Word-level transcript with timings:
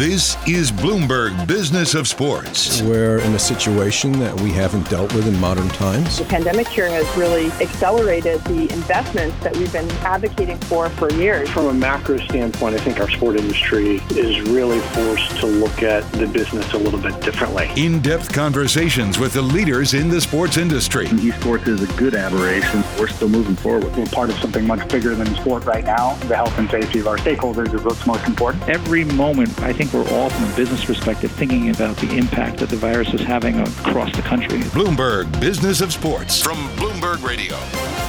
This 0.00 0.34
is 0.48 0.72
Bloomberg 0.72 1.46
Business 1.46 1.94
of 1.94 2.08
Sports. 2.08 2.80
We're 2.80 3.18
in 3.18 3.34
a 3.34 3.38
situation 3.38 4.12
that 4.12 4.34
we 4.40 4.50
haven't 4.50 4.88
dealt 4.88 5.12
with 5.12 5.28
in 5.28 5.38
modern 5.38 5.68
times. 5.68 6.16
The 6.18 6.24
pandemic 6.24 6.68
here 6.68 6.88
has 6.88 7.06
really 7.18 7.50
accelerated 7.62 8.40
the 8.44 8.62
investments 8.72 9.38
that 9.40 9.54
we've 9.54 9.70
been 9.70 9.90
advocating 10.00 10.56
for 10.56 10.88
for 10.88 11.12
years. 11.12 11.50
From 11.50 11.66
a 11.66 11.74
macro 11.74 12.16
standpoint, 12.16 12.76
I 12.76 12.78
think 12.78 12.98
our 12.98 13.10
sport 13.10 13.36
industry 13.36 13.96
is 14.12 14.40
really 14.40 14.80
forced 14.80 15.36
to 15.40 15.46
look 15.46 15.82
at 15.82 16.10
the 16.12 16.26
business 16.26 16.72
a 16.72 16.78
little 16.78 16.98
bit 16.98 17.20
differently. 17.20 17.70
In 17.76 18.00
depth 18.00 18.32
conversations 18.32 19.18
with 19.18 19.34
the 19.34 19.42
leaders 19.42 19.92
in 19.92 20.08
the 20.08 20.22
sports 20.22 20.56
industry. 20.56 21.08
Esports 21.08 21.68
is 21.68 21.82
a 21.82 21.92
good 21.98 22.14
aberration. 22.14 22.82
We're 22.98 23.08
still 23.08 23.28
moving 23.28 23.56
forward. 23.56 23.94
We're 23.94 24.06
part 24.06 24.30
of 24.30 24.38
something 24.38 24.66
much 24.66 24.88
bigger 24.88 25.14
than 25.14 25.26
sport 25.34 25.66
right 25.66 25.84
now. 25.84 26.14
The 26.20 26.36
health 26.36 26.56
and 26.56 26.70
safety 26.70 27.00
of 27.00 27.06
our 27.06 27.18
stakeholders 27.18 27.74
is 27.74 27.82
what's 27.82 28.06
most 28.06 28.26
important. 28.26 28.66
Every 28.66 29.04
moment, 29.04 29.60
I 29.60 29.74
think 29.74 29.89
we're 29.92 30.08
all, 30.10 30.30
from 30.30 30.52
a 30.52 30.56
business 30.56 30.84
perspective, 30.84 31.30
thinking 31.32 31.70
about 31.70 31.96
the 31.96 32.16
impact 32.16 32.58
that 32.58 32.68
the 32.68 32.76
virus 32.76 33.12
is 33.12 33.20
having 33.20 33.58
across 33.60 34.14
the 34.14 34.22
country. 34.22 34.58
Bloomberg 34.70 35.40
Business 35.40 35.80
of 35.80 35.92
Sports 35.92 36.40
from 36.40 36.56
Bloomberg 36.76 37.24
Radio. 37.24 37.56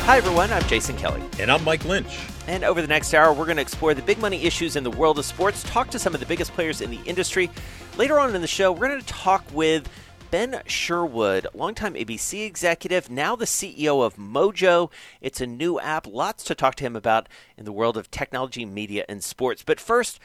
Hi, 0.06 0.18
everyone. 0.18 0.52
I'm 0.52 0.64
Jason 0.64 0.96
Kelly. 0.96 1.22
And 1.40 1.52
I'm 1.52 1.64
Mike 1.64 1.84
Lynch. 1.86 2.20
And 2.48 2.64
over 2.64 2.82
the 2.82 2.88
next 2.88 3.14
hour, 3.14 3.34
we're 3.34 3.46
going 3.46 3.58
to 3.58 3.62
explore 3.62 3.94
the 3.94 4.02
big 4.02 4.20
money 4.20 4.44
issues 4.44 4.76
in 4.76 4.84
the 4.84 4.92
world 4.92 5.18
of 5.18 5.26
sports, 5.26 5.64
talk 5.64 5.90
to 5.92 6.00
some 6.00 6.14
of 6.14 6.20
the 6.20 6.26
biggest 6.26 6.54
players 6.54 6.82
in 6.82 6.92
the 6.92 7.00
industry. 7.06 7.50
Later 7.98 8.20
on 8.20 8.36
in 8.36 8.42
the 8.42 8.48
show, 8.48 8.72
we're 8.72 8.88
going 8.90 9.02
to 9.02 9.08
talk 9.08 9.44
with 9.52 9.90
Ben 10.32 10.62
Sherwood, 10.66 11.48
longtime 11.54 11.96
ABC 11.96 12.46
executive, 12.46 13.10
now 13.10 13.36
the 13.36 13.46
CEO 13.46 14.06
of 14.06 14.16
Mojo. 14.16 14.90
It's 15.20 15.42
a 15.42 15.48
new 15.48 15.80
app, 15.80 16.08
lots 16.08 16.44
to 16.46 16.56
talk 16.56 16.76
to 16.76 16.86
him 16.86 16.96
about 16.96 17.28
in 17.58 17.66
the 17.66 17.74
world 17.74 17.98
of 17.98 18.10
technology, 18.10 18.66
media, 18.66 19.04
and 19.10 19.22
sports. 19.22 19.62
But 19.62 19.80
first, 19.80 20.20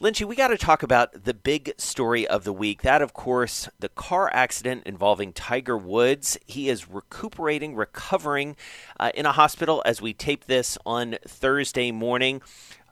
Lynchy, 0.00 0.24
we 0.26 0.34
got 0.34 0.48
to 0.48 0.58
talk 0.58 0.82
about 0.82 1.24
the 1.24 1.34
big 1.34 1.74
story 1.78 2.26
of 2.26 2.42
the 2.42 2.52
week. 2.52 2.82
That, 2.82 3.02
of 3.02 3.12
course, 3.12 3.68
the 3.78 3.90
car 3.90 4.28
accident 4.32 4.82
involving 4.84 5.32
Tiger 5.32 5.76
Woods. 5.76 6.36
He 6.44 6.68
is 6.68 6.88
recuperating, 6.88 7.76
recovering 7.76 8.56
uh, 8.98 9.12
in 9.14 9.26
a 9.26 9.32
hospital 9.32 9.82
as 9.84 10.02
we 10.02 10.12
tape 10.12 10.46
this 10.46 10.76
on 10.84 11.18
Thursday 11.26 11.92
morning. 11.92 12.42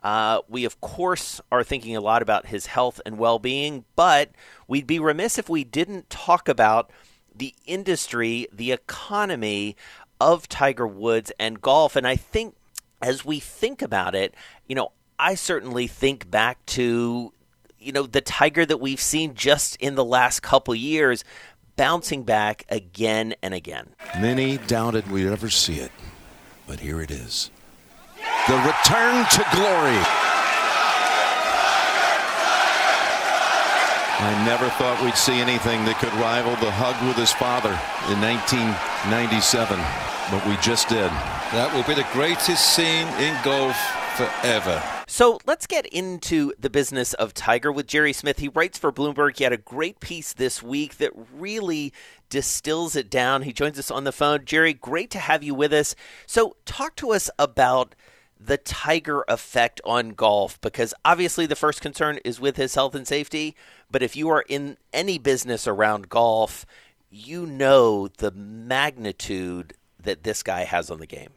Uh, 0.03 0.39
we, 0.47 0.63
of 0.63 0.79
course, 0.79 1.41
are 1.51 1.63
thinking 1.63 1.97
a 1.97 2.01
lot 2.01 2.21
about 2.21 2.45
his 2.45 2.67
health 2.67 3.01
and 3.05 3.17
well 3.17 3.39
being, 3.39 3.83
but 3.95 4.29
we'd 4.67 4.87
be 4.87 4.99
remiss 4.99 5.37
if 5.37 5.49
we 5.49 5.63
didn't 5.63 6.09
talk 6.09 6.47
about 6.47 6.91
the 7.35 7.53
industry, 7.65 8.47
the 8.53 8.71
economy 8.71 9.75
of 10.21 10.47
Tiger 10.47 10.87
Woods 10.87 11.31
and 11.39 11.61
golf. 11.61 11.95
And 11.95 12.07
I 12.07 12.15
think 12.15 12.55
as 13.01 13.25
we 13.25 13.39
think 13.39 13.81
about 13.81 14.15
it, 14.15 14.33
you 14.67 14.75
know, 14.75 14.91
I 15.21 15.35
certainly 15.35 15.85
think 15.85 16.31
back 16.31 16.65
to 16.77 17.31
you 17.77 17.91
know 17.91 18.07
the 18.07 18.21
Tiger 18.21 18.65
that 18.65 18.77
we've 18.77 18.99
seen 18.99 19.35
just 19.35 19.75
in 19.75 19.93
the 19.93 20.03
last 20.03 20.41
couple 20.41 20.73
years 20.73 21.23
bouncing 21.75 22.23
back 22.23 22.65
again 22.69 23.35
and 23.43 23.53
again. 23.53 23.89
Many 24.19 24.57
doubted 24.57 25.11
we'd 25.11 25.27
ever 25.27 25.51
see 25.51 25.75
it, 25.75 25.91
but 26.65 26.79
here 26.79 27.01
it 27.01 27.11
is. 27.11 27.51
The 28.47 28.55
return 28.55 29.25
to 29.29 29.45
glory. 29.53 30.01
I 34.23 34.43
never 34.43 34.69
thought 34.69 34.99
we'd 35.03 35.15
see 35.15 35.39
anything 35.39 35.85
that 35.85 35.99
could 35.99 36.13
rival 36.13 36.55
the 36.55 36.71
hug 36.71 36.97
with 37.07 37.17
his 37.17 37.33
father 37.33 37.73
in 38.09 38.17
1997, 38.21 39.77
but 40.33 40.41
we 40.49 40.57
just 40.65 40.89
did. 40.89 41.09
That 41.53 41.69
will 41.73 41.83
be 41.83 41.93
the 41.93 42.09
greatest 42.13 42.75
scene 42.75 43.07
in 43.21 43.37
golf 43.43 43.77
forever. 44.15 44.81
So 45.07 45.39
let's 45.45 45.67
get 45.67 45.85
into 45.87 46.53
the 46.59 46.69
business 46.69 47.13
of 47.13 47.33
Tiger 47.33 47.71
with 47.71 47.87
Gerry 47.87 48.13
Smith. 48.13 48.39
He 48.39 48.47
writes 48.47 48.77
for 48.77 48.91
Bloomberg. 48.91 49.37
He 49.37 49.43
had 49.43 49.53
a 49.53 49.57
great 49.57 49.99
piece 49.99 50.33
this 50.33 50.61
week 50.63 50.97
that 50.97 51.11
really 51.33 51.93
distills 52.29 52.95
it 52.95 53.09
down. 53.09 53.43
He 53.43 53.53
joins 53.53 53.77
us 53.77 53.91
on 53.91 54.03
the 54.03 54.11
phone. 54.11 54.45
Gerry, 54.45 54.73
great 54.73 55.09
to 55.11 55.19
have 55.19 55.43
you 55.43 55.53
with 55.53 55.73
us. 55.73 55.95
So, 56.25 56.55
talk 56.65 56.95
to 56.97 57.11
us 57.11 57.29
about 57.37 57.95
the 58.39 58.57
Tiger 58.57 59.23
effect 59.27 59.79
on 59.85 60.11
golf 60.11 60.59
because 60.61 60.93
obviously 61.05 61.45
the 61.45 61.55
first 61.55 61.81
concern 61.81 62.19
is 62.25 62.39
with 62.39 62.57
his 62.57 62.73
health 62.75 62.95
and 62.95 63.07
safety. 63.07 63.55
But 63.89 64.01
if 64.01 64.15
you 64.15 64.29
are 64.29 64.43
in 64.47 64.77
any 64.91 65.17
business 65.17 65.67
around 65.67 66.09
golf, 66.09 66.65
you 67.09 67.45
know 67.45 68.07
the 68.07 68.31
magnitude 68.31 69.73
that 69.99 70.23
this 70.23 70.41
guy 70.41 70.63
has 70.63 70.89
on 70.89 70.99
the 70.99 71.05
game. 71.05 71.31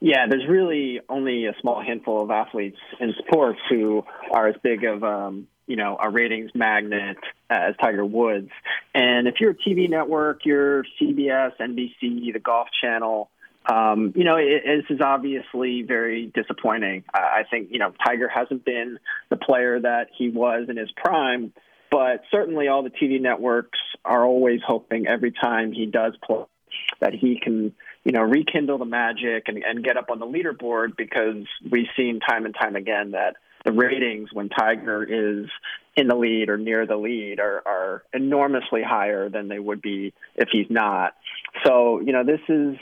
Yeah, 0.00 0.26
there's 0.28 0.46
really 0.48 1.00
only 1.08 1.46
a 1.46 1.54
small 1.60 1.82
handful 1.82 2.22
of 2.22 2.30
athletes 2.30 2.78
in 3.00 3.14
sports 3.26 3.58
who 3.70 4.04
are 4.30 4.48
as 4.48 4.56
big 4.62 4.84
of 4.84 5.02
um, 5.02 5.46
you 5.66 5.76
know 5.76 5.96
a 6.00 6.10
ratings 6.10 6.50
magnet 6.54 7.16
as 7.48 7.74
Tiger 7.80 8.04
Woods. 8.04 8.50
And 8.94 9.26
if 9.26 9.36
you're 9.40 9.52
a 9.52 9.54
TV 9.54 9.88
network, 9.88 10.44
you're 10.44 10.84
CBS, 11.00 11.52
NBC, 11.58 12.32
the 12.32 12.40
Golf 12.42 12.68
Channel. 12.80 13.30
Um, 13.68 14.12
you 14.14 14.24
know, 14.24 14.36
it, 14.36 14.62
this 14.64 14.96
is 14.96 15.00
obviously 15.00 15.82
very 15.82 16.26
disappointing. 16.26 17.04
I 17.12 17.44
think 17.50 17.68
you 17.70 17.78
know 17.78 17.92
Tiger 18.04 18.28
hasn't 18.28 18.64
been 18.64 18.98
the 19.30 19.36
player 19.36 19.80
that 19.80 20.08
he 20.16 20.28
was 20.28 20.68
in 20.68 20.76
his 20.76 20.90
prime, 20.92 21.54
but 21.90 22.22
certainly 22.30 22.68
all 22.68 22.82
the 22.82 22.90
TV 22.90 23.18
networks 23.20 23.78
are 24.04 24.24
always 24.24 24.60
hoping 24.64 25.06
every 25.06 25.32
time 25.32 25.72
he 25.72 25.86
does 25.86 26.12
play 26.22 26.44
that 27.00 27.14
he 27.14 27.40
can 27.42 27.74
you 28.06 28.12
know, 28.12 28.22
rekindle 28.22 28.78
the 28.78 28.84
magic 28.84 29.48
and, 29.48 29.58
and 29.64 29.82
get 29.82 29.96
up 29.96 30.10
on 30.10 30.20
the 30.20 30.26
leaderboard 30.26 30.96
because 30.96 31.44
we've 31.68 31.88
seen 31.96 32.20
time 32.20 32.46
and 32.46 32.54
time 32.54 32.76
again 32.76 33.10
that 33.10 33.34
the 33.64 33.72
ratings 33.72 34.32
when 34.32 34.48
Tiger 34.48 35.02
is 35.02 35.48
in 35.96 36.06
the 36.06 36.14
lead 36.14 36.48
or 36.48 36.56
near 36.56 36.86
the 36.86 36.94
lead 36.94 37.40
are, 37.40 37.64
are 37.66 38.04
enormously 38.14 38.80
higher 38.80 39.28
than 39.28 39.48
they 39.48 39.58
would 39.58 39.82
be 39.82 40.14
if 40.36 40.48
he's 40.52 40.68
not. 40.70 41.14
So, 41.64 41.98
you 41.98 42.12
know, 42.12 42.22
this 42.22 42.38
is, 42.48 42.76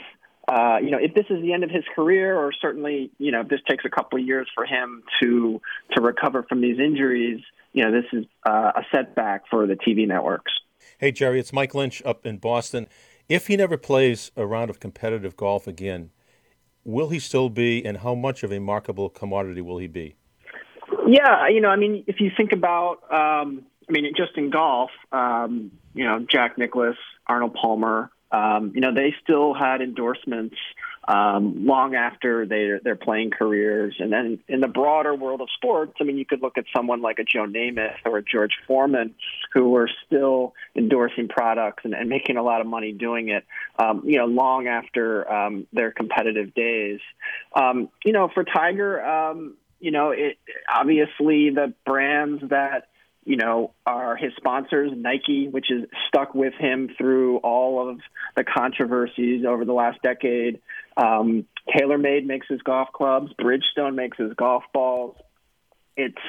uh, 0.47 0.77
you 0.79 0.91
know, 0.91 0.99
if 1.01 1.15
this 1.15 1.25
is 1.31 1.41
the 1.41 1.53
end 1.53 1.63
of 1.63 1.71
his 1.71 1.85
career, 1.95 2.37
or 2.37 2.53
certainly, 2.61 3.09
you 3.17 3.31
know, 3.31 3.41
if 3.41 3.47
this 3.47 3.61
takes 3.67 3.83
a 3.83 3.89
couple 3.89 4.19
of 4.19 4.25
years 4.27 4.47
for 4.53 4.63
him 4.63 5.01
to 5.23 5.59
to 5.95 6.01
recover 6.03 6.43
from 6.43 6.61
these 6.61 6.77
injuries, 6.77 7.41
you 7.73 7.83
know, 7.83 7.91
this 7.91 8.05
is 8.13 8.25
uh, 8.47 8.73
a 8.75 8.83
setback 8.93 9.45
for 9.49 9.65
the 9.65 9.73
TV 9.73 10.07
networks. 10.07 10.51
Hey, 10.99 11.11
Gerry, 11.11 11.39
it's 11.39 11.51
Mike 11.51 11.73
Lynch 11.73 12.03
up 12.05 12.27
in 12.27 12.37
Boston. 12.37 12.85
If 13.27 13.47
he 13.47 13.57
never 13.57 13.77
plays 13.77 14.31
a 14.35 14.45
round 14.45 14.69
of 14.69 14.79
competitive 14.79 15.35
golf 15.35 15.67
again, 15.67 16.11
will 16.83 17.09
he 17.09 17.19
still 17.19 17.49
be, 17.49 17.83
and 17.83 17.97
how 17.97 18.13
much 18.13 18.43
of 18.43 18.51
a 18.51 18.59
marketable 18.59 19.09
commodity 19.09 19.61
will 19.61 19.79
he 19.79 19.87
be? 19.87 20.15
Yeah, 21.07 21.47
you 21.47 21.59
know, 21.61 21.69
I 21.69 21.75
mean, 21.75 22.03
if 22.07 22.19
you 22.19 22.31
think 22.35 22.51
about, 22.51 22.97
um, 23.11 23.63
I 23.89 23.91
mean, 23.91 24.11
just 24.15 24.37
in 24.37 24.49
golf, 24.49 24.91
um, 25.11 25.71
you 25.93 26.03
know, 26.03 26.25
Jack 26.29 26.57
Nicklaus, 26.57 26.97
Arnold 27.27 27.55
Palmer, 27.55 28.11
um, 28.31 28.71
you 28.75 28.81
know, 28.81 28.93
they 28.93 29.15
still 29.23 29.53
had 29.53 29.81
endorsements 29.81 30.55
um, 31.07 31.65
long 31.65 31.95
after 31.95 32.45
they, 32.45 32.79
their 32.83 32.95
playing 32.95 33.31
careers. 33.31 33.95
And 33.99 34.11
then 34.11 34.39
in 34.47 34.61
the 34.61 34.67
broader 34.67 35.13
world 35.13 35.41
of 35.41 35.49
sports, 35.55 35.93
I 36.01 36.03
mean, 36.03 36.17
you 36.17 36.25
could 36.25 36.41
look 36.41 36.57
at 36.57 36.65
someone 36.75 37.01
like 37.01 37.19
a 37.19 37.23
Joe 37.23 37.45
Namath 37.45 37.97
or 38.05 38.17
a 38.17 38.23
George 38.23 38.53
Foreman 38.67 39.13
who 39.53 39.69
were 39.69 39.89
still 40.05 40.53
endorsing 40.75 41.27
products 41.27 41.83
and, 41.85 41.93
and 41.93 42.09
making 42.09 42.37
a 42.37 42.43
lot 42.43 42.61
of 42.61 42.67
money 42.67 42.91
doing 42.91 43.29
it, 43.29 43.45
um, 43.77 44.01
you 44.05 44.17
know, 44.17 44.25
long 44.25 44.67
after 44.67 45.31
um, 45.31 45.67
their 45.71 45.91
competitive 45.91 46.53
days. 46.53 46.99
Um, 47.55 47.89
you 48.03 48.11
know, 48.11 48.29
for 48.33 48.43
Tiger, 48.43 49.03
um, 49.05 49.55
you 49.79 49.91
know, 49.91 50.09
it, 50.09 50.37
obviously 50.73 51.51
the 51.51 51.73
brands 51.85 52.41
that 52.49 52.87
you 53.25 53.37
know, 53.37 53.73
are 53.85 54.15
his 54.15 54.31
sponsors, 54.37 54.91
Nike, 54.95 55.47
which 55.47 55.71
is 55.71 55.89
stuck 56.07 56.35
with 56.35 56.53
him 56.53 56.89
through 56.95 57.37
all 57.37 57.89
of 57.89 57.99
the 58.35 58.43
controversies 58.43 59.45
over 59.45 59.65
the 59.65 59.73
last 59.73 60.01
decade. 60.03 60.61
Um, 60.95 61.45
TaylorMade 61.75 62.25
makes 62.25 62.47
his 62.47 62.61
golf 62.61 62.89
clubs. 62.93 63.33
Bridgestone 63.41 63.95
makes 63.95 64.17
his 64.17 64.33
golf 64.33 64.63
balls. 64.73 65.17
It's 65.97 66.21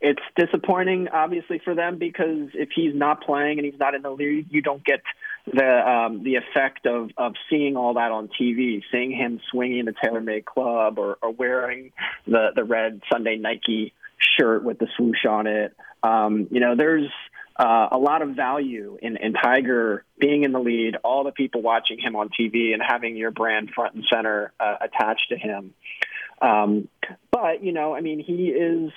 it's 0.00 0.22
disappointing, 0.36 1.08
obviously, 1.12 1.60
for 1.64 1.74
them 1.74 1.98
because 1.98 2.50
if 2.54 2.68
he's 2.74 2.94
not 2.94 3.22
playing 3.24 3.58
and 3.58 3.66
he's 3.66 3.80
not 3.80 3.96
in 3.96 4.02
the 4.02 4.10
league, 4.10 4.46
you 4.48 4.62
don't 4.62 4.84
get 4.84 5.00
the 5.52 5.90
um, 5.90 6.22
the 6.22 6.36
effect 6.36 6.86
of 6.86 7.10
of 7.16 7.32
seeing 7.50 7.76
all 7.76 7.94
that 7.94 8.12
on 8.12 8.28
TV, 8.40 8.82
seeing 8.92 9.10
him 9.10 9.40
swinging 9.50 9.86
the 9.86 9.92
TaylorMade 9.92 10.44
club 10.44 10.98
or, 10.98 11.18
or 11.20 11.32
wearing 11.32 11.90
the 12.26 12.50
the 12.54 12.62
red 12.62 13.00
Sunday 13.10 13.36
Nike 13.36 13.92
shirt 14.18 14.64
with 14.64 14.78
the 14.78 14.88
swoosh 14.96 15.24
on 15.28 15.46
it. 15.46 15.74
Um, 16.02 16.48
you 16.50 16.60
know, 16.60 16.76
there's 16.76 17.10
uh, 17.58 17.88
a 17.90 17.98
lot 17.98 18.22
of 18.22 18.30
value 18.30 18.98
in, 19.02 19.16
in 19.16 19.32
Tiger 19.32 20.04
being 20.18 20.44
in 20.44 20.52
the 20.52 20.60
lead, 20.60 20.96
all 21.02 21.24
the 21.24 21.32
people 21.32 21.60
watching 21.60 21.98
him 21.98 22.14
on 22.14 22.28
TV, 22.28 22.72
and 22.72 22.82
having 22.86 23.16
your 23.16 23.30
brand 23.30 23.70
front 23.74 23.94
and 23.94 24.04
center 24.10 24.52
uh, 24.60 24.76
attached 24.80 25.28
to 25.30 25.36
him. 25.36 25.74
Um, 26.40 26.88
but 27.32 27.64
you 27.64 27.72
know, 27.72 27.94
I 27.94 28.00
mean, 28.00 28.20
he 28.20 28.48
is 28.48 28.92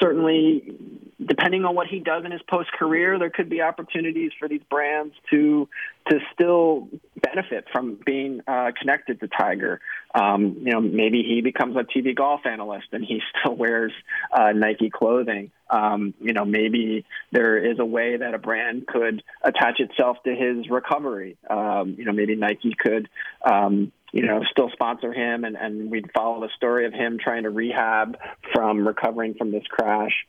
certainly 0.00 0.74
depending 1.22 1.64
on 1.64 1.74
what 1.74 1.88
he 1.88 1.98
does 1.98 2.24
in 2.24 2.32
his 2.32 2.40
post 2.48 2.72
career. 2.72 3.18
There 3.18 3.30
could 3.30 3.50
be 3.50 3.60
opportunities 3.60 4.32
for 4.38 4.48
these 4.48 4.62
brands 4.70 5.14
to 5.30 5.68
to 6.08 6.20
still 6.32 6.88
benefit 7.22 7.66
from 7.70 7.98
being 8.04 8.40
uh, 8.46 8.70
connected 8.78 9.20
to 9.20 9.28
Tiger. 9.28 9.80
Um, 10.14 10.56
you 10.62 10.72
know, 10.72 10.80
maybe 10.80 11.22
he 11.22 11.40
becomes 11.40 11.76
a 11.76 11.84
TV 11.84 12.14
golf 12.16 12.40
analyst 12.44 12.88
and 12.92 13.04
he 13.04 13.20
still 13.40 13.54
wears 13.54 13.92
uh, 14.32 14.52
Nike 14.52 14.90
clothing. 14.90 15.50
Um, 15.68 16.14
you 16.20 16.32
know, 16.32 16.44
maybe 16.44 17.04
there 17.30 17.58
is 17.58 17.78
a 17.78 17.84
way 17.84 18.16
that 18.16 18.34
a 18.34 18.38
brand 18.38 18.86
could 18.86 19.22
attach 19.42 19.78
itself 19.78 20.16
to 20.24 20.34
his 20.34 20.68
recovery. 20.68 21.36
Um, 21.48 21.94
you 21.96 22.04
know, 22.04 22.12
maybe 22.12 22.34
Nike 22.34 22.74
could, 22.76 23.08
um, 23.48 23.92
you 24.12 24.26
know, 24.26 24.42
still 24.50 24.70
sponsor 24.72 25.12
him 25.12 25.44
and, 25.44 25.56
and 25.56 25.90
we'd 25.90 26.10
follow 26.12 26.40
the 26.40 26.50
story 26.56 26.86
of 26.86 26.92
him 26.92 27.18
trying 27.22 27.44
to 27.44 27.50
rehab 27.50 28.16
from 28.52 28.86
recovering 28.86 29.34
from 29.34 29.52
this 29.52 29.64
crash. 29.68 30.26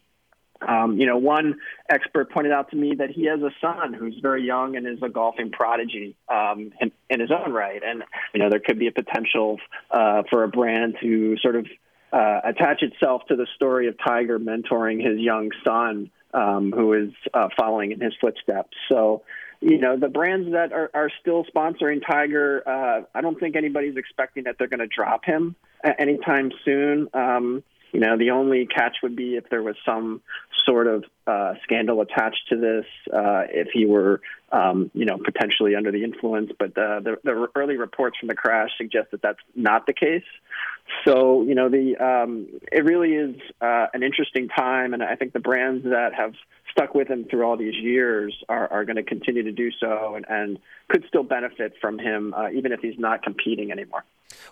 Um, 0.67 0.97
you 0.97 1.05
know, 1.05 1.17
one 1.17 1.59
expert 1.89 2.31
pointed 2.31 2.51
out 2.51 2.69
to 2.71 2.75
me 2.75 2.95
that 2.95 3.09
he 3.09 3.25
has 3.25 3.39
a 3.41 3.51
son 3.59 3.93
who's 3.93 4.17
very 4.21 4.45
young 4.45 4.75
and 4.75 4.87
is 4.87 4.99
a 5.01 5.09
golfing 5.09 5.51
prodigy 5.51 6.15
um, 6.29 6.71
in, 6.79 6.91
in 7.09 7.19
his 7.19 7.31
own 7.31 7.51
right, 7.51 7.81
and 7.83 8.03
you 8.33 8.39
know 8.39 8.49
there 8.49 8.59
could 8.59 8.77
be 8.77 8.87
a 8.87 8.91
potential 8.91 9.59
uh, 9.89 10.23
for 10.29 10.43
a 10.43 10.47
brand 10.47 10.95
to 11.01 11.37
sort 11.41 11.55
of 11.55 11.65
uh, 12.13 12.41
attach 12.43 12.81
itself 12.81 13.23
to 13.29 13.35
the 13.35 13.47
story 13.55 13.87
of 13.87 13.95
Tiger 14.05 14.37
mentoring 14.37 15.03
his 15.03 15.19
young 15.19 15.49
son, 15.63 16.11
um, 16.33 16.71
who 16.71 16.93
is 16.93 17.11
uh, 17.33 17.47
following 17.57 17.91
in 17.91 18.01
his 18.01 18.13
footsteps. 18.19 18.75
So, 18.89 19.23
you 19.61 19.77
know, 19.77 19.97
the 19.97 20.09
brands 20.09 20.51
that 20.51 20.73
are, 20.73 20.91
are 20.93 21.09
still 21.21 21.45
sponsoring 21.45 22.01
Tiger, 22.05 22.63
uh, 22.67 23.03
I 23.15 23.21
don't 23.21 23.39
think 23.39 23.55
anybody's 23.55 23.95
expecting 23.95 24.43
that 24.43 24.57
they're 24.57 24.67
going 24.67 24.79
to 24.79 24.87
drop 24.87 25.23
him 25.23 25.55
anytime 25.97 26.51
soon. 26.65 27.09
Um, 27.13 27.63
you 27.91 27.99
know, 27.99 28.17
the 28.17 28.31
only 28.31 28.65
catch 28.65 28.97
would 29.03 29.15
be 29.15 29.35
if 29.35 29.49
there 29.49 29.61
was 29.61 29.75
some 29.85 30.21
sort 30.65 30.87
of 30.87 31.03
uh, 31.27 31.53
scandal 31.63 32.01
attached 32.01 32.47
to 32.49 32.55
this, 32.55 32.85
uh, 33.13 33.43
if 33.49 33.69
he 33.73 33.85
were, 33.85 34.21
um, 34.51 34.91
you 34.93 35.05
know, 35.05 35.17
potentially 35.17 35.75
under 35.75 35.91
the 35.91 36.03
influence. 36.03 36.51
But 36.57 36.77
uh, 36.77 36.99
the, 37.01 37.17
the 37.23 37.47
early 37.55 37.77
reports 37.77 38.17
from 38.19 38.27
the 38.27 38.35
crash 38.35 38.69
suggest 38.77 39.11
that 39.11 39.21
that's 39.21 39.39
not 39.55 39.85
the 39.87 39.93
case. 39.93 40.23
So, 41.05 41.43
you 41.43 41.55
know, 41.55 41.69
the 41.69 41.95
um, 41.97 42.47
it 42.71 42.83
really 42.83 43.13
is 43.13 43.35
uh, 43.61 43.87
an 43.93 44.03
interesting 44.03 44.49
time, 44.49 44.93
and 44.93 45.01
I 45.01 45.15
think 45.15 45.33
the 45.33 45.39
brands 45.39 45.85
that 45.85 46.13
have 46.13 46.33
stuck 46.69 46.93
with 46.93 47.07
him 47.07 47.25
through 47.25 47.43
all 47.43 47.57
these 47.57 47.75
years 47.75 48.35
are, 48.49 48.67
are 48.71 48.85
going 48.85 48.97
to 48.97 49.03
continue 49.03 49.43
to 49.43 49.51
do 49.51 49.71
so, 49.71 50.15
and, 50.15 50.25
and 50.27 50.59
could 50.89 51.05
still 51.07 51.23
benefit 51.23 51.73
from 51.79 51.97
him, 51.97 52.33
uh, 52.33 52.49
even 52.49 52.71
if 52.71 52.81
he's 52.81 52.97
not 52.97 53.23
competing 53.23 53.71
anymore. 53.71 54.03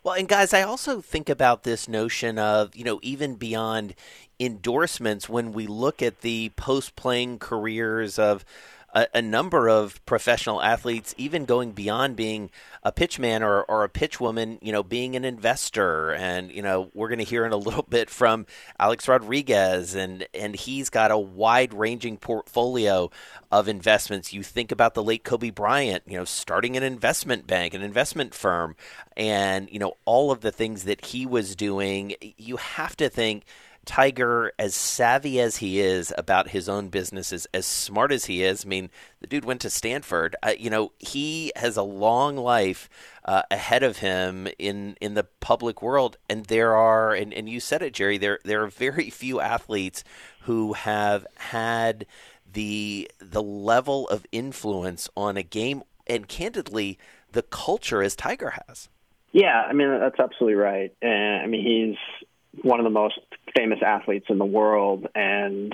Well, 0.03 0.15
and 0.15 0.27
guys, 0.27 0.53
I 0.53 0.61
also 0.61 1.01
think 1.01 1.29
about 1.29 1.63
this 1.63 1.87
notion 1.87 2.37
of, 2.37 2.75
you 2.75 2.83
know, 2.83 2.99
even 3.01 3.35
beyond 3.35 3.95
endorsements, 4.39 5.27
when 5.27 5.51
we 5.51 5.67
look 5.67 6.01
at 6.01 6.21
the 6.21 6.49
post 6.55 6.95
playing 6.95 7.39
careers 7.39 8.17
of 8.17 8.45
a, 8.93 9.07
a, 9.15 9.21
number 9.21 9.69
of 9.69 10.03
professional 10.05 10.61
athletes, 10.61 11.13
even 11.17 11.45
going 11.45 11.71
beyond 11.71 12.15
being 12.15 12.49
a 12.83 12.91
pitchman 12.91 13.41
or, 13.41 13.63
or 13.63 13.83
a 13.83 13.89
pitchwoman, 13.89 14.57
you 14.61 14.71
know, 14.71 14.83
being 14.83 15.15
an 15.15 15.25
investor. 15.25 16.11
And, 16.13 16.51
you 16.51 16.61
know, 16.61 16.89
we're 16.93 17.07
going 17.07 17.19
to 17.19 17.25
hear 17.25 17.45
in 17.45 17.51
a 17.51 17.57
little 17.57 17.85
bit 17.89 18.09
from 18.09 18.45
Alex 18.79 19.07
Rodriguez, 19.07 19.95
and, 19.95 20.27
and 20.33 20.55
he's 20.55 20.89
got 20.89 21.11
a 21.11 21.17
wide 21.17 21.73
ranging 21.73 22.17
portfolio 22.17 23.11
of 23.51 23.67
investments. 23.67 24.33
You 24.33 24.43
think 24.43 24.71
about 24.71 24.93
the 24.93 25.03
late 25.03 25.23
Kobe 25.23 25.49
Bryant, 25.49 26.03
you 26.07 26.17
know, 26.17 26.25
starting 26.25 26.75
an 26.77 26.83
investment 26.83 27.47
bank, 27.47 27.73
an 27.73 27.81
investment 27.81 28.33
firm, 28.33 28.75
and, 29.15 29.69
you 29.71 29.79
know, 29.79 29.97
all 30.05 30.31
of 30.31 30.41
the 30.41 30.51
things 30.51 30.83
that 30.83 31.05
he 31.05 31.25
was 31.25 31.55
doing. 31.55 32.15
You 32.37 32.57
have 32.57 32.95
to 32.97 33.09
think 33.09 33.43
Tiger, 33.89 34.51
as 34.59 34.75
savvy 34.75 35.41
as 35.41 35.57
he 35.57 35.79
is 35.79 36.13
about 36.15 36.49
his 36.49 36.69
own 36.69 36.89
businesses, 36.89 37.47
as 37.55 37.65
smart 37.65 38.11
as 38.11 38.25
he 38.25 38.43
is, 38.43 38.63
I 38.63 38.67
mean, 38.67 38.91
the 39.19 39.25
dude 39.25 39.45
went 39.45 39.61
to 39.61 39.71
Stanford. 39.71 40.35
Uh, 40.43 40.51
you 40.55 40.69
know, 40.69 40.91
he 40.99 41.51
has 41.55 41.75
a 41.75 41.81
long 41.81 42.37
life 42.37 42.87
uh, 43.25 43.41
ahead 43.49 43.81
of 43.81 43.97
him 43.97 44.47
in 44.59 44.95
in 45.01 45.15
the 45.15 45.23
public 45.39 45.81
world, 45.81 46.19
and 46.29 46.45
there 46.45 46.75
are, 46.75 47.15
and, 47.15 47.33
and 47.33 47.49
you 47.49 47.59
said 47.59 47.81
it, 47.81 47.95
Gerry. 47.95 48.19
There 48.19 48.37
there 48.45 48.63
are 48.63 48.67
very 48.67 49.09
few 49.09 49.39
athletes 49.39 50.03
who 50.41 50.73
have 50.73 51.25
had 51.37 52.05
the 52.53 53.09
the 53.19 53.41
level 53.41 54.07
of 54.09 54.23
influence 54.31 55.09
on 55.17 55.35
a 55.35 55.41
game, 55.41 55.81
and 56.05 56.27
candidly, 56.27 56.99
the 57.31 57.41
culture 57.41 58.03
as 58.03 58.15
Tiger 58.15 58.51
has. 58.67 58.87
Yeah, 59.31 59.63
I 59.67 59.73
mean 59.73 59.99
that's 59.99 60.19
absolutely 60.19 60.61
right. 60.61 60.93
And 61.01 61.41
I 61.41 61.47
mean 61.47 61.65
he's 61.65 62.27
one 62.61 62.79
of 62.79 62.83
the 62.83 62.89
most 62.89 63.19
famous 63.55 63.79
athletes 63.85 64.25
in 64.29 64.37
the 64.37 64.45
world 64.45 65.07
and, 65.15 65.73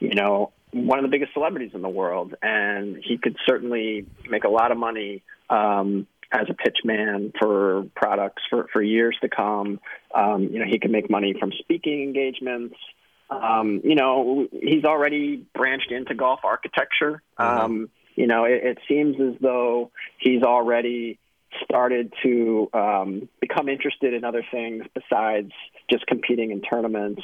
you 0.00 0.14
know, 0.14 0.52
one 0.72 0.98
of 0.98 1.04
the 1.04 1.08
biggest 1.08 1.32
celebrities 1.32 1.70
in 1.74 1.82
the 1.82 1.88
world. 1.88 2.34
And 2.42 2.96
he 3.02 3.18
could 3.18 3.36
certainly 3.46 4.06
make 4.28 4.44
a 4.44 4.48
lot 4.48 4.72
of 4.72 4.78
money 4.78 5.22
um, 5.48 6.06
as 6.32 6.46
a 6.48 6.54
pitchman 6.54 7.32
for 7.38 7.86
products 7.94 8.42
for, 8.50 8.66
for 8.72 8.82
years 8.82 9.16
to 9.22 9.28
come. 9.28 9.80
Um, 10.14 10.44
you 10.44 10.58
know, 10.58 10.66
he 10.68 10.78
could 10.78 10.90
make 10.90 11.08
money 11.08 11.34
from 11.38 11.52
speaking 11.58 12.02
engagements. 12.02 12.76
Um, 13.30 13.80
you 13.84 13.94
know, 13.94 14.46
he's 14.52 14.84
already 14.84 15.46
branched 15.54 15.90
into 15.90 16.14
golf 16.14 16.40
architecture. 16.44 17.22
Mm-hmm. 17.38 17.64
Um, 17.64 17.90
you 18.14 18.26
know, 18.26 18.44
it, 18.44 18.64
it 18.64 18.78
seems 18.88 19.16
as 19.20 19.40
though 19.40 19.90
he's 20.18 20.42
already 20.42 21.18
started 21.64 22.12
to 22.22 22.68
um, 22.72 23.28
become 23.40 23.68
interested 23.68 24.14
in 24.14 24.24
other 24.24 24.44
things 24.50 24.84
besides 24.94 25.52
just 25.90 26.06
competing 26.06 26.50
in 26.50 26.60
tournaments. 26.62 27.22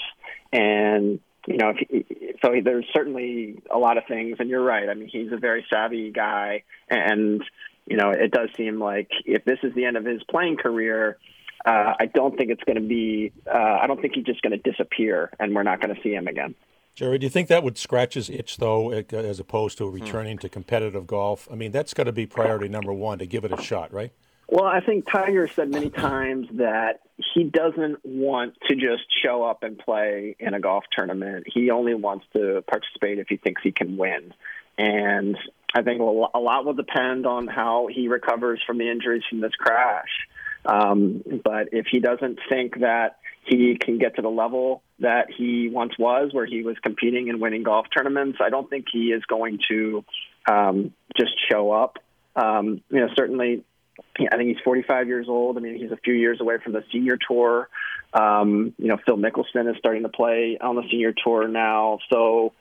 And 0.52 1.20
you 1.46 1.56
know, 1.56 1.72
he, 1.76 2.04
so 2.44 2.52
there's 2.62 2.86
certainly 2.92 3.60
a 3.70 3.78
lot 3.78 3.98
of 3.98 4.04
things. 4.06 4.36
And 4.38 4.48
you're 4.48 4.62
right. 4.62 4.88
I 4.88 4.94
mean, 4.94 5.08
he's 5.08 5.32
a 5.32 5.36
very 5.36 5.64
savvy 5.72 6.10
guy, 6.10 6.62
and 6.88 7.42
you 7.86 7.96
know, 7.96 8.10
it 8.10 8.30
does 8.30 8.50
seem 8.56 8.80
like 8.80 9.10
if 9.24 9.44
this 9.44 9.58
is 9.62 9.74
the 9.74 9.84
end 9.84 9.96
of 9.96 10.04
his 10.04 10.22
playing 10.30 10.56
career. 10.56 11.18
Uh, 11.64 11.94
I 12.00 12.06
don't 12.06 12.36
think 12.36 12.50
it's 12.50 12.64
going 12.64 12.74
to 12.74 12.88
be. 12.88 13.30
Uh, 13.46 13.78
I 13.80 13.86
don't 13.86 14.00
think 14.00 14.14
he's 14.16 14.24
just 14.24 14.42
going 14.42 14.50
to 14.50 14.70
disappear, 14.70 15.30
and 15.38 15.54
we're 15.54 15.62
not 15.62 15.80
going 15.80 15.94
to 15.94 16.02
see 16.02 16.12
him 16.12 16.26
again. 16.26 16.56
Gerry, 16.94 17.18
do 17.18 17.24
you 17.24 17.30
think 17.30 17.48
that 17.48 17.62
would 17.62 17.78
scratch 17.78 18.14
his 18.14 18.28
itch, 18.28 18.58
though, 18.58 18.90
as 18.90 19.40
opposed 19.40 19.78
to 19.78 19.88
returning 19.88 20.36
to 20.38 20.48
competitive 20.48 21.06
golf? 21.06 21.48
I 21.50 21.54
mean, 21.54 21.72
that's 21.72 21.94
got 21.94 22.04
to 22.04 22.12
be 22.12 22.26
priority 22.26 22.68
number 22.68 22.92
one 22.92 23.18
to 23.18 23.26
give 23.26 23.44
it 23.44 23.52
a 23.52 23.62
shot, 23.62 23.92
right? 23.92 24.12
Well, 24.48 24.66
I 24.66 24.80
think 24.80 25.10
Tiger 25.10 25.48
said 25.48 25.70
many 25.70 25.88
times 25.88 26.46
that 26.52 27.00
he 27.34 27.44
doesn't 27.44 28.04
want 28.04 28.54
to 28.68 28.74
just 28.74 29.04
show 29.22 29.42
up 29.42 29.62
and 29.62 29.78
play 29.78 30.36
in 30.38 30.52
a 30.52 30.60
golf 30.60 30.84
tournament. 30.94 31.46
He 31.46 31.70
only 31.70 31.94
wants 31.94 32.26
to 32.34 32.62
participate 32.68 33.18
if 33.18 33.28
he 33.28 33.38
thinks 33.38 33.62
he 33.62 33.72
can 33.72 33.96
win. 33.96 34.34
And 34.76 35.38
I 35.74 35.80
think 35.80 36.00
a 36.00 36.38
lot 36.38 36.66
will 36.66 36.74
depend 36.74 37.24
on 37.24 37.46
how 37.46 37.88
he 37.90 38.08
recovers 38.08 38.62
from 38.66 38.76
the 38.76 38.90
injuries 38.90 39.22
from 39.30 39.40
this 39.40 39.54
crash. 39.58 40.10
Um, 40.66 41.22
but 41.42 41.68
if 41.72 41.86
he 41.90 42.00
doesn't 42.00 42.38
think 42.50 42.80
that 42.80 43.16
he 43.44 43.76
can 43.78 43.98
get 43.98 44.16
to 44.16 44.22
the 44.22 44.28
level 44.28 44.82
that 45.00 45.26
he 45.36 45.68
once 45.68 45.92
was, 45.98 46.32
where 46.32 46.46
he 46.46 46.62
was 46.62 46.76
competing 46.82 47.28
and 47.28 47.40
winning 47.40 47.64
golf 47.64 47.86
tournaments, 47.94 48.38
I 48.40 48.50
don't 48.50 48.70
think 48.70 48.86
he 48.92 49.06
is 49.06 49.22
going 49.24 49.58
to 49.68 50.04
um, 50.50 50.94
just 51.16 51.32
show 51.50 51.72
up. 51.72 51.98
Um, 52.36 52.82
you 52.88 53.00
know, 53.00 53.08
certainly, 53.16 53.64
I 54.18 54.36
think 54.36 54.48
he's 54.48 54.64
45 54.64 55.08
years 55.08 55.26
old. 55.28 55.56
I 55.56 55.60
mean, 55.60 55.76
he's 55.76 55.90
a 55.90 55.96
few 55.96 56.14
years 56.14 56.40
away 56.40 56.56
from 56.62 56.72
the 56.72 56.84
senior 56.92 57.18
tour. 57.28 57.68
Um, 58.14 58.74
you 58.78 58.88
know, 58.88 58.98
Phil 59.04 59.16
Mickelson 59.16 59.70
is 59.70 59.76
starting 59.78 60.02
to 60.02 60.08
play 60.08 60.58
on 60.60 60.76
the 60.76 60.82
senior 60.90 61.12
tour 61.12 61.48
now, 61.48 61.98
so 62.12 62.52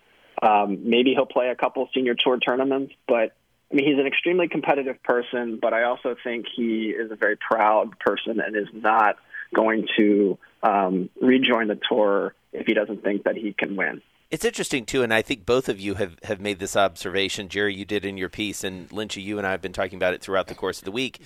um, 0.42 0.90
maybe 0.90 1.14
he'll 1.14 1.26
play 1.26 1.50
a 1.50 1.56
couple 1.56 1.88
senior 1.94 2.16
tour 2.16 2.40
tournaments. 2.40 2.94
But 3.08 3.36
I 3.72 3.76
mean, 3.76 3.86
he's 3.86 4.00
an 4.00 4.08
extremely 4.08 4.48
competitive 4.48 5.02
person, 5.04 5.60
but 5.62 5.74
I 5.74 5.84
also 5.84 6.16
think 6.24 6.46
he 6.56 6.90
is 6.90 7.12
a 7.12 7.16
very 7.16 7.38
proud 7.38 8.00
person 8.00 8.40
and 8.40 8.56
is 8.56 8.68
not 8.74 9.18
going 9.54 9.88
to 9.98 10.38
um, 10.64 11.10
rejoin 11.22 11.68
the 11.68 11.80
tour 11.90 12.34
if 12.54 12.66
he 12.66 12.74
doesn't 12.74 13.04
think 13.04 13.24
that 13.24 13.36
he 13.36 13.54
can 13.54 13.76
win. 13.76 14.02
It's 14.30 14.46
interesting 14.46 14.86
too, 14.86 15.04
and 15.04 15.14
I 15.14 15.22
think 15.22 15.46
both 15.46 15.68
of 15.68 15.80
you 15.80 15.96
have, 15.96 16.18
have 16.24 16.40
made 16.40 16.60
this 16.60 16.78
observation. 16.78 17.50
Gerry, 17.50 17.76
you 17.76 17.84
did 17.84 18.06
in 18.06 18.18
your 18.18 18.30
piece, 18.30 18.64
and 18.64 18.90
Lynchy, 18.90 19.22
you 19.22 19.38
and 19.38 19.46
I 19.46 19.52
have 19.52 19.62
been 19.62 19.74
talking 19.74 19.98
about 19.98 20.14
it 20.14 20.22
throughout 20.22 20.48
the 20.48 20.56
course 20.56 20.80
of 20.80 20.86
the 20.86 20.92
week. 20.92 21.20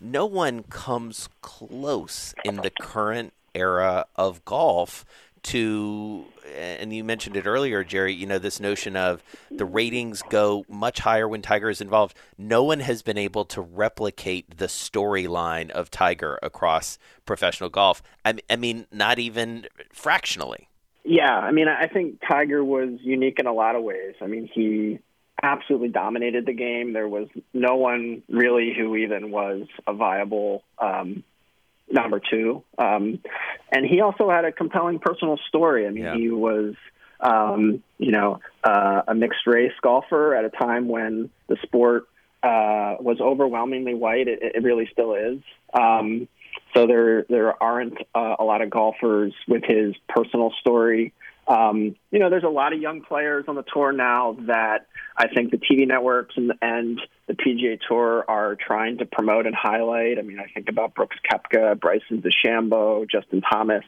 No 0.00 0.26
one 0.26 0.64
comes 0.64 1.28
close 1.40 2.34
in 2.44 2.56
the 2.56 2.70
current 2.80 3.32
era 3.54 4.06
of 4.16 4.44
golf 4.44 5.04
to 5.44 6.24
and 6.56 6.92
you 6.92 7.04
mentioned 7.04 7.36
it 7.36 7.46
earlier 7.46 7.84
gerry 7.84 8.12
you 8.12 8.26
know 8.26 8.38
this 8.38 8.60
notion 8.60 8.96
of 8.96 9.22
the 9.50 9.64
ratings 9.64 10.22
go 10.22 10.64
much 10.68 11.00
higher 11.00 11.28
when 11.28 11.42
tiger 11.42 11.68
is 11.68 11.80
involved. 11.80 12.16
No 12.36 12.62
one 12.64 12.80
has 12.80 13.02
been 13.02 13.18
able 13.18 13.44
to 13.46 13.60
replicate 13.60 14.58
the 14.58 14.66
storyline 14.66 15.70
of 15.70 15.90
tiger 15.90 16.38
across 16.42 16.98
professional 17.26 17.70
golf. 17.70 18.02
I, 18.24 18.38
I 18.48 18.56
mean 18.56 18.86
not 18.92 19.18
even 19.18 19.66
fractionally. 19.92 20.68
Yeah 21.04 21.38
i 21.38 21.52
mean 21.52 21.68
i 21.68 21.86
think 21.86 22.20
tiger 22.26 22.64
was 22.64 22.98
unique 23.00 23.38
in 23.38 23.46
a 23.46 23.52
lot 23.52 23.76
of 23.76 23.82
ways. 23.82 24.14
I 24.20 24.26
mean 24.26 24.48
he 24.52 24.98
absolutely 25.42 25.88
dominated 25.88 26.46
the 26.46 26.52
game. 26.52 26.92
There 26.92 27.08
was 27.08 27.28
no 27.52 27.76
one 27.76 28.22
really 28.28 28.74
who 28.76 28.96
even 28.96 29.30
was 29.30 29.66
a 29.86 29.92
viable 29.92 30.64
um, 30.78 31.22
number 31.90 32.20
two. 32.20 32.62
Um, 32.78 33.20
and 33.72 33.84
he 33.86 34.00
also 34.00 34.30
had 34.30 34.44
a 34.44 34.52
compelling 34.52 34.98
personal 34.98 35.38
story. 35.48 35.86
I 35.86 35.90
mean, 35.90 36.04
yeah. 36.04 36.14
he 36.14 36.30
was, 36.30 36.74
um, 37.20 37.82
you 37.98 38.12
know, 38.12 38.40
uh, 38.64 39.02
a 39.08 39.14
mixed 39.14 39.46
race 39.46 39.72
golfer 39.82 40.34
at 40.34 40.44
a 40.44 40.50
time 40.50 40.88
when 40.88 41.30
the 41.48 41.56
sport 41.62 42.04
uh, 42.42 42.96
was 43.00 43.18
overwhelmingly 43.20 43.94
white. 43.94 44.28
It, 44.28 44.40
it 44.42 44.62
really 44.62 44.88
still 44.92 45.14
is. 45.14 45.40
Um, 45.72 46.28
so 46.74 46.86
there 46.86 47.24
there 47.28 47.60
aren't 47.62 47.98
uh, 48.14 48.36
a 48.38 48.44
lot 48.44 48.62
of 48.62 48.70
golfers 48.70 49.32
with 49.46 49.64
his 49.64 49.94
personal 50.08 50.52
story. 50.60 51.12
Um, 51.48 51.96
you 52.10 52.18
know, 52.18 52.28
there's 52.28 52.44
a 52.44 52.48
lot 52.48 52.74
of 52.74 52.80
young 52.80 53.00
players 53.00 53.46
on 53.48 53.54
the 53.54 53.64
tour 53.72 53.90
now 53.90 54.36
that 54.46 54.86
I 55.16 55.28
think 55.28 55.50
the 55.50 55.56
TV 55.56 55.88
networks 55.88 56.34
and, 56.36 56.52
and 56.60 57.00
the 57.26 57.32
PGA 57.32 57.78
Tour 57.88 58.24
are 58.28 58.54
trying 58.54 58.98
to 58.98 59.06
promote 59.06 59.46
and 59.46 59.54
highlight. 59.54 60.18
I 60.18 60.22
mean, 60.22 60.38
I 60.38 60.46
think 60.52 60.68
about 60.68 60.94
Brooks 60.94 61.16
Koepka, 61.30 61.80
Bryson 61.80 62.22
DeChambeau, 62.22 63.10
Justin 63.10 63.40
Thomas. 63.40 63.84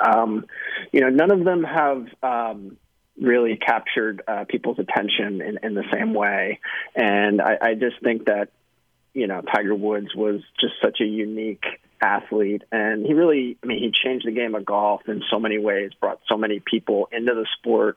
Um, 0.00 0.46
you 0.92 1.00
know, 1.00 1.10
none 1.10 1.30
of 1.30 1.44
them 1.44 1.62
have 1.62 2.06
um, 2.24 2.76
really 3.20 3.56
captured 3.56 4.22
uh, 4.26 4.44
people's 4.48 4.78
attention 4.80 5.40
in, 5.40 5.58
in 5.62 5.74
the 5.74 5.84
same 5.92 6.12
way. 6.12 6.58
And 6.96 7.40
I, 7.40 7.56
I 7.62 7.74
just 7.74 8.02
think 8.02 8.26
that, 8.26 8.48
you 9.14 9.26
know, 9.26 9.40
Tiger 9.40 9.74
Woods 9.74 10.14
was 10.14 10.42
just 10.60 10.74
such 10.82 11.00
a 11.00 11.04
unique 11.04 11.64
athlete 12.02 12.62
and 12.70 13.06
he 13.06 13.14
really 13.14 13.56
I 13.62 13.66
mean 13.66 13.78
he 13.78 13.90
changed 13.90 14.26
the 14.26 14.32
game 14.32 14.54
of 14.54 14.66
golf 14.66 15.02
in 15.08 15.22
so 15.30 15.38
many 15.38 15.58
ways, 15.58 15.92
brought 16.00 16.20
so 16.28 16.36
many 16.36 16.60
people 16.60 17.08
into 17.12 17.32
the 17.34 17.46
sport, 17.58 17.96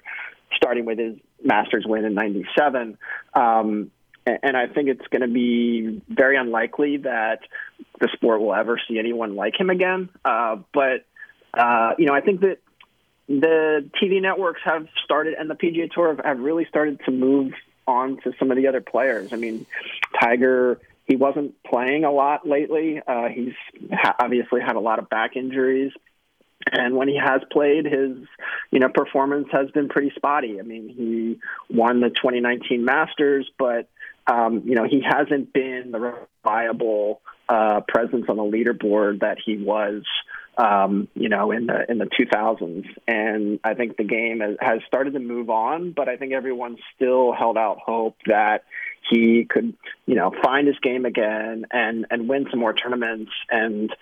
starting 0.56 0.86
with 0.86 1.00
his 1.00 1.18
Masters 1.44 1.86
win 1.86 2.06
in 2.06 2.14
'97. 2.14 2.98
Um, 3.34 3.92
and 4.26 4.58
I 4.58 4.68
think 4.68 4.90
it's 4.90 5.08
going 5.08 5.22
to 5.22 5.28
be 5.28 6.02
very 6.10 6.38
unlikely 6.38 6.98
that 6.98 7.40
the 8.00 8.10
sport 8.14 8.42
will 8.42 8.54
ever 8.54 8.80
see 8.88 9.00
anyone 9.00 9.36
like 9.36 9.60
him 9.60 9.70
again. 9.70 10.10
Uh, 10.26 10.58
but 10.74 11.06
uh, 11.54 11.92
you 11.98 12.06
know, 12.06 12.14
I 12.14 12.22
think 12.22 12.42
that 12.42 12.60
the 13.28 13.90
TV 14.02 14.22
networks 14.22 14.62
have 14.64 14.88
started, 15.04 15.34
and 15.34 15.50
the 15.50 15.56
PGA 15.56 15.92
Tour 15.92 16.16
have, 16.16 16.26
have 16.26 16.40
really 16.40 16.66
started 16.66 17.00
to 17.06 17.12
move 17.12 17.54
on 17.86 18.18
to 18.22 18.34
some 18.38 18.52
of 18.52 18.58
the 18.58 18.68
other 18.68 18.82
players. 18.82 19.32
I 19.34 19.38
mean, 19.38 19.66
Tiger 20.20 20.80
he 21.08 21.16
wasn't 21.16 21.56
playing 21.64 22.04
a 22.04 22.12
lot 22.12 22.48
lately. 22.48 23.02
Uh, 23.06 23.30
he's 23.30 23.54
ha- 23.92 24.16
obviously 24.20 24.62
had 24.62 24.76
a 24.76 24.80
lot 24.80 25.00
of 25.00 25.10
back 25.10 25.36
injuries. 25.36 25.92
And 26.72 26.96
when 26.96 27.08
he 27.08 27.18
has 27.18 27.42
played, 27.52 27.86
his 27.86 28.18
you 28.72 28.80
know 28.80 28.90
performance 28.90 29.48
has 29.52 29.72
been 29.72 29.88
pretty 29.88 30.12
spotty. 30.16 30.60
I 30.60 30.64
mean, 30.64 30.90
he 30.90 31.40
won 31.74 32.02
the 32.02 32.10
2019 32.10 32.84
Masters, 32.84 33.50
but 33.58 33.88
um, 34.26 34.64
you 34.66 34.76
know 34.76 34.84
he 34.84 35.02
hasn't 35.02 35.54
been 35.54 35.92
the 35.92 36.28
reliable 36.44 37.22
uh, 37.48 37.82
presence 37.88 38.26
on 38.28 38.36
the 38.36 38.44
leaderboard 38.44 39.22
that 39.22 39.38
he 39.44 39.58
was 39.58 40.04
um, 40.58 41.08
you 41.14 41.30
know, 41.30 41.52
in 41.52 41.68
the 41.68 41.90
in 41.90 42.00
the 42.00 42.06
2000s. 42.06 42.86
And 43.08 43.60
I 43.64 43.74
think 43.76 43.98
the 43.98 44.04
game 44.04 44.40
has, 44.40 44.58
has 44.60 44.80
started 44.88 45.14
to 45.14 45.20
move 45.20 45.50
on, 45.50 45.92
but 45.92 46.10
I 46.10 46.18
think 46.18 46.34
everyone 46.34 46.78
still 46.96 47.32
held 47.32 47.58
out 47.58 47.78
hope 47.80 48.18
that 48.26 48.64
he 49.10 49.46
could, 49.46 49.74
you 50.06 50.16
know, 50.16 50.32
find 50.44 50.68
his 50.68 50.78
game 50.80 51.06
again 51.06 51.66
and 51.72 52.06
and 52.10 52.30
win 52.30 52.48
some 52.50 52.60
more 52.60 52.74
tournaments. 52.74 53.32
And 53.50 53.94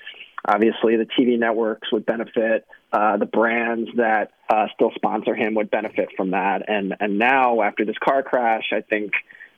obviously, 0.46 0.98
the 0.98 1.06
TV 1.06 1.38
networks 1.40 1.92
would 1.92 2.06
benefit. 2.06 2.66
Uh, 2.92 3.18
the 3.18 3.26
brands 3.26 3.90
that 3.98 4.32
uh, 4.50 4.68
still 4.74 4.92
sponsor 4.96 5.36
him 5.36 5.56
would 5.56 5.70
benefit 5.70 6.10
from 6.16 6.32
that. 6.32 6.70
And 6.70 6.96
and 7.00 7.20
now 7.20 7.62
after 7.62 7.86
this 7.86 7.98
car 8.04 8.24
crash, 8.24 8.72
I 8.72 8.82
think. 8.82 9.12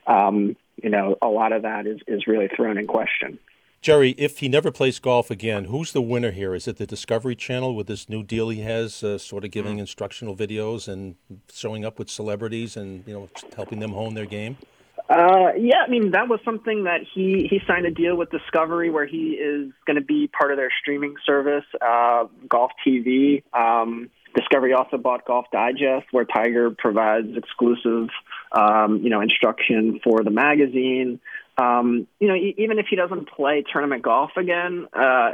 Um, 0.06 0.56
you 0.82 0.90
know, 0.90 1.18
a 1.20 1.26
lot 1.26 1.52
of 1.52 1.62
that 1.62 1.86
is, 1.86 2.00
is 2.06 2.26
really 2.26 2.48
thrown 2.48 2.78
in 2.78 2.86
question. 2.86 3.38
Gerry, 3.80 4.10
if 4.18 4.40
he 4.40 4.48
never 4.48 4.72
plays 4.72 4.98
golf 4.98 5.30
again, 5.30 5.66
who's 5.66 5.92
the 5.92 6.02
winner 6.02 6.32
here? 6.32 6.52
Is 6.54 6.66
it 6.66 6.78
the 6.78 6.86
Discovery 6.86 7.36
Channel 7.36 7.76
with 7.76 7.86
this 7.86 8.08
new 8.08 8.24
deal 8.24 8.48
he 8.48 8.60
has, 8.62 9.04
uh, 9.04 9.18
sort 9.18 9.44
of 9.44 9.52
giving 9.52 9.76
mm. 9.76 9.80
instructional 9.80 10.34
videos 10.34 10.88
and 10.88 11.14
showing 11.52 11.84
up 11.84 11.98
with 11.98 12.10
celebrities 12.10 12.76
and 12.76 13.04
you 13.06 13.14
know 13.14 13.28
helping 13.54 13.78
them 13.78 13.92
hone 13.92 14.14
their 14.14 14.26
game? 14.26 14.56
Uh, 15.08 15.52
yeah, 15.58 15.78
I 15.86 15.88
mean 15.88 16.10
that 16.10 16.28
was 16.28 16.40
something 16.44 16.84
that 16.84 17.00
he 17.14 17.48
he 17.50 17.60
signed 17.66 17.86
a 17.86 17.90
deal 17.90 18.14
with 18.16 18.30
Discovery 18.30 18.90
where 18.90 19.06
he 19.06 19.30
is 19.32 19.72
going 19.86 19.96
to 19.96 20.04
be 20.04 20.28
part 20.28 20.50
of 20.50 20.58
their 20.58 20.70
streaming 20.82 21.14
service, 21.24 21.64
uh, 21.80 22.24
Golf 22.48 22.72
TV. 22.86 23.42
Um, 23.54 24.10
Discovery 24.34 24.74
also 24.74 24.98
bought 24.98 25.24
Golf 25.26 25.46
Digest, 25.50 26.06
where 26.10 26.26
Tiger 26.26 26.70
provides 26.70 27.28
exclusive, 27.34 28.08
um, 28.52 29.00
you 29.02 29.08
know, 29.08 29.22
instruction 29.22 30.00
for 30.04 30.22
the 30.22 30.30
magazine 30.30 31.20
um, 31.58 32.06
you 32.20 32.28
know, 32.28 32.36
even 32.36 32.78
if 32.78 32.86
he 32.88 32.94
doesn't 32.94 33.28
play 33.28 33.64
tournament 33.70 34.02
golf 34.02 34.30
again, 34.36 34.86
uh, 34.92 35.30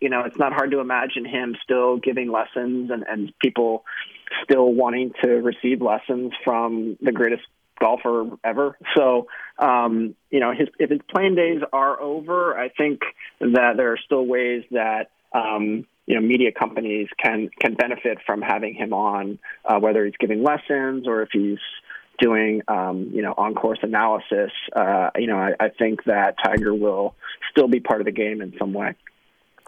you 0.00 0.08
know, 0.08 0.20
it's 0.20 0.38
not 0.38 0.52
hard 0.52 0.70
to 0.70 0.78
imagine 0.78 1.24
him 1.24 1.56
still 1.64 1.96
giving 1.96 2.30
lessons 2.30 2.90
and, 2.92 3.04
and 3.08 3.32
people 3.40 3.84
still 4.44 4.72
wanting 4.72 5.12
to 5.22 5.30
receive 5.30 5.82
lessons 5.82 6.32
from 6.44 6.96
the 7.02 7.10
greatest 7.10 7.42
golfer 7.80 8.26
ever. 8.42 8.76
So, 8.96 9.26
um, 9.58 10.14
you 10.30 10.40
know, 10.40 10.52
his, 10.52 10.68
if 10.78 10.90
his 10.90 11.00
playing 11.08 11.34
days 11.34 11.60
are 11.72 12.00
over, 12.00 12.58
I 12.58 12.68
think 12.68 13.00
that 13.40 13.76
there 13.76 13.92
are 13.92 13.98
still 14.04 14.26
ways 14.26 14.64
that, 14.70 15.10
um, 15.32 15.86
you 16.06 16.14
know, 16.14 16.20
media 16.20 16.52
companies 16.52 17.08
can 17.22 17.48
can 17.60 17.74
benefit 17.74 18.18
from 18.26 18.42
having 18.42 18.74
him 18.74 18.92
on, 18.92 19.38
uh, 19.64 19.78
whether 19.78 20.04
he's 20.04 20.14
giving 20.20 20.42
lessons 20.42 21.08
or 21.08 21.22
if 21.22 21.30
he's 21.32 21.58
doing 22.18 22.62
um, 22.68 23.10
you 23.12 23.22
know 23.22 23.34
on 23.36 23.54
course 23.54 23.78
analysis, 23.82 24.50
uh, 24.74 25.10
you 25.16 25.26
know 25.26 25.36
I, 25.38 25.52
I 25.58 25.68
think 25.70 26.04
that 26.04 26.36
Tiger 26.44 26.74
will 26.74 27.14
still 27.50 27.68
be 27.68 27.80
part 27.80 28.00
of 28.00 28.04
the 28.04 28.12
game 28.12 28.40
in 28.40 28.54
some 28.58 28.72
way. 28.72 28.94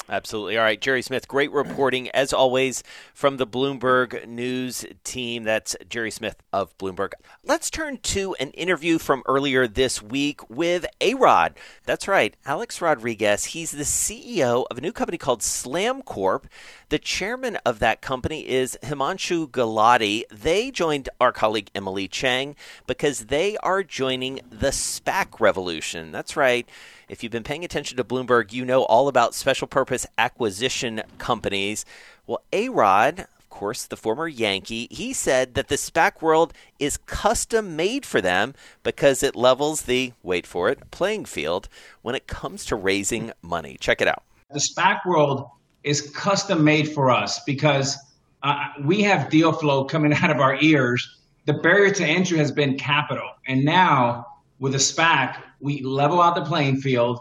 Absolutely. 0.09 0.57
All 0.57 0.63
right, 0.63 0.81
Gerry 0.81 1.03
Smith, 1.03 1.27
great 1.27 1.51
reporting 1.51 2.09
as 2.11 2.33
always 2.33 2.85
from 3.13 3.39
the 3.39 3.47
Bloomberg 3.47 4.27
News 4.29 4.85
team. 5.03 5.43
That's 5.43 5.75
Gerry 5.89 6.13
Smith 6.13 6.37
of 6.53 6.77
Bloomberg. 6.79 7.13
Let's 7.43 7.71
turn 7.71 7.99
to 7.99 8.37
an 8.39 8.53
interview 8.53 8.99
from 8.99 9.25
earlier 9.27 9.67
this 9.67 10.01
week 10.01 10.49
with 10.49 10.87
A 11.01 11.15
Rod. 11.15 11.55
That's 11.87 12.07
right, 12.07 12.37
Alex 12.47 12.81
Rodriguez. 12.81 13.47
He's 13.47 13.73
the 13.73 13.83
CEO 13.83 14.65
of 14.71 14.79
a 14.79 14.81
new 14.81 14.93
company 14.93 15.19
called 15.19 15.43
Slam 15.43 16.03
Corp. 16.03 16.47
The 16.89 17.01
chairman 17.01 17.57
of 17.67 17.81
that 17.81 18.01
company 18.01 18.49
is 18.49 18.79
Himanshu 18.85 19.49
Gulati. 19.49 20.23
They 20.31 20.71
joined 20.71 21.09
our 21.21 21.33
colleague 21.33 21.71
Emily 21.75 22.07
Chang 22.07 22.55
because 22.87 23.27
they 23.27 23.57
are 23.57 23.83
joining 23.83 24.41
the 24.51 24.71
SPAC 24.71 25.41
revolution. 25.41 26.13
That's 26.13 26.37
right. 26.37 26.69
If 27.09 27.23
you've 27.23 27.31
been 27.31 27.45
paying 27.45 27.65
attention 27.65 27.97
to 27.99 28.05
Bloomberg, 28.05 28.53
you 28.53 28.65
know 28.65 28.83
all 28.83 29.07
about 29.07 29.33
special 29.33 29.69
purpose 29.69 30.07
acquisition 30.19 31.03
companies. 31.19 31.85
Well, 32.27 32.43
A 32.53 32.69
Rod, 32.69 33.21
of 33.21 33.49
course, 33.49 33.85
the 33.85 33.97
former 33.97 34.27
Yankee, 34.27 34.89
he 34.91 35.13
said 35.13 35.55
that 35.55 35.69
the 35.69 35.77
SPAC 35.77 36.21
world 36.21 36.53
is 36.81 36.97
custom 36.97 37.77
made 37.77 38.05
for 38.05 38.21
them 38.21 38.55
because 38.83 39.23
it 39.23 39.37
levels 39.37 39.83
the, 39.83 40.15
wait 40.25 40.49
for 40.49 40.69
it, 40.69 40.91
playing 40.91 41.27
field 41.27 41.69
when 42.03 42.17
it 42.17 42.27
comes 42.27 42.65
to 42.65 42.75
raising 42.75 43.31
money. 43.41 43.77
Check 43.79 44.01
it 44.01 44.09
out. 44.09 44.25
The 44.51 44.59
SPAC 44.59 45.07
world 45.07 45.49
is 45.85 46.11
custom 46.11 46.65
made 46.65 46.89
for 46.89 47.13
us 47.13 47.39
because 47.45 47.97
uh, 48.43 48.67
we 48.83 49.01
have 49.03 49.31
deal 49.31 49.53
flow 49.53 49.85
coming 49.85 50.13
out 50.23 50.31
of 50.31 50.41
our 50.41 50.57
ears. 50.61 51.21
The 51.45 51.53
barrier 51.53 51.95
to 51.95 52.05
entry 52.05 52.39
has 52.39 52.51
been 52.51 52.77
capital. 52.77 53.31
And 53.47 53.65
now 53.65 54.27
with 54.59 54.75
a 54.75 54.79
SPAC, 54.79 55.43
we 55.61 55.83
level 55.83 56.21
out 56.21 56.35
the 56.35 56.45
playing 56.45 56.81
field 56.81 57.21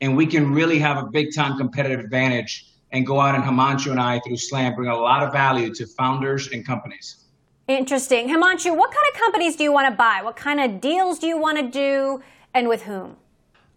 and 0.00 0.16
we 0.16 0.26
can 0.26 0.52
really 0.52 0.78
have 0.78 1.02
a 1.02 1.06
big 1.06 1.34
time 1.34 1.56
competitive 1.56 2.00
advantage 2.00 2.66
and 2.92 3.06
go 3.06 3.20
out 3.20 3.34
and 3.34 3.44
Himanshu 3.44 3.90
and 3.90 4.00
I 4.00 4.20
through 4.20 4.36
Slam 4.36 4.74
bring 4.74 4.88
a 4.88 4.96
lot 4.96 5.22
of 5.22 5.32
value 5.32 5.74
to 5.74 5.86
founders 5.86 6.48
and 6.52 6.64
companies. 6.64 7.24
Interesting. 7.68 8.28
Himanshu, 8.28 8.76
what 8.76 8.92
kind 8.92 9.06
of 9.12 9.20
companies 9.20 9.56
do 9.56 9.64
you 9.64 9.72
want 9.72 9.88
to 9.88 9.96
buy? 9.96 10.20
What 10.22 10.36
kind 10.36 10.60
of 10.60 10.80
deals 10.80 11.18
do 11.18 11.26
you 11.26 11.38
want 11.38 11.58
to 11.58 11.68
do 11.68 12.22
and 12.54 12.68
with 12.68 12.82
whom? 12.82 13.16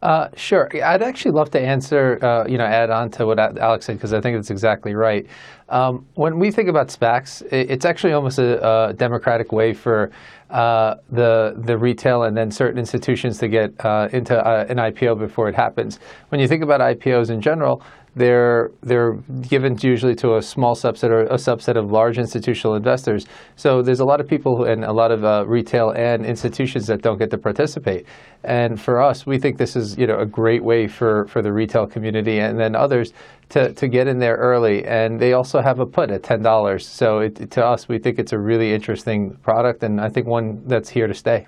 Uh, 0.01 0.29
sure. 0.36 0.70
I'd 0.82 1.03
actually 1.03 1.32
love 1.32 1.51
to 1.51 1.60
answer, 1.60 2.24
uh, 2.24 2.48
you 2.48 2.58
know, 2.58 2.63
add 2.63 2.89
on 2.89 3.12
to 3.12 3.25
what 3.25 3.38
Alex 3.38 3.86
said 3.86 3.98
because 3.98 4.13
I 4.13 4.22
think 4.22 4.38
it's 4.38 4.50
exactly 4.50 4.96
right. 4.96 5.27
Um, 5.68 6.06
when 6.15 6.39
we 6.39 6.51
think 6.51 6.70
about 6.70 6.88
SPACs, 6.88 7.46
it's 7.51 7.84
actually 7.84 8.13
almost 8.13 8.39
a, 8.39 8.89
a 8.89 8.94
democratic 8.94 9.51
way 9.51 9.74
for 9.74 10.10
uh, 10.50 10.96
the 11.12 11.53
the 11.58 11.77
retail 11.77 12.24
and 12.24 12.36
then 12.36 12.50
certain 12.50 12.79
institutions 12.79 13.38
to 13.39 13.48
get 13.48 13.74
uh, 13.86 14.08
into 14.13 14.36
uh, 14.36 14.65
an 14.70 14.77
IPO 14.77 15.20
before 15.20 15.50
it 15.50 15.53
happens. 15.53 16.00
When 16.29 16.39
you 16.39 16.48
think 16.48 16.63
about 16.63 16.79
IPOs 16.79 17.29
in 17.29 17.41
general, 17.41 17.84
they're 18.15 18.71
they're 18.81 19.13
given 19.41 19.77
usually 19.81 20.15
to 20.15 20.35
a 20.35 20.41
small 20.41 20.75
subset 20.75 21.09
or 21.09 21.21
a 21.23 21.35
subset 21.35 21.75
of 21.75 21.91
large 21.91 22.17
institutional 22.17 22.75
investors. 22.75 23.25
So 23.55 23.81
there's 23.81 23.99
a 23.99 24.05
lot 24.05 24.19
of 24.19 24.27
people 24.27 24.65
and 24.65 24.83
a 24.83 24.91
lot 24.93 25.11
of 25.11 25.23
uh, 25.23 25.45
retail 25.47 25.91
and 25.91 26.25
institutions 26.25 26.87
that 26.87 27.01
don't 27.01 27.17
get 27.17 27.29
to 27.31 27.37
participate. 27.37 28.05
And 28.43 28.79
for 28.79 29.01
us, 29.01 29.25
we 29.25 29.37
think 29.37 29.57
this 29.57 29.75
is 29.75 29.97
you 29.97 30.07
know 30.07 30.19
a 30.19 30.25
great 30.25 30.63
way 30.63 30.87
for, 30.87 31.25
for 31.27 31.41
the 31.41 31.51
retail 31.51 31.85
community 31.85 32.39
and 32.39 32.59
then 32.59 32.75
others 32.75 33.13
to, 33.49 33.73
to 33.73 33.87
get 33.87 34.07
in 34.07 34.19
there 34.19 34.35
early. 34.35 34.85
And 34.85 35.19
they 35.19 35.33
also 35.33 35.61
have 35.61 35.79
a 35.79 35.85
put 35.85 36.09
at 36.11 36.23
ten 36.23 36.41
dollars. 36.41 36.87
So 36.87 37.19
it, 37.19 37.51
to 37.51 37.65
us, 37.65 37.87
we 37.87 37.99
think 37.99 38.19
it's 38.19 38.33
a 38.33 38.39
really 38.39 38.73
interesting 38.73 39.35
product, 39.43 39.83
and 39.83 39.99
I 39.99 40.09
think 40.09 40.27
one 40.27 40.61
that's 40.65 40.89
here 40.89 41.07
to 41.07 41.13
stay. 41.13 41.47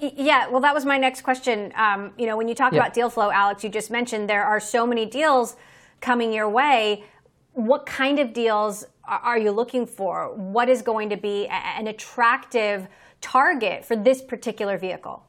Yeah, 0.00 0.48
well, 0.48 0.60
that 0.62 0.72
was 0.72 0.86
my 0.86 0.96
next 0.96 1.22
question. 1.22 1.72
Um, 1.76 2.12
you 2.16 2.26
know, 2.26 2.36
when 2.36 2.48
you 2.48 2.54
talk 2.54 2.72
yeah. 2.72 2.80
about 2.80 2.94
deal 2.94 3.10
flow, 3.10 3.30
Alex, 3.30 3.62
you 3.62 3.68
just 3.68 3.90
mentioned 3.90 4.30
there 4.30 4.44
are 4.44 4.60
so 4.60 4.86
many 4.86 5.04
deals 5.04 5.56
coming 6.00 6.32
your 6.32 6.48
way. 6.48 7.04
What 7.52 7.84
kind 7.84 8.18
of 8.18 8.32
deals 8.32 8.86
are 9.04 9.36
you 9.36 9.50
looking 9.50 9.86
for? 9.86 10.34
What 10.34 10.68
is 10.68 10.82
going 10.82 11.10
to 11.10 11.16
be 11.16 11.46
an 11.48 11.86
attractive 11.86 12.86
target 13.20 13.84
for 13.84 13.96
this 13.96 14.22
particular 14.22 14.78
vehicle? 14.78 15.22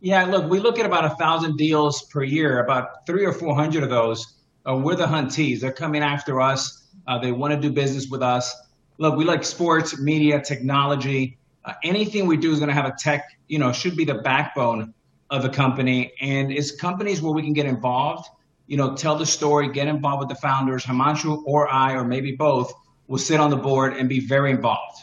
Yeah, 0.00 0.24
look, 0.24 0.50
we 0.50 0.58
look 0.58 0.78
at 0.78 0.86
about 0.86 1.04
a 1.04 1.10
thousand 1.10 1.56
deals 1.56 2.02
per 2.02 2.22
year. 2.22 2.64
About 2.64 3.06
three 3.06 3.24
or 3.24 3.32
four 3.32 3.54
hundred 3.54 3.82
of 3.82 3.90
those, 3.90 4.34
uh, 4.68 4.76
we're 4.76 4.96
the 4.96 5.06
huntees. 5.06 5.60
They're 5.60 5.72
coming 5.72 6.02
after 6.02 6.40
us. 6.40 6.88
Uh, 7.06 7.18
they 7.18 7.32
want 7.32 7.54
to 7.54 7.60
do 7.60 7.70
business 7.70 8.08
with 8.08 8.22
us. 8.22 8.54
Look, 8.98 9.16
we 9.16 9.24
like 9.24 9.44
sports, 9.44 10.00
media, 10.00 10.40
technology. 10.40 11.38
Uh, 11.66 11.72
anything 11.82 12.26
we 12.26 12.36
do 12.36 12.52
is 12.52 12.60
going 12.60 12.68
to 12.68 12.74
have 12.74 12.86
a 12.86 12.94
tech. 12.96 13.24
You 13.48 13.58
know, 13.58 13.72
should 13.72 13.96
be 13.96 14.04
the 14.04 14.14
backbone 14.14 14.94
of 15.28 15.42
the 15.42 15.48
company, 15.48 16.12
and 16.20 16.52
it's 16.52 16.70
companies 16.70 17.20
where 17.20 17.32
we 17.32 17.42
can 17.42 17.52
get 17.52 17.66
involved. 17.66 18.28
You 18.68 18.76
know, 18.76 18.94
tell 18.94 19.16
the 19.16 19.26
story, 19.26 19.70
get 19.72 19.88
involved 19.88 20.20
with 20.20 20.28
the 20.28 20.40
founders. 20.40 20.84
Himanshu 20.84 21.42
or 21.44 21.68
I, 21.68 21.94
or 21.94 22.04
maybe 22.04 22.32
both, 22.32 22.72
will 23.08 23.18
sit 23.18 23.40
on 23.40 23.50
the 23.50 23.56
board 23.56 23.96
and 23.96 24.08
be 24.08 24.20
very 24.20 24.50
involved. 24.50 24.98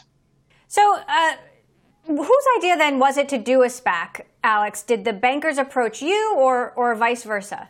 So, 0.68 0.98
uh, 1.06 1.34
whose 2.06 2.44
idea 2.58 2.76
then 2.76 2.98
was 2.98 3.16
it 3.18 3.28
to 3.30 3.38
do 3.38 3.62
a 3.62 3.68
SPAC, 3.68 4.22
Alex? 4.42 4.82
Did 4.82 5.04
the 5.04 5.12
bankers 5.12 5.58
approach 5.58 6.00
you, 6.00 6.34
or 6.36 6.72
or 6.72 6.94
vice 6.94 7.24
versa? 7.24 7.68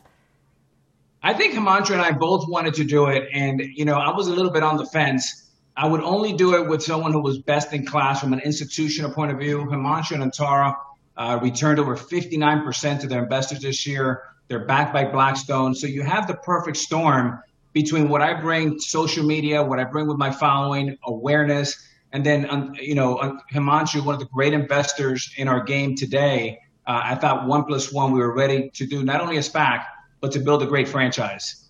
I 1.22 1.32
think 1.32 1.54
Himanshu 1.54 1.92
and 1.92 2.02
I 2.02 2.12
both 2.12 2.48
wanted 2.48 2.74
to 2.74 2.84
do 2.84 3.06
it, 3.06 3.28
and 3.32 3.60
you 3.60 3.84
know, 3.84 3.94
I 3.94 4.14
was 4.14 4.28
a 4.28 4.32
little 4.32 4.52
bit 4.52 4.62
on 4.62 4.76
the 4.76 4.86
fence. 4.86 5.43
I 5.76 5.88
would 5.88 6.02
only 6.02 6.32
do 6.32 6.54
it 6.54 6.68
with 6.68 6.82
someone 6.82 7.12
who 7.12 7.20
was 7.20 7.38
best 7.38 7.72
in 7.72 7.84
class 7.84 8.20
from 8.20 8.32
an 8.32 8.40
institutional 8.40 9.10
point 9.10 9.32
of 9.32 9.38
view. 9.38 9.66
Himanshu 9.66 10.12
and 10.12 10.32
Antara 10.32 10.76
uh, 11.16 11.38
returned 11.42 11.80
over 11.80 11.96
59% 11.96 13.00
to 13.00 13.06
their 13.08 13.22
investors 13.22 13.60
this 13.60 13.86
year. 13.86 14.22
They're 14.46 14.66
backed 14.66 14.92
by 14.92 15.06
Blackstone, 15.06 15.74
so 15.74 15.86
you 15.86 16.02
have 16.02 16.28
the 16.28 16.34
perfect 16.34 16.76
storm 16.76 17.40
between 17.72 18.08
what 18.08 18.22
I 18.22 18.40
bring, 18.40 18.78
social 18.78 19.24
media, 19.24 19.62
what 19.62 19.80
I 19.80 19.84
bring 19.84 20.06
with 20.06 20.16
my 20.16 20.30
following, 20.30 20.96
awareness, 21.04 21.76
and 22.12 22.24
then, 22.24 22.48
um, 22.48 22.74
you 22.80 22.94
know, 22.94 23.16
uh, 23.16 23.32
Himanshu, 23.52 24.04
one 24.04 24.14
of 24.14 24.20
the 24.20 24.26
great 24.26 24.52
investors 24.52 25.34
in 25.36 25.48
our 25.48 25.64
game 25.64 25.96
today. 25.96 26.60
Uh, 26.86 27.00
I 27.02 27.14
thought 27.16 27.48
one 27.48 27.64
plus 27.64 27.90
one, 27.90 28.12
we 28.12 28.20
were 28.20 28.32
ready 28.32 28.70
to 28.74 28.86
do 28.86 29.02
not 29.02 29.20
only 29.20 29.38
a 29.38 29.40
SPAC, 29.40 29.84
but 30.20 30.30
to 30.32 30.38
build 30.38 30.62
a 30.62 30.66
great 30.66 30.86
franchise. 30.86 31.63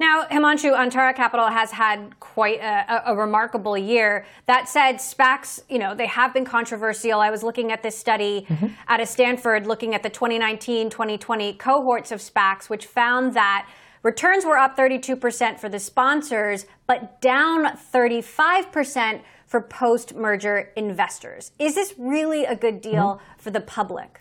Now, 0.00 0.24
Himanshu, 0.24 0.74
Antara 0.74 1.14
Capital 1.14 1.46
has 1.46 1.70
had 1.70 2.18
quite 2.18 2.58
a, 2.60 3.12
a, 3.12 3.14
remarkable 3.14 3.78
year. 3.78 4.26
That 4.46 4.68
said, 4.68 4.96
SPACs, 4.96 5.62
you 5.68 5.78
know, 5.78 5.94
they 5.94 6.06
have 6.06 6.34
been 6.34 6.44
controversial. 6.44 7.20
I 7.20 7.30
was 7.30 7.44
looking 7.44 7.70
at 7.70 7.82
this 7.84 7.96
study 7.96 8.44
mm-hmm. 8.48 8.66
out 8.88 9.00
of 9.00 9.06
Stanford, 9.06 9.66
looking 9.66 9.94
at 9.94 10.02
the 10.02 10.10
2019-2020 10.10 11.58
cohorts 11.58 12.10
of 12.10 12.20
SPACs, 12.20 12.68
which 12.68 12.86
found 12.86 13.34
that 13.34 13.68
returns 14.02 14.44
were 14.44 14.58
up 14.58 14.76
32% 14.76 15.60
for 15.60 15.68
the 15.68 15.78
sponsors, 15.78 16.66
but 16.88 17.20
down 17.20 17.64
35% 17.64 19.20
for 19.46 19.60
post 19.60 20.16
merger 20.16 20.72
investors. 20.74 21.52
Is 21.60 21.76
this 21.76 21.94
really 21.96 22.44
a 22.44 22.56
good 22.56 22.80
deal 22.80 23.20
mm-hmm. 23.20 23.40
for 23.40 23.52
the 23.52 23.60
public? 23.60 24.20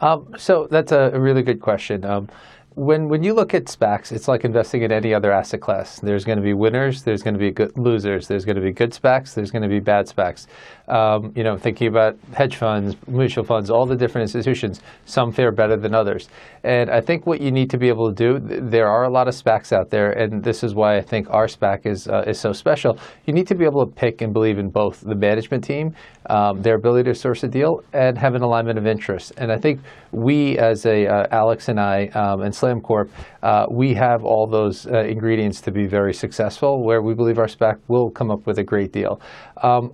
Um, 0.00 0.34
so 0.36 0.68
that's 0.70 0.92
a, 0.92 1.10
really 1.18 1.42
good 1.42 1.60
question. 1.60 2.04
Um, 2.04 2.28
when 2.76 3.08
when 3.08 3.22
you 3.22 3.32
look 3.32 3.54
at 3.54 3.64
SPACs, 3.64 4.12
it's 4.12 4.28
like 4.28 4.44
investing 4.44 4.82
in 4.82 4.92
any 4.92 5.14
other 5.14 5.32
asset 5.32 5.62
class. 5.62 5.98
There's 5.98 6.26
going 6.26 6.36
to 6.36 6.44
be 6.44 6.52
winners, 6.52 7.02
there's 7.04 7.22
going 7.22 7.32
to 7.32 7.40
be 7.40 7.50
good 7.50 7.72
losers, 7.78 8.28
there's 8.28 8.44
going 8.44 8.56
to 8.56 8.62
be 8.62 8.70
good 8.70 8.90
SPACs, 8.90 9.32
there's 9.32 9.50
going 9.50 9.62
to 9.62 9.68
be 9.68 9.80
bad 9.80 10.06
SPACs. 10.06 10.46
Um, 10.86 11.32
you 11.34 11.42
know, 11.42 11.56
thinking 11.56 11.88
about 11.88 12.16
hedge 12.34 12.56
funds, 12.56 12.94
mutual 13.08 13.44
funds, 13.44 13.70
all 13.70 13.86
the 13.86 13.96
different 13.96 14.28
institutions, 14.28 14.82
some 15.06 15.32
fare 15.32 15.52
better 15.52 15.76
than 15.78 15.94
others. 15.94 16.28
And 16.64 16.90
I 16.90 17.00
think 17.00 17.26
what 17.26 17.40
you 17.40 17.50
need 17.50 17.70
to 17.70 17.78
be 17.78 17.88
able 17.88 18.12
to 18.12 18.14
do, 18.14 18.38
there 18.38 18.88
are 18.88 19.04
a 19.04 19.10
lot 19.10 19.26
of 19.26 19.34
SPACs 19.34 19.72
out 19.72 19.88
there, 19.88 20.10
and 20.10 20.44
this 20.44 20.62
is 20.62 20.74
why 20.74 20.98
I 20.98 21.00
think 21.00 21.30
our 21.30 21.46
SPAC 21.46 21.86
is 21.86 22.06
uh, 22.08 22.24
is 22.26 22.38
so 22.38 22.52
special. 22.52 22.98
You 23.24 23.32
need 23.32 23.46
to 23.46 23.54
be 23.54 23.64
able 23.64 23.86
to 23.86 23.90
pick 23.90 24.20
and 24.20 24.34
believe 24.34 24.58
in 24.58 24.68
both 24.68 25.00
the 25.00 25.14
management 25.14 25.64
team, 25.64 25.94
um, 26.28 26.60
their 26.60 26.74
ability 26.74 27.04
to 27.10 27.14
source 27.14 27.42
a 27.42 27.48
deal, 27.48 27.80
and 27.94 28.18
have 28.18 28.34
an 28.34 28.42
alignment 28.42 28.78
of 28.78 28.86
interest. 28.86 29.32
And 29.38 29.50
I 29.50 29.56
think 29.56 29.80
we, 30.12 30.58
as 30.58 30.84
a 30.84 31.06
uh, 31.06 31.26
Alex 31.30 31.68
and 31.68 31.80
I, 31.80 32.08
um, 32.08 32.42
and 32.42 32.54
Slam 32.66 32.80
Corp, 32.80 33.08
uh, 33.44 33.64
we 33.70 33.94
have 33.94 34.24
all 34.24 34.48
those 34.48 34.88
uh, 34.88 35.04
ingredients 35.04 35.60
to 35.60 35.70
be 35.70 35.86
very 35.86 36.12
successful, 36.12 36.82
where 36.82 37.00
we 37.00 37.14
believe 37.14 37.38
our 37.38 37.46
SPAC 37.46 37.78
will 37.86 38.10
come 38.10 38.28
up 38.28 38.44
with 38.44 38.58
a 38.58 38.64
great 38.64 38.92
deal. 38.92 39.20
Um, 39.62 39.92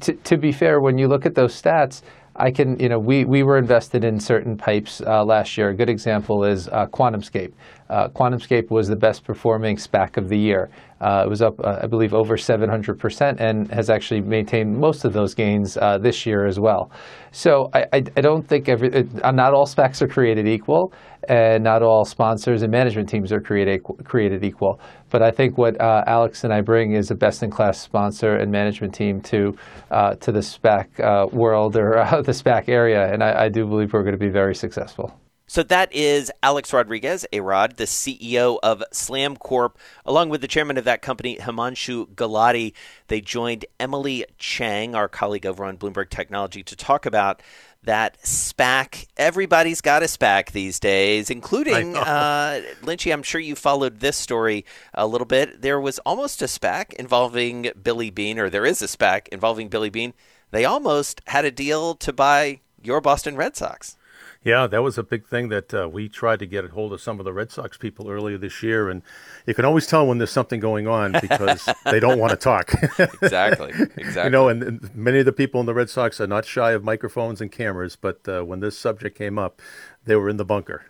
to, 0.00 0.36
be 0.36 0.52
fair, 0.52 0.80
when 0.80 0.98
you 0.98 1.08
look 1.08 1.24
at 1.24 1.34
those 1.34 1.54
stats, 1.60 2.02
I 2.36 2.50
can, 2.50 2.78
you 2.78 2.90
know, 2.90 2.98
we, 2.98 3.24
we 3.24 3.42
were 3.42 3.56
invested 3.56 4.04
in 4.04 4.20
certain 4.20 4.58
pipes 4.58 5.00
uh, 5.00 5.24
last 5.24 5.56
year. 5.56 5.70
A 5.70 5.74
good 5.74 5.88
example 5.88 6.44
is 6.44 6.68
QuantumScape. 6.68 7.52
QuantumScape 7.90 8.70
was 8.70 8.86
the 8.86 8.96
best 8.96 9.24
performing 9.24 9.76
SPAC 9.76 10.18
of 10.18 10.28
the 10.28 10.38
year. 10.38 10.68
Uh, 11.00 11.22
it 11.24 11.28
was 11.28 11.40
up, 11.40 11.58
uh, 11.64 11.78
I 11.82 11.86
believe, 11.86 12.12
over 12.12 12.36
700% 12.36 13.40
and 13.40 13.70
has 13.72 13.88
actually 13.88 14.20
maintained 14.20 14.76
most 14.76 15.04
of 15.04 15.12
those 15.12 15.34
gains 15.34 15.76
uh, 15.76 15.98
this 15.98 16.26
year 16.26 16.46
as 16.46 16.60
well. 16.60 16.90
So 17.32 17.70
I, 17.72 17.84
I, 17.92 17.96
I 18.16 18.20
don't 18.20 18.46
think 18.46 18.68
every, 18.68 18.92
uh, 18.94 19.30
not 19.30 19.54
all 19.54 19.66
SPACs 19.66 20.02
are 20.02 20.08
created 20.08 20.46
equal, 20.46 20.92
and 21.28 21.64
not 21.64 21.82
all 21.82 22.04
sponsors 22.04 22.62
and 22.62 22.70
management 22.70 23.08
teams 23.08 23.32
are 23.32 23.40
created 23.40 23.82
created 24.04 24.44
equal. 24.44 24.80
But 25.10 25.22
I 25.22 25.30
think 25.30 25.56
what 25.56 25.80
uh, 25.80 26.02
Alex 26.06 26.44
and 26.44 26.52
I 26.52 26.60
bring 26.60 26.92
is 26.92 27.10
a 27.10 27.14
best-in-class 27.14 27.80
sponsor 27.80 28.36
and 28.36 28.50
management 28.50 28.94
team 28.94 29.20
to 29.22 29.54
uh, 29.90 30.14
to 30.16 30.32
the 30.32 30.40
SPAC 30.40 31.32
world 31.32 31.76
or 31.76 31.92
the 32.24 32.32
SPAC 32.32 32.68
area, 32.68 33.12
and 33.12 33.22
I, 33.22 33.44
I 33.44 33.48
do 33.48 33.66
believe 33.66 33.92
we're 33.92 34.02
going 34.02 34.18
to 34.18 34.24
be 34.24 34.30
very 34.30 34.54
successful. 34.54 35.14
So 35.50 35.64
that 35.64 35.92
is 35.92 36.30
Alex 36.44 36.72
Rodriguez, 36.72 37.26
A-Rod, 37.32 37.76
the 37.76 37.82
CEO 37.82 38.60
of 38.62 38.84
Slam 38.92 39.36
Corp, 39.36 39.76
along 40.06 40.28
with 40.28 40.42
the 40.42 40.46
chairman 40.46 40.78
of 40.78 40.84
that 40.84 41.02
company, 41.02 41.38
Himanshu 41.38 42.14
Gulati. 42.14 42.72
They 43.08 43.20
joined 43.20 43.64
Emily 43.80 44.24
Chang, 44.38 44.94
our 44.94 45.08
colleague 45.08 45.44
over 45.44 45.64
on 45.64 45.76
Bloomberg 45.76 46.08
Technology, 46.08 46.62
to 46.62 46.76
talk 46.76 47.04
about 47.04 47.42
that 47.82 48.16
SPAC. 48.22 49.08
Everybody's 49.16 49.80
got 49.80 50.04
a 50.04 50.06
SPAC 50.06 50.52
these 50.52 50.78
days, 50.78 51.30
including 51.30 51.96
uh, 51.96 52.62
Lynchy. 52.82 53.12
I'm 53.12 53.24
sure 53.24 53.40
you 53.40 53.56
followed 53.56 53.98
this 53.98 54.16
story 54.16 54.64
a 54.94 55.04
little 55.04 55.26
bit. 55.26 55.62
There 55.62 55.80
was 55.80 55.98
almost 56.06 56.42
a 56.42 56.46
SPAC 56.46 56.92
involving 56.92 57.72
Billy 57.82 58.10
Beane, 58.10 58.38
or 58.38 58.50
there 58.50 58.66
is 58.66 58.82
a 58.82 58.86
SPAC 58.86 59.26
involving 59.32 59.68
Billy 59.68 59.90
Beane. 59.90 60.14
They 60.52 60.64
almost 60.64 61.20
had 61.26 61.44
a 61.44 61.50
deal 61.50 61.96
to 61.96 62.12
buy 62.12 62.60
your 62.80 63.00
Boston 63.00 63.34
Red 63.34 63.56
Sox. 63.56 63.96
Yeah, 64.42 64.66
that 64.68 64.82
was 64.82 64.96
a 64.96 65.02
big 65.02 65.26
thing 65.26 65.50
that 65.50 65.74
uh, 65.74 65.86
we 65.86 66.08
tried 66.08 66.38
to 66.38 66.46
get 66.46 66.64
a 66.64 66.68
hold 66.68 66.94
of 66.94 67.02
some 67.02 67.18
of 67.18 67.26
the 67.26 67.32
Red 67.32 67.50
Sox 67.50 67.76
people 67.76 68.08
earlier 68.08 68.38
this 68.38 68.62
year, 68.62 68.88
and 68.88 69.02
you 69.44 69.52
can 69.52 69.66
always 69.66 69.86
tell 69.86 70.06
when 70.06 70.16
there's 70.16 70.30
something 70.30 70.60
going 70.60 70.86
on 70.86 71.12
because 71.20 71.68
they 71.84 72.00
don't 72.00 72.18
want 72.18 72.30
to 72.30 72.36
talk. 72.36 72.72
exactly, 72.98 73.70
exactly. 73.96 74.24
You 74.24 74.30
know, 74.30 74.48
and, 74.48 74.62
and, 74.62 74.96
many 74.96 75.18
of 75.18 75.26
the 75.26 75.32
people 75.32 75.60
in 75.60 75.66
the 75.66 75.74
Red 75.74 75.90
Sox 75.90 76.22
are 76.22 76.26
not 76.26 76.46
shy 76.46 76.72
of 76.72 76.82
microphones 76.82 77.42
and 77.42 77.52
cameras, 77.52 77.96
but 77.96 78.26
uh, 78.26 78.42
when 78.42 78.60
this 78.60 78.78
subject 78.78 79.16
came 79.16 79.38
up, 79.38 79.60
they 80.06 80.16
were 80.16 80.30
in 80.30 80.38
the 80.38 80.44
bunker. 80.46 80.86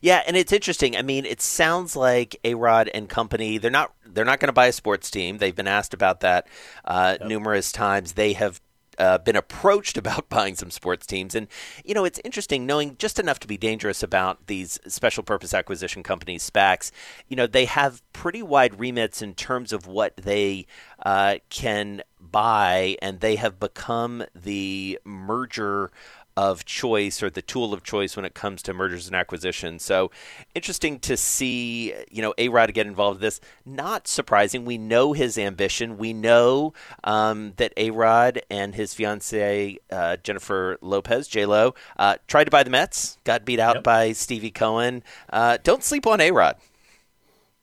Yeah, 0.00 0.20
and 0.26 0.36
it's 0.36 0.52
interesting. 0.52 0.96
I 0.96 1.02
mean, 1.02 1.24
it 1.24 1.40
sounds 1.40 1.94
like 1.94 2.34
A 2.42 2.54
Rod 2.54 2.90
and 2.92 3.08
company. 3.08 3.58
They're 3.58 3.70
not. 3.70 3.94
They're 4.04 4.24
not 4.24 4.40
going 4.40 4.48
to 4.48 4.52
buy 4.52 4.66
a 4.66 4.72
sports 4.72 5.08
team. 5.08 5.38
They've 5.38 5.54
been 5.54 5.68
asked 5.68 5.94
about 5.94 6.20
that 6.20 6.48
uh, 6.84 7.18
yep. 7.20 7.28
numerous 7.28 7.70
times. 7.70 8.14
They 8.14 8.32
have 8.32 8.60
uh, 8.98 9.18
been 9.18 9.36
approached 9.36 9.96
about 10.02 10.28
buying 10.28 10.54
some 10.54 10.70
sports 10.70 11.06
teams. 11.06 11.34
And, 11.34 11.48
you 11.84 11.94
know, 11.94 12.04
it's 12.04 12.20
interesting 12.24 12.66
knowing 12.66 12.96
just 12.98 13.18
enough 13.18 13.38
to 13.40 13.48
be 13.48 13.56
dangerous 13.56 14.02
about 14.02 14.46
these 14.46 14.78
special 14.86 15.22
purpose 15.22 15.54
acquisition 15.54 16.02
companies, 16.02 16.48
SPACs. 16.48 16.90
You 17.28 17.36
know, 17.36 17.46
they 17.46 17.64
have 17.66 18.02
pretty 18.12 18.42
wide 18.42 18.78
remits 18.78 19.22
in 19.22 19.34
terms 19.34 19.72
of 19.72 19.86
what 19.86 20.16
they 20.16 20.66
uh, 21.04 21.36
can 21.50 22.02
buy, 22.20 22.96
and 23.02 23.20
they 23.20 23.36
have 23.36 23.58
become 23.58 24.24
the 24.34 24.98
merger 25.04 25.90
of 26.36 26.64
choice 26.64 27.22
or 27.22 27.30
the 27.30 27.42
tool 27.42 27.74
of 27.74 27.82
choice 27.82 28.16
when 28.16 28.24
it 28.24 28.34
comes 28.34 28.62
to 28.62 28.74
mergers 28.74 29.06
and 29.06 29.16
acquisitions. 29.16 29.84
So 29.84 30.10
interesting 30.54 30.98
to 31.00 31.16
see, 31.16 31.94
you 32.10 32.22
know, 32.22 32.34
A 32.38 32.48
Rod 32.48 32.72
get 32.74 32.86
involved 32.86 33.18
in 33.18 33.22
this. 33.22 33.40
Not 33.64 34.08
surprising. 34.08 34.64
We 34.64 34.78
know 34.78 35.12
his 35.12 35.36
ambition. 35.36 35.98
We 35.98 36.12
know 36.12 36.72
um, 37.04 37.52
that 37.56 37.72
A 37.76 37.90
Rod 37.90 38.42
and 38.50 38.74
his 38.74 38.94
fiancee 38.94 39.78
uh, 39.90 40.16
Jennifer 40.22 40.78
Lopez, 40.80 41.28
J 41.28 41.46
Lo, 41.46 41.74
uh, 41.98 42.16
tried 42.26 42.44
to 42.44 42.50
buy 42.50 42.62
the 42.62 42.70
Mets, 42.70 43.18
got 43.24 43.44
beat 43.44 43.60
out 43.60 43.76
yep. 43.76 43.84
by 43.84 44.12
Stevie 44.12 44.50
Cohen. 44.50 45.02
Uh, 45.30 45.58
don't 45.62 45.84
sleep 45.84 46.06
on 46.06 46.20
A 46.20 46.30
Rod. 46.30 46.56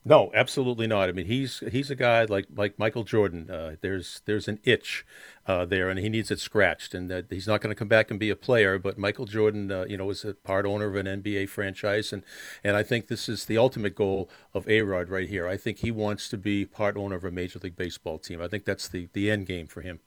No, 0.05 0.31
absolutely 0.33 0.87
not. 0.87 1.09
I 1.09 1.11
mean, 1.11 1.25
he's 1.25 1.61
he's 1.71 1.91
a 1.91 1.95
guy 1.95 2.23
like 2.23 2.47
like 2.55 2.79
Michael 2.79 3.03
Jordan. 3.03 3.49
Uh, 3.51 3.75
there's 3.81 4.21
there's 4.25 4.47
an 4.47 4.59
itch 4.63 5.05
uh, 5.45 5.65
there, 5.65 5.89
and 5.89 5.99
he 5.99 6.07
needs 6.09 6.31
it 6.31 6.39
scratched. 6.39 6.93
And 6.93 7.09
that 7.09 7.25
he's 7.29 7.47
not 7.47 7.59
going 7.61 7.69
to 7.69 7.77
come 7.77 7.89
back 7.89 8.09
and 8.09 8.19
be 8.19 8.29
a 8.29 8.35
player. 8.35 8.79
But 8.79 8.97
Michael 8.97 9.25
Jordan, 9.25 9.69
uh, 9.71 9.85
you 9.89 9.97
know, 9.97 10.09
is 10.09 10.23
a 10.23 10.33
part 10.33 10.65
owner 10.65 10.87
of 10.87 10.95
an 10.95 11.05
NBA 11.21 11.49
franchise, 11.49 12.13
and 12.13 12.23
and 12.63 12.77
I 12.77 12.83
think 12.83 13.07
this 13.07 13.27
is 13.27 13.45
the 13.45 13.57
ultimate 13.57 13.93
goal 13.93 14.29
of 14.53 14.67
A 14.69 14.81
Rod 14.81 15.09
right 15.09 15.27
here. 15.27 15.47
I 15.47 15.57
think 15.57 15.79
he 15.79 15.91
wants 15.91 16.29
to 16.29 16.37
be 16.37 16.65
part 16.65 16.95
owner 16.95 17.17
of 17.17 17.25
a 17.25 17.31
Major 17.31 17.59
League 17.59 17.75
Baseball 17.75 18.19
team. 18.19 18.41
I 18.41 18.47
think 18.47 18.63
that's 18.65 18.87
the 18.87 19.09
the 19.13 19.29
end 19.29 19.47
game 19.47 19.67
for 19.67 19.81
him. 19.81 19.99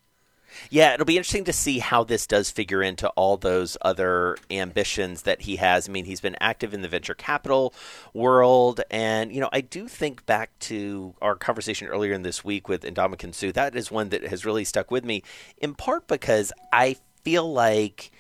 Yeah, 0.71 0.95
it'll 0.95 1.07
be 1.07 1.17
interesting 1.17 1.45
to 1.45 1.53
see 1.53 1.79
how 1.79 2.05
this 2.05 2.27
does 2.27 2.51
figure 2.51 2.83
into 2.83 3.09
all 3.11 3.37
those 3.37 3.77
other 3.83 4.37
ambitions 4.51 5.23
that 5.23 5.43
he 5.43 5.57
has. 5.57 5.89
I 5.89 5.93
mean, 5.93 6.05
he's 6.05 6.21
been 6.21 6.37
active 6.41 6.75
in 6.75 6.83
the 6.83 6.89
venture 6.89 7.15
capital 7.15 7.75
world, 8.15 8.81
and 8.91 9.33
you 9.33 9.41
know, 9.41 9.49
I 9.53 9.61
do 9.61 9.89
think 9.89 10.27
back 10.27 10.59
to 10.61 11.15
our 11.21 11.37
conversation 11.37 11.89
earlier 11.89 12.13
in 12.13 12.23
this 12.23 12.45
week 12.45 12.69
with 12.69 12.83
Ndamukong 12.83 13.35
Suh. 13.35 13.53
That 13.53 13.77
is 13.77 13.91
one 13.91 14.11
that 14.11 14.25
has 14.25 14.45
really 14.45 14.65
stuck 14.65 14.91
with 14.91 15.05
me, 15.05 15.23
in 15.59 15.75
part 15.75 16.07
because 16.07 16.53
I 16.73 16.97
feel 17.23 17.53
like 17.53 18.11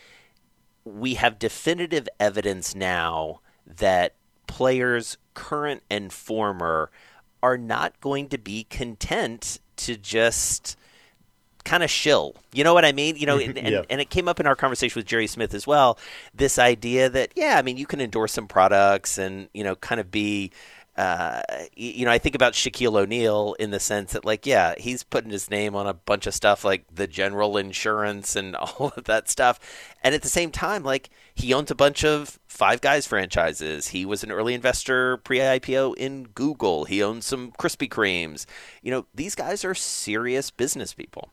we 0.84 1.14
have 1.14 1.38
definitive 1.38 2.08
evidence 2.18 2.74
now 2.74 3.40
that 3.66 4.14
players, 4.46 5.16
current 5.34 5.82
and 5.88 6.12
former, 6.12 6.90
are 7.42 7.58
not 7.58 8.00
going 8.00 8.28
to 8.28 8.38
be 8.38 8.64
content 8.64 9.58
to 9.76 9.96
just 9.96 10.76
kind 11.64 11.82
of 11.82 11.90
shill. 11.90 12.34
You 12.52 12.64
know 12.64 12.74
what 12.74 12.84
I 12.84 12.92
mean? 12.92 13.16
You 13.16 13.26
know, 13.26 13.38
and, 13.38 13.56
and, 13.56 13.86
and, 13.88 14.00
it 14.00 14.10
came 14.10 14.28
up 14.28 14.40
in 14.40 14.46
our 14.46 14.56
conversation 14.56 14.98
with 14.98 15.06
Gerry 15.06 15.26
Smith 15.26 15.54
as 15.54 15.66
well. 15.66 15.98
This 16.34 16.58
idea 16.58 17.08
that, 17.10 17.32
yeah, 17.36 17.56
I 17.58 17.62
mean, 17.62 17.76
you 17.76 17.86
can 17.86 18.00
endorse 18.00 18.32
some 18.32 18.48
products 18.48 19.18
and, 19.18 19.48
you 19.54 19.64
know, 19.64 19.76
kind 19.76 20.00
of 20.00 20.10
be 20.10 20.52
uh, 20.94 21.40
you 21.74 22.04
know, 22.04 22.10
I 22.10 22.18
think 22.18 22.34
about 22.34 22.52
Shaquille 22.52 23.00
O'Neal 23.00 23.56
in 23.58 23.70
the 23.70 23.80
sense 23.80 24.12
that, 24.12 24.26
like, 24.26 24.44
yeah, 24.44 24.74
he's 24.76 25.02
putting 25.02 25.30
his 25.30 25.50
name 25.50 25.74
on 25.74 25.86
a 25.86 25.94
bunch 25.94 26.26
of 26.26 26.34
stuff 26.34 26.66
like 26.66 26.84
the 26.94 27.06
general 27.06 27.56
insurance 27.56 28.36
and 28.36 28.54
all 28.56 28.92
of 28.94 29.04
that 29.04 29.30
stuff. 29.30 29.58
And 30.02 30.14
at 30.14 30.20
the 30.20 30.28
same 30.28 30.50
time, 30.50 30.82
like, 30.82 31.08
he 31.34 31.54
owns 31.54 31.70
a 31.70 31.74
bunch 31.74 32.04
of 32.04 32.38
Five 32.46 32.82
Guys 32.82 33.06
franchises. 33.06 33.88
He 33.88 34.04
was 34.04 34.22
an 34.22 34.30
early 34.30 34.52
investor 34.52 35.16
pre 35.18 35.38
IPO 35.38 35.96
in 35.96 36.24
Google. 36.24 36.84
He 36.84 37.02
owns 37.02 37.24
some 37.24 37.52
Krispy 37.52 37.88
Kremes. 37.88 38.44
You 38.82 38.90
know, 38.90 39.06
these 39.14 39.34
guys 39.34 39.64
are 39.64 39.74
serious 39.74 40.50
business 40.50 40.92
people. 40.92 41.30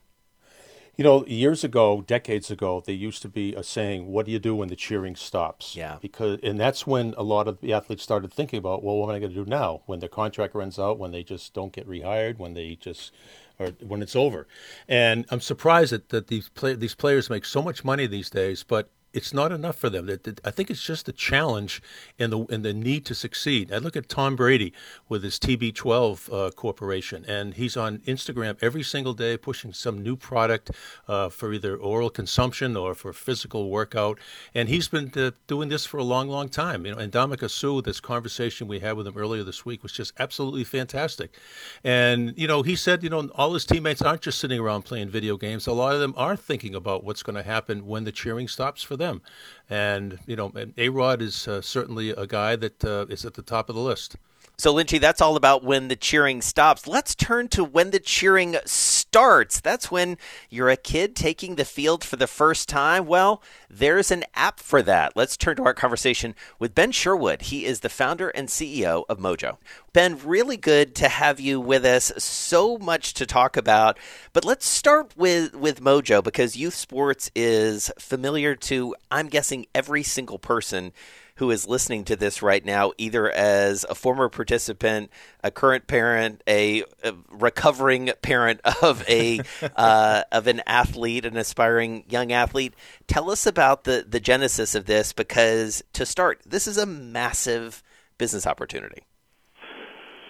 You 1.00 1.04
know, 1.04 1.24
years 1.24 1.64
ago, 1.64 2.04
decades 2.06 2.50
ago, 2.50 2.82
there 2.84 2.94
used 2.94 3.22
to 3.22 3.28
be 3.30 3.54
a 3.54 3.62
saying, 3.62 4.08
"What 4.08 4.26
do 4.26 4.32
you 4.32 4.38
do 4.38 4.54
when 4.54 4.68
the 4.68 4.76
cheering 4.76 5.16
stops?" 5.16 5.74
Yeah. 5.74 5.96
Because, 6.02 6.38
and 6.42 6.60
that's 6.60 6.86
when 6.86 7.14
a 7.16 7.22
lot 7.22 7.48
of 7.48 7.62
the 7.62 7.72
athletes 7.72 8.02
started 8.02 8.30
thinking 8.30 8.58
about, 8.58 8.84
well, 8.84 8.98
what 8.98 9.08
am 9.08 9.16
I 9.16 9.18
going 9.18 9.32
to 9.32 9.44
do 9.44 9.48
now 9.48 9.80
when 9.86 10.00
their 10.00 10.10
contract 10.10 10.54
runs 10.54 10.78
out, 10.78 10.98
when 10.98 11.10
they 11.10 11.22
just 11.22 11.54
don't 11.54 11.72
get 11.72 11.88
rehired, 11.88 12.36
when 12.36 12.52
they 12.52 12.76
just, 12.76 13.14
or 13.58 13.68
when 13.80 14.02
it's 14.02 14.14
over. 14.14 14.46
And 14.88 15.24
I'm 15.30 15.40
surprised 15.40 15.90
that, 15.94 16.10
that 16.10 16.26
these 16.26 16.50
play, 16.50 16.74
these 16.74 16.94
players 16.94 17.30
make 17.30 17.46
so 17.46 17.62
much 17.62 17.82
money 17.82 18.06
these 18.06 18.28
days, 18.28 18.62
but 18.62 18.90
it's 19.12 19.34
not 19.34 19.50
enough 19.50 19.76
for 19.76 19.90
them. 19.90 20.08
I 20.44 20.50
think 20.50 20.70
it's 20.70 20.82
just 20.82 21.06
the 21.06 21.12
challenge 21.12 21.82
and 22.18 22.32
the 22.32 22.46
and 22.50 22.64
the 22.64 22.72
need 22.72 23.04
to 23.06 23.14
succeed. 23.14 23.72
I 23.72 23.78
look 23.78 23.96
at 23.96 24.08
Tom 24.08 24.36
Brady 24.36 24.72
with 25.08 25.24
his 25.24 25.38
TB12 25.38 26.32
uh, 26.32 26.50
corporation, 26.52 27.24
and 27.26 27.54
he's 27.54 27.76
on 27.76 27.98
Instagram 28.00 28.56
every 28.62 28.82
single 28.82 29.12
day 29.12 29.36
pushing 29.36 29.72
some 29.72 30.02
new 30.02 30.14
product 30.16 30.70
uh, 31.08 31.28
for 31.28 31.52
either 31.52 31.76
oral 31.76 32.10
consumption 32.10 32.76
or 32.76 32.94
for 32.94 33.12
physical 33.12 33.68
workout. 33.68 34.18
And 34.54 34.68
he's 34.68 34.86
been 34.86 35.10
uh, 35.16 35.32
doing 35.48 35.68
this 35.70 35.86
for 35.86 35.98
a 35.98 36.04
long, 36.04 36.28
long 36.28 36.48
time. 36.48 36.86
You 36.86 36.92
know, 36.92 36.98
and 36.98 37.12
Ndamukong 37.12 37.50
Suh, 37.50 37.80
this 37.80 38.00
conversation 38.00 38.68
we 38.68 38.78
had 38.78 38.96
with 38.96 39.06
him 39.08 39.16
earlier 39.16 39.42
this 39.42 39.64
week 39.64 39.82
was 39.82 39.92
just 39.92 40.12
absolutely 40.20 40.64
fantastic. 40.64 41.34
And 41.82 42.32
you 42.36 42.46
know, 42.46 42.62
he 42.62 42.76
said, 42.76 43.02
you 43.02 43.10
know, 43.10 43.28
all 43.34 43.54
his 43.54 43.64
teammates 43.64 44.02
aren't 44.02 44.22
just 44.22 44.38
sitting 44.38 44.60
around 44.60 44.82
playing 44.82 45.08
video 45.08 45.36
games. 45.36 45.66
A 45.66 45.72
lot 45.72 45.94
of 45.94 46.00
them 46.00 46.14
are 46.16 46.36
thinking 46.36 46.76
about 46.76 47.02
what's 47.02 47.24
going 47.24 47.36
to 47.36 47.42
happen 47.42 47.86
when 47.86 48.04
the 48.04 48.12
cheering 48.12 48.46
stops 48.46 48.84
for 48.84 48.99
them. 49.00 49.20
And, 49.68 50.20
you 50.26 50.36
know, 50.36 50.52
A 50.78 50.88
Rod 50.88 51.20
is 51.20 51.48
uh, 51.48 51.60
certainly 51.60 52.10
a 52.10 52.26
guy 52.26 52.54
that 52.54 52.84
uh, 52.84 53.06
is 53.08 53.24
at 53.24 53.34
the 53.34 53.42
top 53.42 53.68
of 53.68 53.74
the 53.74 53.82
list. 53.82 54.16
So, 54.60 54.74
Lynchy, 54.74 55.00
that's 55.00 55.22
all 55.22 55.36
about 55.36 55.64
when 55.64 55.88
the 55.88 55.96
cheering 55.96 56.42
stops. 56.42 56.86
Let's 56.86 57.14
turn 57.14 57.48
to 57.48 57.64
when 57.64 57.92
the 57.92 57.98
cheering 57.98 58.56
starts. 58.66 59.58
That's 59.58 59.90
when 59.90 60.18
you're 60.50 60.68
a 60.68 60.76
kid 60.76 61.16
taking 61.16 61.54
the 61.54 61.64
field 61.64 62.04
for 62.04 62.16
the 62.16 62.26
first 62.26 62.68
time. 62.68 63.06
Well, 63.06 63.42
there's 63.70 64.10
an 64.10 64.24
app 64.34 64.60
for 64.60 64.82
that. 64.82 65.16
Let's 65.16 65.38
turn 65.38 65.56
to 65.56 65.64
our 65.64 65.72
conversation 65.72 66.34
with 66.58 66.74
Ben 66.74 66.92
Sherwood. 66.92 67.40
He 67.40 67.64
is 67.64 67.80
the 67.80 67.88
founder 67.88 68.28
and 68.28 68.48
CEO 68.48 69.04
of 69.08 69.18
Mojo. 69.18 69.56
Ben, 69.94 70.18
really 70.18 70.58
good 70.58 70.94
to 70.96 71.08
have 71.08 71.40
you 71.40 71.58
with 71.58 71.86
us. 71.86 72.12
So 72.18 72.76
much 72.76 73.14
to 73.14 73.24
talk 73.24 73.56
about. 73.56 73.98
But 74.34 74.44
let's 74.44 74.66
start 74.66 75.16
with, 75.16 75.54
with 75.54 75.80
Mojo 75.80 76.22
because 76.22 76.54
youth 76.54 76.74
sports 76.74 77.30
is 77.34 77.90
familiar 77.98 78.54
to, 78.56 78.94
I'm 79.10 79.28
guessing, 79.28 79.64
every 79.74 80.02
single 80.02 80.38
person 80.38 80.92
who 81.40 81.50
is 81.50 81.66
listening 81.66 82.04
to 82.04 82.16
this 82.16 82.42
right 82.42 82.66
now, 82.66 82.92
either 82.98 83.30
as 83.30 83.86
a 83.88 83.94
former 83.94 84.28
participant, 84.28 85.10
a 85.42 85.50
current 85.50 85.86
parent, 85.86 86.42
a, 86.46 86.84
a 87.02 87.14
recovering 87.30 88.10
parent 88.20 88.60
of 88.82 89.02
a 89.08 89.40
uh, 89.74 90.22
of 90.30 90.46
an 90.46 90.60
athlete, 90.66 91.24
an 91.24 91.38
aspiring 91.38 92.04
young 92.10 92.30
athlete. 92.30 92.74
Tell 93.06 93.30
us 93.30 93.46
about 93.46 93.84
the 93.84 94.04
the 94.06 94.20
genesis 94.20 94.74
of 94.74 94.84
this, 94.84 95.14
because 95.14 95.82
to 95.94 96.04
start, 96.04 96.42
this 96.44 96.66
is 96.66 96.76
a 96.76 96.84
massive 96.84 97.82
business 98.18 98.46
opportunity. 98.46 99.02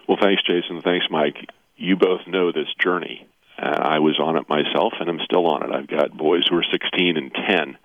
Well, 0.09 0.19
thanks, 0.23 0.45
Jason. 0.47 0.81
Thanks, 0.81 1.07
Mike. 1.11 1.39
You 1.75 1.97
both 1.97 2.21
know 2.29 2.53
this 2.53 2.69
journey. 2.81 3.27
Uh, 3.61 3.65
I 3.67 3.99
was 3.99 4.21
on 4.23 4.37
it 4.37 4.49
myself, 4.49 4.93
and 5.01 5.11
I'm 5.11 5.21
still 5.25 5.49
on 5.49 5.65
it. 5.65 5.75
I've 5.75 5.89
got 5.89 6.17
boys 6.17 6.47
who 6.49 6.57
are 6.57 6.65
16 6.71 7.17
and 7.17 7.35
10 7.35 7.77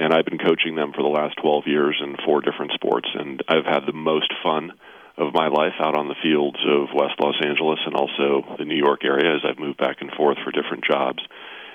and 0.00 0.14
I've 0.14 0.24
been 0.24 0.38
coaching 0.38 0.76
them 0.76 0.92
for 0.96 1.02
the 1.02 1.12
last 1.12 1.36
12 1.42 1.64
years 1.66 2.00
in 2.02 2.16
four 2.24 2.40
different 2.40 2.72
sports, 2.72 3.08
and 3.12 3.42
I've 3.46 3.66
had 3.66 3.84
the 3.86 3.92
most 3.92 4.32
fun 4.42 4.72
of 5.18 5.34
my 5.34 5.48
life 5.48 5.76
out 5.78 5.98
on 5.98 6.08
the 6.08 6.16
fields 6.22 6.56
of 6.66 6.88
West 6.94 7.20
Los 7.20 7.36
Angeles 7.44 7.80
and 7.84 7.94
also 7.94 8.56
the 8.56 8.64
New 8.64 8.80
York 8.80 9.04
area 9.04 9.36
as 9.36 9.42
I've 9.44 9.58
moved 9.58 9.76
back 9.76 10.00
and 10.00 10.10
forth 10.12 10.38
for 10.42 10.52
different 10.52 10.84
jobs, 10.88 11.22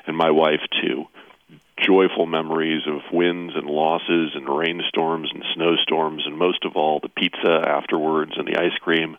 and 0.07 0.17
my 0.17 0.31
wife 0.31 0.65
too. 0.81 1.05
Joyful 1.77 2.25
memories 2.25 2.81
of 2.87 3.01
wins 3.13 3.51
and 3.53 3.67
losses 3.67 4.31
and 4.33 4.49
rainstorms 4.49 5.29
and 5.31 5.43
snowstorms, 5.53 6.23
and 6.25 6.35
most 6.35 6.65
of 6.65 6.75
all, 6.75 6.99
the 6.99 7.09
pizza 7.09 7.61
afterwards 7.67 8.31
and 8.37 8.47
the 8.47 8.57
ice 8.57 8.77
cream 8.81 9.17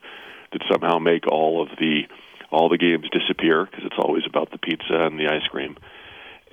that 0.50 0.62
somehow 0.68 0.98
make 0.98 1.28
all 1.30 1.62
of 1.62 1.68
the 1.78 2.02
all 2.50 2.68
the 2.68 2.78
games 2.78 3.06
disappear 3.12 3.66
because 3.66 3.84
it's 3.84 3.98
always 3.98 4.22
about 4.26 4.50
the 4.50 4.58
pizza 4.58 4.94
and 5.06 5.18
the 5.18 5.26
ice 5.26 5.46
cream. 5.50 5.76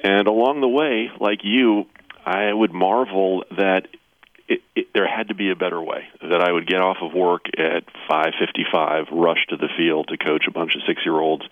And 0.04 0.28
along 0.28 0.60
the 0.60 0.68
way, 0.68 1.10
like 1.20 1.40
you, 1.44 1.86
I 2.26 2.54
would 2.54 2.74
marvel 2.74 3.44
that 3.58 3.88
it, 4.48 4.62
it, 4.76 4.88
there 4.94 5.08
had 5.08 5.30
to 5.30 5.36
be 5.36 5.52
a 5.52 5.56
better 5.56 5.82
way. 5.82 6.06
That 6.22 6.42
I 6.42 6.52
would 6.52 6.68
get 6.68 6.82
off 6.82 6.98
of 7.02 7.14
work 7.14 7.46
at 7.58 7.84
5:55, 8.10 9.08
rush 9.12 9.46
to 9.50 9.58
the 9.58 9.70
field 9.78 10.10
to 10.10 10.18
coach 10.18 10.46
a 10.48 10.52
bunch 10.52 10.76
of 10.76 10.82
six-year-olds, 10.88 11.46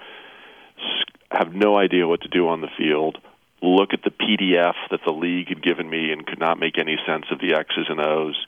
have 1.31 1.53
no 1.53 1.77
idea 1.77 2.07
what 2.07 2.21
to 2.21 2.27
do 2.27 2.47
on 2.49 2.61
the 2.61 2.69
field, 2.77 3.17
look 3.61 3.93
at 3.93 4.03
the 4.03 4.11
PDF 4.11 4.75
that 4.89 5.01
the 5.05 5.13
league 5.13 5.49
had 5.49 5.61
given 5.61 5.89
me 5.89 6.11
and 6.11 6.25
could 6.25 6.39
not 6.39 6.59
make 6.59 6.77
any 6.77 6.97
sense 7.05 7.25
of 7.31 7.39
the 7.39 7.53
X's 7.53 7.87
and 7.89 8.01
O's. 8.01 8.47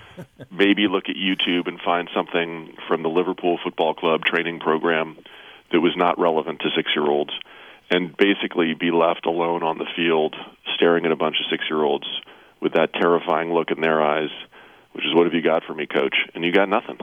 Maybe 0.50 0.88
look 0.88 1.08
at 1.08 1.16
YouTube 1.16 1.68
and 1.68 1.80
find 1.80 2.10
something 2.14 2.76
from 2.86 3.02
the 3.02 3.08
Liverpool 3.08 3.58
Football 3.62 3.94
Club 3.94 4.24
training 4.24 4.60
program 4.60 5.16
that 5.70 5.80
was 5.80 5.96
not 5.96 6.18
relevant 6.18 6.60
to 6.60 6.70
six-year-olds 6.74 7.32
and 7.90 8.16
basically 8.16 8.74
be 8.74 8.90
left 8.90 9.26
alone 9.26 9.62
on 9.62 9.78
the 9.78 9.86
field 9.96 10.36
staring 10.74 11.06
at 11.06 11.12
a 11.12 11.16
bunch 11.16 11.36
of 11.40 11.46
six 11.50 11.64
year 11.68 11.82
olds 11.82 12.06
with 12.60 12.74
that 12.74 12.92
terrifying 12.92 13.52
look 13.52 13.70
in 13.70 13.80
their 13.80 14.02
eyes, 14.02 14.30
which 14.92 15.04
is 15.04 15.14
what 15.14 15.24
have 15.24 15.34
you 15.34 15.42
got 15.42 15.64
for 15.64 15.74
me, 15.74 15.86
coach? 15.86 16.16
And 16.34 16.44
you 16.44 16.52
got 16.52 16.68
nothing. 16.68 16.98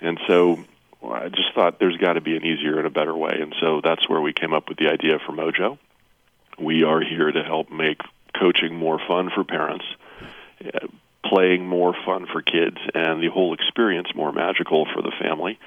And 0.00 0.18
so 0.26 0.64
I 1.02 1.28
just 1.28 1.54
thought 1.54 1.78
there's 1.78 1.96
got 1.96 2.14
to 2.14 2.20
be 2.20 2.36
an 2.36 2.44
easier 2.44 2.78
and 2.78 2.86
a 2.86 2.90
better 2.90 3.16
way. 3.16 3.38
And 3.40 3.54
so 3.60 3.80
that's 3.82 4.08
where 4.08 4.20
we 4.20 4.32
came 4.32 4.52
up 4.52 4.68
with 4.68 4.78
the 4.78 4.88
idea 4.88 5.18
for 5.24 5.32
Mojo. 5.32 5.78
We 6.58 6.84
are 6.84 7.00
here 7.00 7.30
to 7.30 7.42
help 7.42 7.70
make 7.70 8.00
coaching 8.38 8.74
more 8.74 9.00
fun 9.06 9.30
for 9.34 9.44
parents, 9.44 9.84
playing 11.24 11.66
more 11.66 11.94
fun 12.04 12.26
for 12.26 12.42
kids, 12.42 12.78
and 12.94 13.22
the 13.22 13.28
whole 13.28 13.54
experience 13.54 14.08
more 14.14 14.32
magical 14.32 14.86
for 14.92 15.02
the 15.02 15.12
family. 15.20 15.58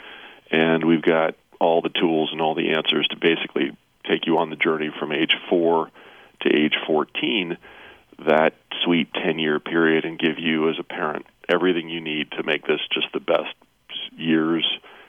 And 0.50 0.84
we've 0.86 1.02
got 1.02 1.36
all 1.60 1.82
the 1.82 1.90
tools 1.90 2.30
and 2.32 2.42
all 2.42 2.56
the 2.56 2.72
answers 2.72 3.08
to 3.10 3.16
basically 3.16 3.72
take 4.08 4.26
you 4.26 4.38
on 4.38 4.50
the 4.50 4.56
journey 4.56 4.90
from 5.00 5.12
age 5.12 5.36
four 5.50 5.90
to 6.42 6.50
age 6.50 6.74
14, 6.88 7.58
that 8.28 8.54
sweet 8.84 9.14
10 9.14 9.40
year 9.40 9.60
period, 9.60 10.06
and 10.06 10.20
give 10.20 10.40
you, 10.40 10.70
as 10.70 10.76
a 10.80 10.84
parent, 10.84 11.26
everything 11.50 11.90
you 11.90 12.02
need 12.02 12.32
to 12.32 12.44
make 12.44 12.66
this 12.66 12.80
just 12.94 13.08
the 13.14 13.20
best 13.20 13.54
years 14.18 14.66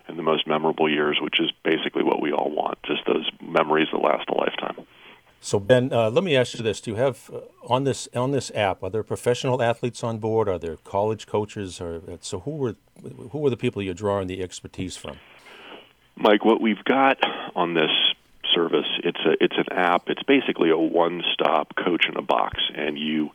and 0.09 0.19
the 0.19 0.23
most 0.23 0.47
memorable 0.47 0.89
years, 0.91 1.19
which 1.21 1.41
is 1.41 1.51
basically 1.65 2.03
what 2.03 2.21
we 2.21 2.33
all 2.33 2.51
want 2.51 2.79
just 2.85 3.03
those 3.07 3.29
memories 3.41 3.89
that 3.93 3.99
last 3.99 4.29
a 4.29 4.35
lifetime. 4.35 4.87
So 5.41 5.59
Ben, 5.59 5.93
uh, 5.93 6.09
let 6.11 6.23
me 6.23 6.37
ask 6.37 6.57
you 6.57 6.63
this: 6.63 6.81
Do 6.81 6.93
you 6.93 6.97
have 6.97 7.29
uh, 7.33 7.41
on 7.67 7.83
this 7.85 8.09
on 8.15 8.31
this 8.31 8.53
app? 8.55 8.83
Are 8.83 8.91
there 8.91 9.03
professional 9.03 9.61
athletes 9.61 10.05
on 10.05 10.19
board? 10.19 10.49
Are 10.49 10.59
there 10.59 10.77
college 10.77 11.27
coaches? 11.27 11.81
Or 11.81 12.01
so 12.21 12.41
who 12.41 12.53
were 12.53 12.77
who 13.31 13.39
were 13.39 13.51
the 13.51 13.57
people 13.57 13.83
you're 13.83 13.93
drawing 13.93 14.29
the 14.29 14.41
expertise 14.41 14.97
from? 14.97 15.17
Mike, 16.17 16.45
what 16.45 16.61
we've 16.61 16.85
got 16.85 17.19
on 17.57 17.75
this 17.75 17.91
service. 18.55 18.87
It's 19.05 19.21
a 19.25 19.43
it's 19.43 19.57
an 19.57 19.73
app. 19.73 20.09
It's 20.09 20.23
basically 20.23 20.71
a 20.71 20.77
one-stop 20.77 21.75
coach 21.77 22.07
in 22.09 22.17
a 22.17 22.23
box, 22.23 22.61
and 22.75 22.99
you 22.99 23.31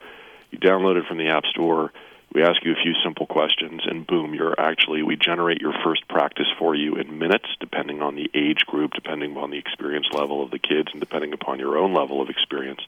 you 0.52 0.60
download 0.60 0.98
it 0.98 1.06
from 1.08 1.18
the 1.18 1.30
App 1.30 1.46
Store. 1.46 1.92
We 2.34 2.44
ask 2.44 2.64
you 2.64 2.74
a 2.74 2.84
few 2.84 2.94
simple 3.04 3.26
questions, 3.26 3.82
and 3.86 4.06
boom, 4.06 4.34
you're 4.34 4.60
actually 4.60 5.02
we 5.02 5.16
generate 5.16 5.62
your 5.62 5.74
first 5.84 6.08
practice 6.08 6.48
for 6.60 6.76
you 6.76 6.96
in 6.96 7.18
minutes, 7.18 7.48
depending 7.60 8.02
on 8.02 8.16
the 8.16 8.30
age 8.34 8.66
group, 8.66 8.94
depending 8.94 9.38
on 9.38 9.50
the 9.50 9.58
experience 9.58 10.08
level 10.12 10.44
of 10.44 10.52
the 10.52 10.60
kids, 10.60 10.90
and 10.92 11.00
depending 11.00 11.34
upon 11.34 11.60
your 11.60 11.78
own 11.78 11.94
level 11.94 12.22
of 12.22 12.30
experience. 12.30 12.82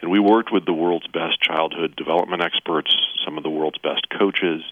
And 0.00 0.10
we 0.10 0.18
worked 0.18 0.50
with 0.50 0.64
the 0.64 0.72
world's 0.72 1.06
best 1.08 1.40
childhood 1.42 1.94
development 1.94 2.42
experts, 2.42 2.94
some 3.24 3.36
of 3.36 3.42
the 3.42 3.50
world's 3.50 3.78
best 3.78 4.08
coaches 4.08 4.62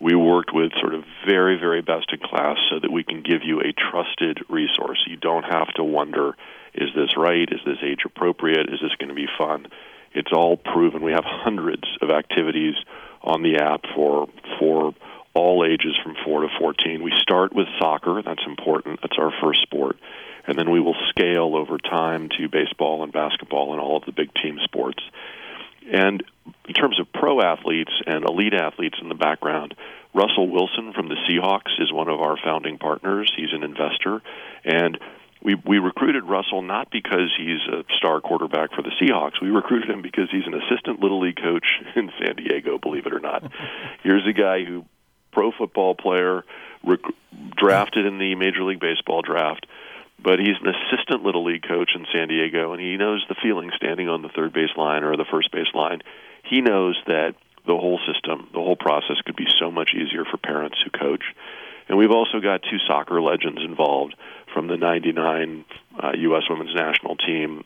we 0.00 0.14
worked 0.14 0.52
with 0.52 0.72
sort 0.80 0.94
of 0.94 1.04
very, 1.26 1.58
very 1.58 1.82
best 1.82 2.12
in 2.12 2.20
class 2.20 2.56
so 2.70 2.78
that 2.80 2.92
we 2.92 3.02
can 3.02 3.22
give 3.22 3.42
you 3.44 3.60
a 3.60 3.72
trusted 3.72 4.38
resource. 4.48 5.02
You 5.06 5.16
don't 5.16 5.44
have 5.44 5.68
to 5.74 5.84
wonder, 5.84 6.36
is 6.74 6.90
this 6.94 7.16
right? 7.16 7.48
Is 7.50 7.60
this 7.66 7.78
age 7.82 8.00
appropriate? 8.04 8.68
Is 8.72 8.80
this 8.80 8.94
going 8.98 9.08
to 9.08 9.14
be 9.14 9.26
fun? 9.36 9.66
It's 10.14 10.32
all 10.32 10.56
proven. 10.56 11.02
We 11.02 11.12
have 11.12 11.24
hundreds 11.24 11.84
of 12.00 12.10
activities 12.10 12.74
on 13.22 13.42
the 13.42 13.56
app 13.56 13.82
for 13.94 14.28
for 14.58 14.94
all 15.34 15.64
ages 15.64 15.94
from 16.02 16.16
4 16.24 16.42
to 16.42 16.48
14. 16.58 17.02
We 17.02 17.12
start 17.20 17.54
with 17.54 17.66
soccer, 17.78 18.22
that's 18.22 18.42
important. 18.46 19.00
That's 19.02 19.18
our 19.18 19.32
first 19.40 19.62
sport. 19.62 19.96
And 20.46 20.58
then 20.58 20.70
we 20.70 20.80
will 20.80 20.96
scale 21.10 21.54
over 21.54 21.78
time 21.78 22.28
to 22.38 22.48
baseball 22.48 23.04
and 23.04 23.12
basketball 23.12 23.72
and 23.72 23.80
all 23.80 23.98
of 23.98 24.04
the 24.04 24.12
big 24.12 24.32
team 24.34 24.58
sports. 24.64 25.02
And 25.90 26.22
in 26.66 26.74
terms 26.74 27.00
of 27.00 27.12
pro 27.12 27.40
athletes 27.40 27.92
and 28.06 28.24
elite 28.24 28.54
athletes 28.54 28.98
in 29.00 29.08
the 29.08 29.14
background, 29.14 29.74
Russell 30.14 30.48
Wilson 30.48 30.92
from 30.92 31.08
the 31.08 31.16
Seahawks 31.28 31.80
is 31.80 31.92
one 31.92 32.08
of 32.08 32.20
our 32.20 32.36
founding 32.42 32.78
partners. 32.78 33.32
He's 33.36 33.52
an 33.52 33.62
investor. 33.62 34.22
And 34.64 34.98
we 35.42 35.54
we 35.54 35.78
recruited 35.78 36.24
Russell 36.24 36.62
not 36.62 36.90
because 36.90 37.32
he's 37.38 37.60
a 37.72 37.84
star 37.96 38.20
quarterback 38.20 38.72
for 38.74 38.82
the 38.82 38.90
Seahawks. 39.00 39.40
We 39.40 39.50
recruited 39.50 39.90
him 39.90 40.02
because 40.02 40.28
he's 40.30 40.46
an 40.46 40.54
assistant 40.54 41.00
little 41.00 41.20
league 41.20 41.36
coach 41.36 41.66
in 41.96 42.10
San 42.18 42.36
Diego. 42.36 42.78
Believe 42.78 43.06
it 43.06 43.12
or 43.12 43.20
not, 43.20 43.44
here's 44.02 44.26
a 44.26 44.32
guy 44.32 44.64
who 44.64 44.84
pro 45.32 45.52
football 45.52 45.94
player 45.94 46.44
rec- 46.84 47.00
drafted 47.56 48.06
in 48.06 48.18
the 48.18 48.34
Major 48.34 48.64
League 48.64 48.80
Baseball 48.80 49.22
draft, 49.22 49.66
but 50.22 50.38
he's 50.38 50.56
an 50.60 50.74
assistant 50.74 51.22
little 51.22 51.44
league 51.44 51.62
coach 51.66 51.92
in 51.94 52.06
San 52.12 52.28
Diego, 52.28 52.72
and 52.72 52.80
he 52.80 52.96
knows 52.96 53.24
the 53.28 53.36
feeling 53.42 53.70
standing 53.76 54.08
on 54.08 54.22
the 54.22 54.28
third 54.28 54.52
base 54.52 54.76
line 54.76 55.04
or 55.04 55.16
the 55.16 55.24
first 55.30 55.50
base 55.52 55.72
line. 55.74 56.00
He 56.44 56.60
knows 56.60 56.96
that 57.06 57.34
the 57.66 57.76
whole 57.76 58.00
system, 58.10 58.48
the 58.52 58.60
whole 58.60 58.76
process 58.76 59.16
could 59.24 59.36
be 59.36 59.46
so 59.60 59.70
much 59.70 59.92
easier 59.94 60.24
for 60.24 60.38
parents 60.38 60.78
who 60.82 60.90
coach. 60.90 61.24
And 61.88 61.96
we've 61.96 62.10
also 62.10 62.40
got 62.40 62.62
two 62.62 62.78
soccer 62.86 63.20
legends 63.20 63.62
involved 63.62 64.14
from 64.52 64.66
the 64.66 64.76
99 64.76 65.64
uh, 65.98 66.12
U.S. 66.16 66.42
women's 66.48 66.74
national 66.74 67.16
team, 67.16 67.64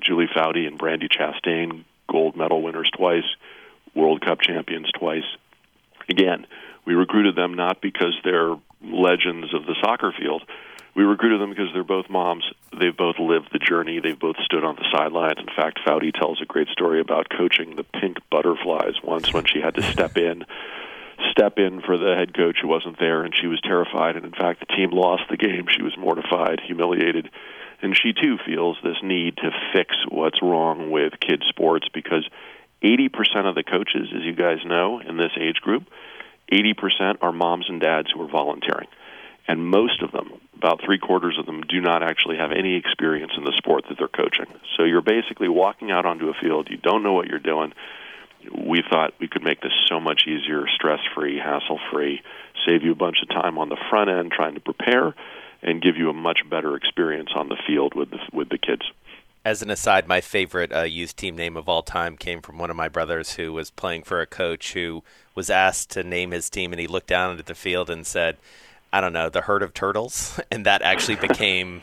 Julie 0.00 0.28
Foudy 0.34 0.66
and 0.66 0.78
Brandi 0.78 1.08
Chastain, 1.08 1.84
gold 2.08 2.36
medal 2.36 2.62
winners 2.62 2.90
twice, 2.96 3.24
World 3.94 4.24
Cup 4.24 4.40
champions 4.40 4.90
twice. 4.92 5.24
Again, 6.08 6.46
we 6.84 6.94
recruited 6.94 7.34
them 7.34 7.54
not 7.54 7.80
because 7.80 8.14
they're 8.22 8.54
legends 8.82 9.52
of 9.54 9.66
the 9.66 9.74
soccer 9.80 10.12
field. 10.16 10.42
We 10.96 11.04
recruited 11.04 11.42
them 11.42 11.50
because 11.50 11.68
they're 11.74 11.84
both 11.84 12.08
moms. 12.08 12.44
They've 12.72 12.96
both 12.96 13.18
lived 13.18 13.50
the 13.52 13.58
journey. 13.58 14.00
They've 14.00 14.18
both 14.18 14.36
stood 14.44 14.64
on 14.64 14.76
the 14.76 14.88
sidelines. 14.90 15.38
In 15.38 15.54
fact, 15.54 15.80
Foudy 15.86 16.10
tells 16.10 16.40
a 16.40 16.46
great 16.46 16.68
story 16.68 17.00
about 17.00 17.28
coaching 17.28 17.76
the 17.76 17.84
pink 17.84 18.16
butterflies 18.30 18.94
once 19.04 19.32
when 19.34 19.44
she 19.44 19.60
had 19.60 19.74
to 19.74 19.82
step 19.82 20.16
in 20.16 20.46
step 21.30 21.58
in 21.58 21.80
for 21.80 21.96
the 21.96 22.14
head 22.14 22.34
coach 22.34 22.58
who 22.60 22.68
wasn't 22.68 22.98
there, 22.98 23.22
and 23.22 23.34
she 23.34 23.46
was 23.46 23.60
terrified. 23.62 24.16
And 24.16 24.24
in 24.24 24.32
fact, 24.32 24.60
the 24.60 24.74
team 24.74 24.90
lost 24.90 25.24
the 25.28 25.36
game. 25.36 25.66
She 25.68 25.82
was 25.82 25.96
mortified, 25.98 26.60
humiliated, 26.60 27.30
and 27.82 27.96
she 27.96 28.12
too 28.12 28.38
feels 28.44 28.78
this 28.82 29.02
need 29.02 29.36
to 29.38 29.50
fix 29.74 29.94
what's 30.08 30.42
wrong 30.42 30.90
with 30.90 31.20
kids 31.20 31.44
sports 31.48 31.88
because 31.92 32.28
80% 32.82 33.10
of 33.48 33.54
the 33.54 33.64
coaches, 33.64 34.08
as 34.14 34.22
you 34.22 34.34
guys 34.34 34.58
know, 34.64 35.00
in 35.00 35.16
this 35.16 35.32
age 35.38 35.56
group, 35.60 35.84
80% 36.52 37.18
are 37.22 37.32
moms 37.32 37.66
and 37.68 37.80
dads 37.80 38.08
who 38.12 38.22
are 38.22 38.28
volunteering. 38.28 38.88
And 39.48 39.64
most 39.64 40.02
of 40.02 40.12
them, 40.12 40.32
about 40.56 40.80
three 40.84 40.98
quarters 40.98 41.36
of 41.38 41.46
them, 41.46 41.62
do 41.62 41.80
not 41.80 42.02
actually 42.02 42.36
have 42.36 42.50
any 42.50 42.74
experience 42.74 43.32
in 43.36 43.44
the 43.44 43.54
sport 43.56 43.84
that 43.88 43.98
they're 43.98 44.08
coaching. 44.08 44.46
So 44.76 44.84
you're 44.84 45.02
basically 45.02 45.48
walking 45.48 45.90
out 45.90 46.04
onto 46.04 46.28
a 46.28 46.34
field, 46.34 46.68
you 46.70 46.78
don't 46.78 47.02
know 47.02 47.12
what 47.12 47.28
you're 47.28 47.38
doing 47.38 47.72
we 48.52 48.82
thought 48.88 49.14
we 49.20 49.28
could 49.28 49.42
make 49.42 49.60
this 49.60 49.72
so 49.88 50.00
much 50.00 50.22
easier, 50.26 50.66
stress 50.74 51.00
free, 51.14 51.38
hassle 51.38 51.80
free, 51.92 52.22
save 52.66 52.82
you 52.82 52.92
a 52.92 52.96
bunch 52.96 53.18
of 53.22 53.28
time 53.28 53.58
on 53.58 53.68
the 53.68 53.76
front 53.90 54.10
end 54.10 54.32
trying 54.32 54.54
to 54.54 54.60
prepare, 54.60 55.14
and 55.62 55.82
give 55.82 55.96
you 55.96 56.10
a 56.10 56.14
much 56.14 56.40
better 56.48 56.76
experience 56.76 57.30
on 57.34 57.48
the 57.48 57.56
field 57.66 57.94
with 57.94 58.10
the, 58.10 58.18
with 58.32 58.48
the 58.48 58.58
kids. 58.58 58.82
As 59.44 59.62
an 59.62 59.70
aside, 59.70 60.08
my 60.08 60.20
favorite 60.20 60.72
uh, 60.74 60.82
youth 60.82 61.14
team 61.14 61.36
name 61.36 61.56
of 61.56 61.68
all 61.68 61.82
time 61.82 62.16
came 62.16 62.42
from 62.42 62.58
one 62.58 62.70
of 62.70 62.76
my 62.76 62.88
brothers 62.88 63.34
who 63.34 63.52
was 63.52 63.70
playing 63.70 64.02
for 64.02 64.20
a 64.20 64.26
coach 64.26 64.72
who 64.72 65.04
was 65.34 65.50
asked 65.50 65.90
to 65.90 66.02
name 66.02 66.32
his 66.32 66.50
team, 66.50 66.72
and 66.72 66.80
he 66.80 66.88
looked 66.88 67.06
down 67.06 67.38
at 67.38 67.46
the 67.46 67.54
field 67.54 67.88
and 67.88 68.06
said, 68.06 68.38
I 68.92 69.00
don't 69.00 69.12
know, 69.12 69.28
the 69.28 69.42
herd 69.42 69.62
of 69.62 69.74
turtles. 69.74 70.40
And 70.50 70.64
that 70.64 70.82
actually 70.82 71.16
became 71.16 71.82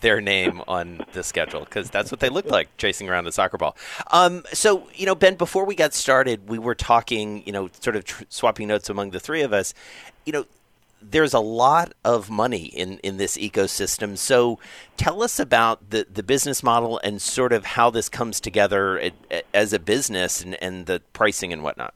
their 0.00 0.20
name 0.20 0.62
on 0.66 1.04
the 1.12 1.22
schedule 1.22 1.60
because 1.60 1.90
that's 1.90 2.10
what 2.10 2.20
they 2.20 2.28
looked 2.28 2.50
like 2.50 2.74
chasing 2.76 3.08
around 3.08 3.24
the 3.24 3.32
soccer 3.32 3.56
ball. 3.56 3.76
Um, 4.10 4.44
so, 4.52 4.88
you 4.94 5.06
know, 5.06 5.14
Ben, 5.14 5.36
before 5.36 5.64
we 5.64 5.74
got 5.74 5.94
started, 5.94 6.48
we 6.48 6.58
were 6.58 6.74
talking, 6.74 7.42
you 7.46 7.52
know, 7.52 7.70
sort 7.80 7.96
of 7.96 8.04
tr- 8.04 8.24
swapping 8.28 8.68
notes 8.68 8.90
among 8.90 9.10
the 9.10 9.20
three 9.20 9.42
of 9.42 9.52
us. 9.52 9.74
You 10.24 10.32
know, 10.32 10.46
there's 11.02 11.34
a 11.34 11.40
lot 11.40 11.92
of 12.04 12.30
money 12.30 12.64
in, 12.64 12.98
in 12.98 13.16
this 13.16 13.36
ecosystem. 13.36 14.18
So 14.18 14.58
tell 14.96 15.22
us 15.22 15.38
about 15.38 15.90
the, 15.90 16.06
the 16.12 16.22
business 16.22 16.62
model 16.62 17.00
and 17.02 17.20
sort 17.22 17.52
of 17.52 17.64
how 17.64 17.90
this 17.90 18.08
comes 18.08 18.40
together 18.40 18.98
at, 18.98 19.44
as 19.54 19.72
a 19.72 19.78
business 19.78 20.42
and, 20.42 20.62
and 20.62 20.86
the 20.86 21.00
pricing 21.12 21.52
and 21.52 21.62
whatnot. 21.62 21.94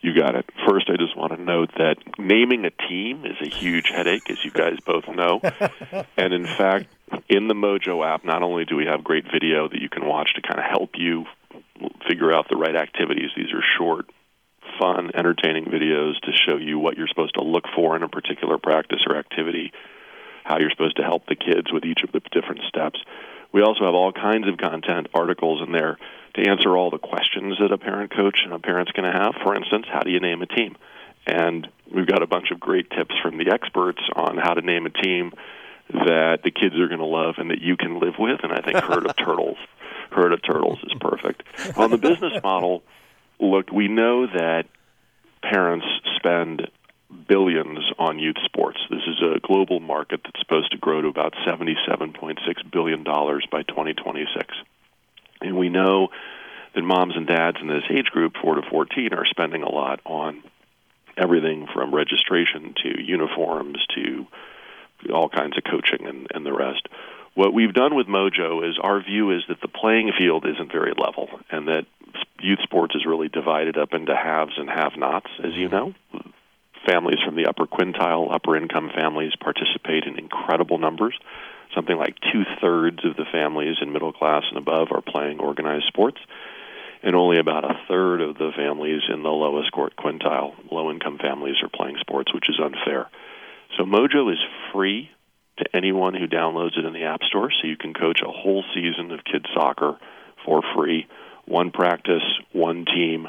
You 0.00 0.14
got 0.14 0.34
it. 0.34 0.46
First, 0.66 0.88
I 0.88 0.96
just 0.96 1.16
want 1.16 1.32
to 1.32 1.39
note 1.50 1.70
that 1.78 1.96
naming 2.18 2.64
a 2.64 2.70
team 2.70 3.24
is 3.24 3.36
a 3.40 3.48
huge 3.48 3.88
headache, 3.88 4.30
as 4.30 4.44
you 4.44 4.50
guys 4.50 4.78
both 4.84 5.04
know. 5.08 5.40
and 6.16 6.32
in 6.32 6.46
fact, 6.46 6.86
in 7.28 7.48
the 7.48 7.54
Mojo 7.54 8.06
app, 8.06 8.24
not 8.24 8.42
only 8.42 8.64
do 8.64 8.76
we 8.76 8.86
have 8.86 9.02
great 9.02 9.24
video 9.32 9.68
that 9.68 9.80
you 9.80 9.88
can 9.88 10.06
watch 10.06 10.34
to 10.34 10.42
kind 10.42 10.58
of 10.58 10.66
help 10.70 10.90
you 10.96 11.24
figure 12.06 12.32
out 12.32 12.48
the 12.48 12.56
right 12.56 12.76
activities, 12.76 13.30
these 13.36 13.52
are 13.52 13.62
short, 13.78 14.06
fun, 14.78 15.10
entertaining 15.14 15.64
videos 15.64 16.18
to 16.22 16.32
show 16.32 16.56
you 16.56 16.78
what 16.78 16.96
you're 16.96 17.08
supposed 17.08 17.34
to 17.34 17.42
look 17.42 17.64
for 17.74 17.96
in 17.96 18.02
a 18.02 18.08
particular 18.08 18.58
practice 18.58 19.00
or 19.08 19.16
activity, 19.16 19.72
how 20.44 20.58
you're 20.58 20.70
supposed 20.70 20.96
to 20.96 21.02
help 21.02 21.26
the 21.26 21.36
kids 21.36 21.72
with 21.72 21.84
each 21.84 22.02
of 22.02 22.12
the 22.12 22.20
different 22.32 22.62
steps. 22.68 23.00
We 23.52 23.62
also 23.62 23.84
have 23.84 23.94
all 23.94 24.12
kinds 24.12 24.46
of 24.46 24.58
content, 24.58 25.08
articles 25.12 25.62
in 25.66 25.72
there 25.72 25.98
to 26.34 26.48
answer 26.48 26.76
all 26.76 26.90
the 26.90 26.98
questions 26.98 27.58
that 27.60 27.72
a 27.72 27.78
parent 27.78 28.14
coach 28.14 28.38
and 28.44 28.52
a 28.52 28.58
parent's 28.60 28.92
going 28.92 29.10
to 29.10 29.18
have. 29.18 29.34
For 29.42 29.56
instance, 29.56 29.86
how 29.92 30.00
do 30.00 30.10
you 30.10 30.20
name 30.20 30.42
a 30.42 30.46
team? 30.46 30.76
And 31.26 31.68
we've 31.92 32.06
got 32.06 32.22
a 32.22 32.26
bunch 32.26 32.50
of 32.50 32.60
great 32.60 32.90
tips 32.90 33.14
from 33.22 33.38
the 33.38 33.50
experts 33.52 34.02
on 34.14 34.36
how 34.36 34.54
to 34.54 34.62
name 34.62 34.86
a 34.86 34.90
team 34.90 35.32
that 35.92 36.40
the 36.44 36.50
kids 36.50 36.76
are 36.78 36.86
going 36.86 37.00
to 37.00 37.06
love 37.06 37.36
and 37.38 37.50
that 37.50 37.60
you 37.60 37.76
can 37.76 37.98
live 38.00 38.14
with. 38.18 38.40
And 38.42 38.52
I 38.52 38.60
think 38.60 38.78
Herd 38.78 39.06
of 39.06 39.16
Turtles, 39.24 39.58
Herd 40.10 40.32
of 40.32 40.42
Turtles 40.42 40.78
is 40.84 40.92
perfect. 41.00 41.42
On 41.76 41.90
the 41.90 41.98
business 41.98 42.34
model, 42.42 42.82
look, 43.40 43.70
we 43.72 43.88
know 43.88 44.26
that 44.26 44.66
parents 45.42 45.86
spend 46.16 46.70
billions 47.28 47.78
on 47.98 48.18
youth 48.18 48.36
sports. 48.44 48.78
This 48.88 49.02
is 49.06 49.20
a 49.20 49.40
global 49.40 49.80
market 49.80 50.20
that's 50.22 50.38
supposed 50.38 50.70
to 50.72 50.78
grow 50.78 51.02
to 51.02 51.08
about 51.08 51.34
$77.6 51.46 52.70
billion 52.70 53.02
by 53.02 53.62
2026. 53.62 54.54
And 55.40 55.56
we 55.56 55.68
know 55.68 56.08
that 56.74 56.82
moms 56.82 57.16
and 57.16 57.26
dads 57.26 57.56
in 57.60 57.66
this 57.66 57.82
age 57.90 58.06
group, 58.06 58.34
4 58.40 58.56
to 58.56 58.62
14, 58.70 59.12
are 59.12 59.26
spending 59.26 59.62
a 59.62 59.70
lot 59.70 60.00
on 60.04 60.42
everything 61.16 61.66
from 61.72 61.94
registration 61.94 62.74
to 62.82 63.02
uniforms 63.02 63.78
to 63.94 64.26
all 65.12 65.28
kinds 65.28 65.56
of 65.56 65.64
coaching 65.64 66.06
and, 66.06 66.26
and 66.34 66.44
the 66.44 66.52
rest. 66.52 66.88
What 67.34 67.54
we've 67.54 67.72
done 67.72 67.94
with 67.94 68.06
Mojo 68.06 68.68
is 68.68 68.78
our 68.82 69.00
view 69.02 69.30
is 69.30 69.42
that 69.48 69.60
the 69.60 69.68
playing 69.68 70.12
field 70.18 70.44
isn't 70.46 70.72
very 70.72 70.92
level 70.96 71.28
and 71.50 71.68
that 71.68 71.86
youth 72.40 72.58
sports 72.62 72.94
is 72.94 73.06
really 73.06 73.28
divided 73.28 73.78
up 73.78 73.94
into 73.94 74.14
haves 74.14 74.54
and 74.58 74.68
have 74.68 74.96
nots, 74.96 75.30
as 75.42 75.54
you 75.54 75.68
know. 75.68 75.94
Families 76.86 77.18
from 77.24 77.36
the 77.36 77.46
upper 77.46 77.66
quintile, 77.66 78.34
upper 78.34 78.56
income 78.56 78.90
families 78.94 79.32
participate 79.38 80.04
in 80.04 80.18
incredible 80.18 80.78
numbers. 80.78 81.16
Something 81.74 81.96
like 81.96 82.16
two 82.32 82.44
thirds 82.60 83.04
of 83.04 83.16
the 83.16 83.26
families 83.30 83.76
in 83.80 83.92
middle 83.92 84.12
class 84.12 84.42
and 84.48 84.58
above 84.58 84.88
are 84.90 85.02
playing 85.02 85.38
organized 85.38 85.86
sports, 85.86 86.18
and 87.02 87.16
only 87.16 87.38
about 87.38 87.64
a 87.64 87.78
third 87.88 88.20
of 88.20 88.36
the 88.36 88.50
families 88.56 89.02
in 89.12 89.22
the 89.22 89.30
lowest 89.30 89.72
quintile, 89.72 90.54
low 90.70 90.90
income 90.90 91.18
families, 91.18 91.56
are 91.62 91.68
playing 91.68 91.96
sports, 92.00 92.32
which 92.34 92.48
is 92.48 92.60
unfair. 92.62 93.08
So 93.76 93.84
Mojo 93.84 94.32
is 94.32 94.38
free 94.72 95.10
to 95.58 95.76
anyone 95.76 96.14
who 96.14 96.26
downloads 96.26 96.78
it 96.78 96.84
in 96.84 96.92
the 96.92 97.04
App 97.04 97.22
Store, 97.22 97.50
so 97.50 97.68
you 97.68 97.76
can 97.76 97.94
coach 97.94 98.20
a 98.22 98.30
whole 98.30 98.64
season 98.74 99.10
of 99.12 99.24
kids 99.24 99.46
soccer 99.54 99.98
for 100.44 100.62
free. 100.74 101.06
One 101.46 101.70
practice, 101.70 102.22
one 102.52 102.84
team, 102.84 103.28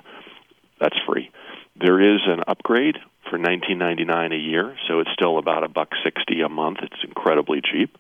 that's 0.80 0.98
free. 1.08 1.32
There 1.76 2.16
is 2.16 2.22
an 2.26 2.44
upgrade 2.48 2.98
for 3.30 3.38
19.99 3.38 4.34
a 4.34 4.38
year, 4.38 4.76
so 4.88 5.00
it's 5.00 5.12
still 5.14 5.38
about 5.38 5.64
a 5.64 5.70
buck 5.70 5.90
60 6.04 6.42
a 6.42 6.50
month. 6.50 6.80
It's 6.82 7.04
incredibly 7.04 7.62
cheap, 7.62 7.98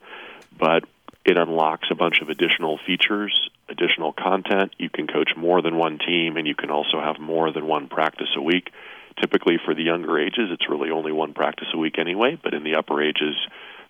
but 0.57 0.83
it 1.23 1.37
unlocks 1.37 1.87
a 1.91 1.95
bunch 1.95 2.21
of 2.21 2.29
additional 2.29 2.79
features, 2.85 3.49
additional 3.69 4.11
content. 4.11 4.73
You 4.77 4.89
can 4.89 5.07
coach 5.07 5.31
more 5.37 5.61
than 5.61 5.77
one 5.77 5.99
team, 5.99 6.37
and 6.37 6.47
you 6.47 6.55
can 6.55 6.71
also 6.71 6.99
have 6.99 7.19
more 7.19 7.51
than 7.51 7.67
one 7.67 7.87
practice 7.87 8.29
a 8.35 8.41
week. 8.41 8.71
Typically, 9.19 9.57
for 9.63 9.75
the 9.75 9.83
younger 9.83 10.17
ages, 10.17 10.49
it's 10.51 10.69
really 10.69 10.89
only 10.89 11.11
one 11.11 11.33
practice 11.33 11.67
a 11.73 11.77
week 11.77 11.99
anyway. 11.99 12.39
But 12.41 12.53
in 12.53 12.63
the 12.63 12.75
upper 12.75 13.01
ages, 13.01 13.35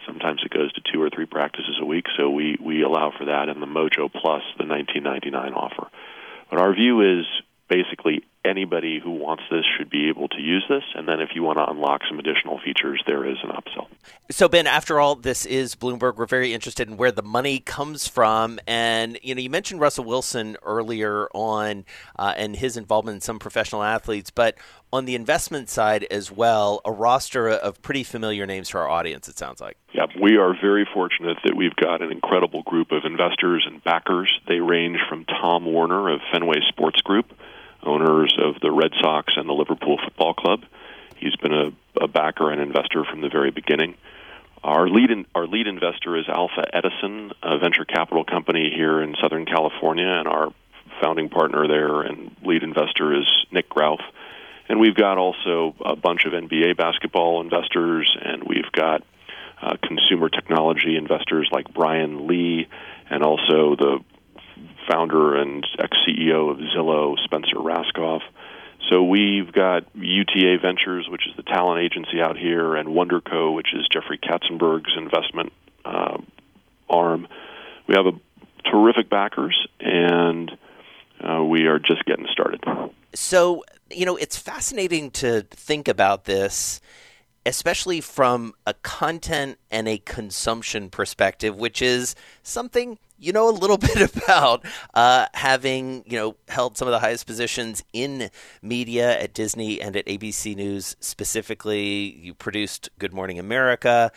sometimes 0.06 0.41
it 0.44 0.52
goes 0.52 0.74
to 0.74 0.82
two 0.91 1.02
or 1.02 1.10
three 1.10 1.26
practices 1.26 1.78
a 1.80 1.86
week. 1.86 2.06
So 2.17 2.30
we 2.30 2.58
we 2.60 2.84
allow 2.84 3.13
for 3.17 3.26
that 3.26 3.48
in 3.48 3.60
the 3.60 3.65
Mojo 3.65 4.12
Plus, 4.12 4.44
the 4.58 4.65
19.99 4.65 5.56
offer. 5.56 5.88
But 6.50 6.60
our 6.60 6.74
view 6.74 7.20
is 7.20 7.26
basically 7.70 8.24
anybody 8.44 9.00
who 9.00 9.12
wants 9.12 9.44
this 9.52 9.64
should 9.78 9.90
be 9.90 10.10
able 10.10 10.28
to 10.30 10.42
use 10.42 10.66
this. 10.68 10.84
And 10.96 11.08
then 11.08 11.20
if 11.20 11.30
you 11.36 11.44
want 11.44 11.58
to 11.58 11.70
unlock 11.70 12.02
some 12.08 12.20
additional 12.20 12.60
features, 12.60 13.02
there 13.06 13.26
is 13.26 13.38
an 13.44 13.50
upsell. 13.50 13.88
So 14.30 14.48
Ben, 14.48 14.68
after 14.68 15.00
all, 15.00 15.16
this 15.16 15.46
is 15.46 15.76
Bloomberg. 15.76 16.16
We're 16.16 16.26
very 16.26 16.54
interested 16.54 16.90
in 16.90 16.98
where 16.98 17.12
the 17.12 17.22
money 17.22 17.60
comes 17.60 18.08
from, 18.08 18.60
and 18.68 19.20
you 19.22 19.36
know, 19.36 19.42
you 19.42 19.50
mentioned 19.50 19.80
Russell 19.80 20.06
Wilson 20.06 20.58
earlier 20.64 21.28
on 21.34 21.86
uh, 22.18 22.34
and 22.36 22.56
his 22.56 22.78
involvement 22.78 23.16
in 23.16 23.22
some 23.22 23.40
professional 23.40 23.84
athletes, 23.84 24.30
but 24.30 24.56
on 24.94 25.06
the 25.06 25.16
investment 25.16 25.70
side 25.70 26.06
as 26.12 26.32
well, 26.32 26.82
a 26.84 26.92
roster 26.92 27.50
of 27.50 27.82
pretty 27.82 28.04
familiar 28.04 28.46
names 28.46 28.70
for 28.70 28.82
our 28.82 28.90
audience. 28.90 29.30
It 29.30 29.38
sounds 29.38 29.62
like. 29.62 29.78
Yeah, 29.94 30.08
we 30.22 30.38
are 30.38 30.54
very 30.60 30.88
fortunate 30.94 31.38
that 31.44 31.56
we've 31.56 31.76
got 31.76 32.02
an 32.02 32.12
incredible 32.12 32.64
group 32.64 32.92
of 32.92 33.04
investors 33.06 33.66
and 33.68 33.84
backers. 33.84 34.32
They 34.48 34.60
range 34.60 35.00
from 35.08 35.26
Tom 35.26 35.72
Werner 35.72 36.10
of 36.10 36.22
Fenway 36.32 36.60
Sports 36.70 37.02
Group 37.02 37.32
owners 37.84 38.36
of 38.38 38.60
the 38.62 38.72
Red 38.72 38.91
Sox 39.02 39.34
and 39.36 39.48
the 39.48 39.54
Liverpool 39.54 40.00
Football 40.04 40.34
Club. 40.34 40.63
He's 41.17 41.36
been 41.36 41.54
a, 41.54 41.72
a 42.02 42.08
backer 42.08 42.52
and 42.52 42.62
investor 42.62 43.04
from 43.06 43.22
the 43.22 43.30
very 43.30 43.52
beginning. 43.52 43.96
Our 44.63 44.88
lead 44.88 45.10
in, 45.10 45.26
our 45.34 45.48
lead 45.48 45.67
investor 45.67 46.17
is 46.17 46.26
Alpha 46.28 46.63
Edison, 46.74 47.32
a 47.41 47.58
venture 47.58 47.86
capital 47.86 48.24
company 48.24 48.72
here 48.76 49.02
in 49.02 49.15
Southern 49.22 49.46
California, 49.46 50.08
and 50.08 50.28
our 50.28 50.54
founding 51.02 51.30
partner 51.30 51.67
there 51.67 52.02
and 52.02 52.36
lead 52.44 52.63
investor 52.63 53.13
is 53.20 53.26
Nick 53.52 53.70
Grouf. 53.70 54.02
And 54.70 54.80
we've 54.80 54.96
got 54.96 55.17
also 55.17 55.76
a 55.84 55.96
bunch 55.96 56.26
of 56.26 56.34
NBA 56.34 56.78
basketball 56.78 57.41
investors, 57.41 58.15
and 58.24 58.44
we've 58.44 58.72
got 58.72 59.04
uh, 59.62 59.76
consumer 59.84 60.30
technology 60.30 60.96
investors 60.96 61.50
like 61.52 61.74
Brian 61.74 62.28
Lee, 62.28 62.67
and 63.10 63.24
also 63.24 63.76
the 63.76 64.00
founder 64.89 65.36
and 65.36 65.65
ex 65.80 65.98
CEO 66.08 66.52
of 66.52 66.58
Zillow, 66.58 67.17
Spencer 67.24 67.58
Rascoff. 67.58 68.22
So 68.89 69.04
we've 69.04 69.52
got 69.52 69.86
UTA 69.96 70.58
Ventures, 70.62 71.08
which 71.10 71.28
is 71.28 71.36
the 71.38 71.44
talent 71.44 71.82
agency 71.82 72.22
out 72.22 72.38
here, 72.38 72.76
and 72.76 72.89
WndrCo, 72.89 73.54
which 73.54 73.74
is 73.74 73.88
Jeffrey 73.91 74.17
Katzenberg's 74.17 74.98
investment 74.98 75.54
uh, 75.86 76.17
arm. 76.89 77.28
We 77.88 77.96
have 77.96 78.08
a 78.08 78.20
terrific 78.70 79.10
backers, 79.10 79.67
and 79.80 80.52
uh, 81.22 81.44
we 81.44 81.67
are 81.67 81.80
just 81.80 82.04
getting 82.06 82.28
started. 82.32 82.63
So, 83.13 83.63
you 83.89 84.06
know, 84.06 84.15
it's 84.15 84.38
fascinating 84.38 85.12
to 85.12 85.41
think 85.41 85.88
about 85.88 86.26
this, 86.26 86.82
especially 87.46 88.02
from 88.02 88.54
a 88.66 88.74
content 88.74 89.58
and 89.70 89.88
a 89.88 89.98
consumption 90.00 90.90
perspective, 90.90 91.58
which 91.58 91.82
is 91.82 92.16
something 92.44 92.98
you 93.22 93.32
know 93.32 93.50
a 93.50 93.52
little 93.52 93.78
bit 93.78 94.16
about 94.16 94.66
uh, 94.94 95.28
having 95.34 96.04
you 96.06 96.18
know 96.18 96.36
held 96.50 96.78
some 96.78 96.88
of 96.88 96.92
the 96.92 97.00
highest 97.00 97.26
positions 97.26 97.84
in 97.94 98.30
media 98.62 99.20
at 99.20 99.34
Disney 99.34 99.82
and 99.82 99.96
at 99.96 100.06
ABC 100.06 100.56
News 100.56 100.96
specifically. 101.00 102.20
You 102.22 102.34
produced 102.34 102.90
Good 103.00 103.14
Morning 103.14 103.40
America. 103.40 104.12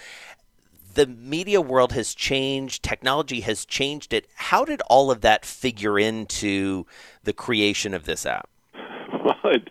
The 0.95 1.07
media 1.07 1.61
world 1.61 1.93
has 1.93 2.15
changed. 2.15 2.85
Technology 2.85 3.41
has 3.41 3.65
changed 3.65 4.13
it. 4.13 4.29
How 4.37 4.65
did 4.65 4.81
all 4.83 5.11
of 5.11 5.23
that 5.23 5.45
figure 5.45 5.99
into 5.99 6.87
the 7.25 7.33
creation 7.33 7.95
of 7.95 8.05
this 8.05 8.27
app? 8.27 8.49
Well, 9.25 9.55
it, 9.55 9.71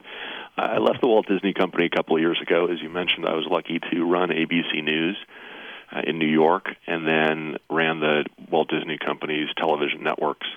I 0.57 0.77
left 0.77 1.01
the 1.01 1.07
Walt 1.07 1.27
Disney 1.27 1.53
Company 1.53 1.85
a 1.85 1.89
couple 1.89 2.15
of 2.15 2.21
years 2.21 2.39
ago. 2.41 2.67
As 2.67 2.81
you 2.81 2.89
mentioned, 2.89 3.25
I 3.25 3.33
was 3.33 3.45
lucky 3.49 3.79
to 3.91 4.03
run 4.05 4.29
ABC 4.29 4.83
News 4.83 5.17
uh, 5.91 6.01
in 6.05 6.19
New 6.19 6.27
York, 6.27 6.69
and 6.85 7.07
then 7.07 7.57
ran 7.69 7.99
the 7.99 8.25
Walt 8.49 8.69
Disney 8.69 8.97
Company's 8.97 9.49
television 9.57 10.03
networks 10.03 10.47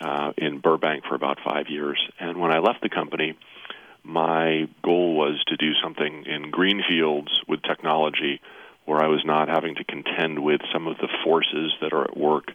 uh, 0.00 0.32
in 0.36 0.58
Burbank 0.58 1.04
for 1.04 1.14
about 1.14 1.38
five 1.44 1.68
years. 1.68 2.00
And 2.18 2.38
when 2.38 2.52
I 2.52 2.58
left 2.58 2.82
the 2.82 2.88
company, 2.88 3.36
my 4.02 4.68
goal 4.82 5.16
was 5.16 5.42
to 5.48 5.56
do 5.56 5.72
something 5.82 6.24
in 6.26 6.50
green 6.50 6.82
fields 6.88 7.30
with 7.46 7.62
technology 7.62 8.40
where 8.86 9.02
I 9.02 9.08
was 9.08 9.22
not 9.24 9.48
having 9.48 9.74
to 9.76 9.84
contend 9.84 10.38
with 10.38 10.62
some 10.72 10.86
of 10.86 10.96
the 10.96 11.08
forces 11.22 11.72
that 11.80 11.92
are 11.92 12.04
at 12.04 12.16
work 12.16 12.52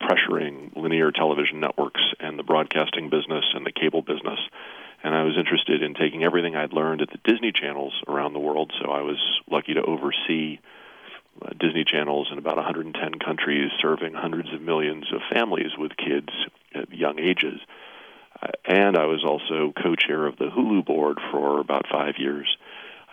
pressuring 0.00 0.76
linear 0.76 1.10
television 1.10 1.58
networks 1.60 2.02
and 2.20 2.38
the 2.38 2.42
broadcasting 2.42 3.10
business 3.10 3.44
and 3.54 3.66
the 3.66 3.72
cable 3.72 4.02
business. 4.02 4.38
And 5.02 5.14
I 5.14 5.22
was 5.22 5.36
interested 5.38 5.82
in 5.82 5.94
taking 5.94 6.24
everything 6.24 6.56
I'd 6.56 6.72
learned 6.72 7.02
at 7.02 7.10
the 7.10 7.20
Disney 7.24 7.52
channels 7.52 7.92
around 8.08 8.32
the 8.32 8.40
world. 8.40 8.72
So 8.80 8.90
I 8.90 9.02
was 9.02 9.18
lucky 9.50 9.74
to 9.74 9.82
oversee 9.82 10.58
uh, 11.40 11.50
Disney 11.58 11.84
channels 11.84 12.28
in 12.32 12.38
about 12.38 12.56
110 12.56 13.18
countries, 13.20 13.70
serving 13.80 14.14
hundreds 14.14 14.52
of 14.52 14.60
millions 14.60 15.04
of 15.12 15.20
families 15.32 15.70
with 15.78 15.96
kids 15.96 16.30
at 16.74 16.92
young 16.92 17.20
ages. 17.20 17.60
Uh, 18.42 18.48
and 18.64 18.96
I 18.96 19.06
was 19.06 19.24
also 19.24 19.72
co 19.80 19.94
chair 19.94 20.26
of 20.26 20.36
the 20.36 20.46
Hulu 20.46 20.84
board 20.84 21.18
for 21.30 21.60
about 21.60 21.86
five 21.90 22.14
years. 22.18 22.56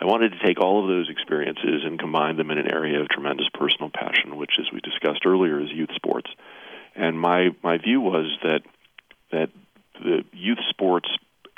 I 0.00 0.04
wanted 0.04 0.32
to 0.32 0.44
take 0.44 0.60
all 0.60 0.82
of 0.82 0.88
those 0.88 1.08
experiences 1.08 1.82
and 1.84 1.98
combine 1.98 2.36
them 2.36 2.50
in 2.50 2.58
an 2.58 2.70
area 2.70 3.00
of 3.00 3.08
tremendous 3.08 3.48
personal 3.54 3.90
passion, 3.90 4.36
which, 4.36 4.58
as 4.58 4.66
we 4.72 4.80
discussed 4.80 5.24
earlier, 5.24 5.60
is 5.60 5.70
youth 5.70 5.94
sports. 5.94 6.30
And 6.94 7.18
my, 7.18 7.50
my 7.62 7.78
view 7.78 8.00
was 8.00 8.26
that 8.42 8.62
that 9.32 9.50
the 10.02 10.24
youth 10.32 10.58
sports 10.68 11.08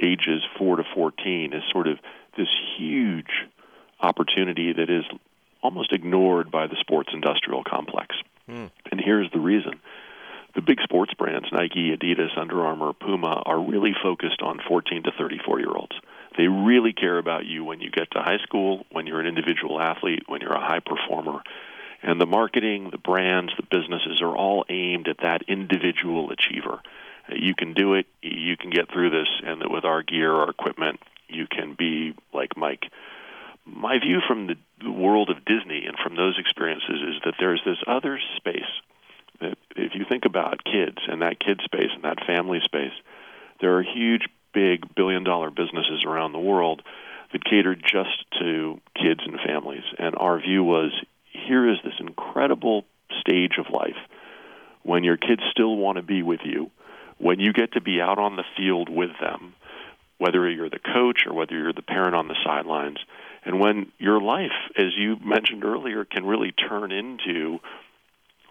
ages 0.02 0.42
4 0.58 0.76
to 0.76 0.84
14 0.94 1.52
is 1.52 1.62
sort 1.72 1.88
of 1.88 1.98
this 2.36 2.48
huge 2.76 3.46
opportunity 4.00 4.72
that 4.72 4.90
is 4.90 5.04
almost 5.62 5.92
ignored 5.92 6.50
by 6.50 6.66
the 6.66 6.76
sports 6.80 7.10
industrial 7.12 7.64
complex. 7.64 8.14
Mm. 8.48 8.70
And 8.90 9.00
here's 9.00 9.30
the 9.32 9.40
reason. 9.40 9.80
The 10.54 10.62
big 10.62 10.80
sports 10.82 11.12
brands, 11.14 11.48
Nike, 11.52 11.94
Adidas, 11.96 12.36
Under 12.36 12.64
Armour, 12.64 12.92
Puma, 12.92 13.42
are 13.44 13.60
really 13.60 13.94
focused 14.02 14.40
on 14.42 14.60
14 14.66 15.04
to 15.04 15.12
34 15.16 15.60
year 15.60 15.70
olds. 15.70 15.96
They 16.36 16.48
really 16.48 16.92
care 16.92 17.18
about 17.18 17.44
you 17.44 17.64
when 17.64 17.80
you 17.80 17.90
get 17.90 18.10
to 18.12 18.20
high 18.20 18.38
school, 18.42 18.86
when 18.90 19.06
you're 19.06 19.20
an 19.20 19.26
individual 19.26 19.80
athlete, 19.80 20.24
when 20.26 20.40
you're 20.40 20.52
a 20.52 20.60
high 20.60 20.80
performer. 20.80 21.42
And 22.02 22.20
the 22.20 22.26
marketing, 22.26 22.90
the 22.90 22.98
brands, 22.98 23.52
the 23.56 23.64
businesses 23.64 24.22
are 24.22 24.36
all 24.36 24.64
aimed 24.68 25.08
at 25.08 25.18
that 25.22 25.42
individual 25.48 26.30
achiever. 26.30 26.80
You 27.30 27.54
can 27.54 27.74
do 27.74 27.94
it, 27.94 28.06
you 28.22 28.56
can 28.56 28.70
get 28.70 28.90
through 28.90 29.10
this, 29.10 29.28
and 29.44 29.60
that 29.60 29.70
with 29.70 29.84
our 29.84 30.02
gear, 30.02 30.32
our 30.32 30.50
equipment, 30.50 31.00
you 31.28 31.46
can 31.46 31.74
be 31.78 32.14
like 32.32 32.56
Mike 32.56 32.84
my 33.74 33.98
view 33.98 34.20
from 34.26 34.46
the, 34.46 34.56
world 34.90 35.28
of 35.28 35.44
Disney 35.44 35.84
and 35.86 35.96
from 35.98 36.14
those 36.14 36.38
experiences 36.38 37.02
is 37.02 37.20
that 37.24 37.34
there's 37.40 37.60
this 37.64 37.78
other 37.86 38.18
space 38.36 38.70
that 39.40 39.58
if 39.76 39.94
you 39.94 40.04
think 40.08 40.24
about 40.24 40.64
kids 40.64 40.98
and 41.08 41.20
that 41.20 41.40
kid 41.40 41.60
space 41.64 41.90
and 41.92 42.04
that 42.04 42.24
family 42.26 42.60
space, 42.64 42.92
there 43.60 43.76
are 43.76 43.82
huge, 43.82 44.28
big 44.54 44.94
billion 44.94 45.24
dollar 45.24 45.50
businesses 45.50 46.04
around 46.06 46.32
the 46.32 46.38
world 46.38 46.82
that 47.32 47.44
cater 47.44 47.74
just 47.74 48.24
to 48.38 48.80
kids 48.94 49.20
and 49.26 49.38
families. 49.44 49.82
And 49.98 50.14
our 50.16 50.40
view 50.40 50.62
was 50.62 50.92
here 51.32 51.68
is 51.68 51.78
this 51.82 51.98
incredible 51.98 52.84
stage 53.20 53.58
of 53.58 53.66
life 53.72 53.98
when 54.82 55.02
your 55.02 55.16
kids 55.16 55.42
still 55.50 55.76
want 55.76 55.96
to 55.96 56.02
be 56.02 56.22
with 56.22 56.40
you, 56.44 56.70
when 57.18 57.40
you 57.40 57.52
get 57.52 57.72
to 57.72 57.80
be 57.80 58.00
out 58.00 58.18
on 58.18 58.36
the 58.36 58.44
field 58.56 58.88
with 58.88 59.10
them, 59.20 59.54
whether 60.18 60.48
you're 60.48 60.70
the 60.70 60.78
coach 60.78 61.20
or 61.26 61.34
whether 61.34 61.56
you're 61.56 61.72
the 61.72 61.82
parent 61.82 62.14
on 62.14 62.28
the 62.28 62.36
sidelines 62.44 62.98
and 63.44 63.60
when 63.60 63.90
your 63.98 64.20
life, 64.20 64.52
as 64.76 64.92
you 64.96 65.16
mentioned 65.24 65.64
earlier, 65.64 66.04
can 66.04 66.26
really 66.26 66.52
turn 66.52 66.92
into 66.92 67.58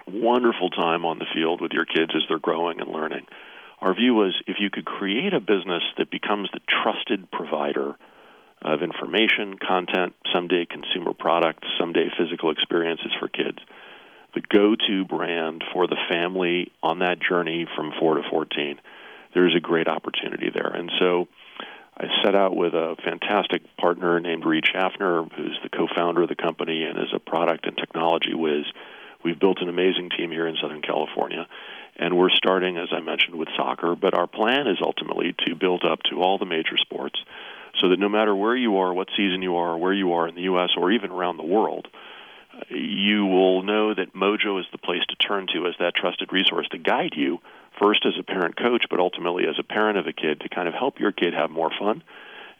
wonderful 0.07 0.69
time 0.69 1.05
on 1.05 1.19
the 1.19 1.27
field 1.33 1.61
with 1.61 1.71
your 1.71 1.85
kids 1.85 2.11
as 2.15 2.23
they're 2.27 2.39
growing 2.39 2.79
and 2.79 2.89
learning. 2.89 3.25
Our 3.79 3.93
view 3.93 4.15
was 4.15 4.33
if 4.47 4.57
you 4.59 4.69
could 4.69 4.85
create 4.85 5.33
a 5.33 5.39
business 5.39 5.83
that 5.97 6.09
becomes 6.09 6.49
the 6.51 6.61
trusted 6.67 7.29
provider 7.29 7.95
of 8.63 8.81
information, 8.81 9.57
content, 9.59 10.15
someday 10.33 10.65
consumer 10.65 11.13
products, 11.13 11.67
someday 11.79 12.07
physical 12.17 12.49
experiences 12.49 13.11
for 13.19 13.27
kids, 13.27 13.59
the 14.33 14.41
go 14.41 14.75
to 14.75 15.05
brand 15.05 15.63
for 15.73 15.87
the 15.87 15.97
family 16.09 16.71
on 16.83 16.99
that 16.99 17.19
journey 17.19 17.67
from 17.75 17.93
4 17.99 18.15
to 18.15 18.23
14, 18.29 18.79
there's 19.33 19.55
a 19.55 19.59
great 19.59 19.87
opportunity 19.87 20.49
there. 20.53 20.71
And 20.73 20.91
so 20.99 21.27
I 21.97 22.05
set 22.23 22.35
out 22.35 22.55
with 22.55 22.73
a 22.73 22.95
fantastic 23.03 23.63
partner 23.77 24.19
named 24.19 24.45
Reed 24.45 24.65
Shaffner, 24.65 25.31
who's 25.33 25.59
the 25.63 25.69
co-founder 25.69 26.23
of 26.23 26.29
the 26.29 26.35
company 26.35 26.83
and 26.83 26.97
is 26.99 27.13
a 27.13 27.19
product 27.19 27.65
and 27.65 27.75
technology 27.75 28.33
whiz. 28.33 28.65
We've 29.23 29.39
built 29.39 29.61
an 29.61 29.69
amazing 29.69 30.11
team 30.15 30.31
here 30.31 30.47
in 30.47 30.57
Southern 30.61 30.83
California, 30.83 31.47
and 31.95 32.15
we're 32.15 32.29
starting, 32.29 32.77
as 32.77 32.89
I 32.91 32.99
mentioned, 32.99 33.35
with 33.35 33.49
soccer. 33.57 33.95
But 33.95 34.13
our 34.13 34.27
plan 34.27 34.67
is 34.67 34.77
ultimately 34.81 35.35
to 35.47 35.55
build 35.55 35.83
up 35.83 36.03
to 36.11 36.21
all 36.21 36.37
the 36.37 36.45
major 36.45 36.77
sports, 36.77 37.19
so 37.81 37.89
that 37.89 37.99
no 37.99 38.09
matter 38.09 38.35
where 38.35 38.55
you 38.55 38.77
are, 38.77 38.93
what 38.93 39.09
season 39.17 39.41
you 39.41 39.55
are, 39.57 39.75
where 39.75 39.93
you 39.93 40.13
are 40.13 40.27
in 40.27 40.35
the 40.35 40.43
U.S. 40.43 40.69
or 40.77 40.91
even 40.91 41.11
around 41.11 41.37
the 41.37 41.43
world, 41.43 41.87
you 42.69 43.25
will 43.25 43.63
know 43.63 43.93
that 43.93 44.13
Mojo 44.13 44.59
is 44.59 44.65
the 44.71 44.77
place 44.77 45.03
to 45.09 45.15
turn 45.15 45.47
to 45.53 45.67
as 45.67 45.75
that 45.79 45.95
trusted 45.95 46.31
resource 46.31 46.67
to 46.69 46.77
guide 46.77 47.13
you 47.15 47.39
first 47.79 48.05
as 48.05 48.13
a 48.19 48.23
parent 48.23 48.57
coach, 48.57 48.85
but 48.89 48.99
ultimately 48.99 49.45
as 49.47 49.59
a 49.59 49.63
parent 49.63 49.97
of 49.97 50.07
a 50.07 50.13
kid 50.13 50.41
to 50.41 50.49
kind 50.49 50.67
of 50.67 50.73
help 50.73 50.99
your 50.99 51.11
kid 51.11 51.33
have 51.33 51.49
more 51.49 51.71
fun 51.79 52.03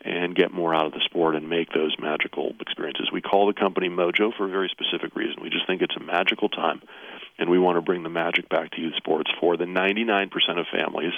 and 0.02 0.36
get 0.36 0.54
more 0.54 0.76
out 0.76 0.86
of 0.86 0.94
the 0.94 1.02
sport 1.06 1.36
and 1.36 1.50
make 1.50 1.74
those 1.74 1.96
magical 2.00 2.54
experiences. 2.62 3.10
We 3.12 3.22
call 3.22 3.48
the 3.48 3.54
company 3.54 3.90
Mojo 3.90 4.36
for 4.36 4.46
a 4.46 4.50
very 4.50 4.70
specific 4.70 5.16
reason. 5.16 5.42
We 5.42 5.50
just 5.50 5.66
think 5.68 5.82
it's 5.82 5.96
a 5.98 6.04
magical 6.04 6.50
time, 6.50 6.82
and 7.38 7.50
we 7.50 7.60
want 7.60 7.78
to 7.78 7.82
bring 7.82 8.04
the 8.04 8.10
magic 8.10 8.48
back 8.48 8.72
to 8.72 8.82
youth 8.82 8.96
sports 8.96 9.32
for 9.40 9.58
the 9.58 9.66
99% 9.66 10.30
of 10.60 10.68
families 10.72 11.14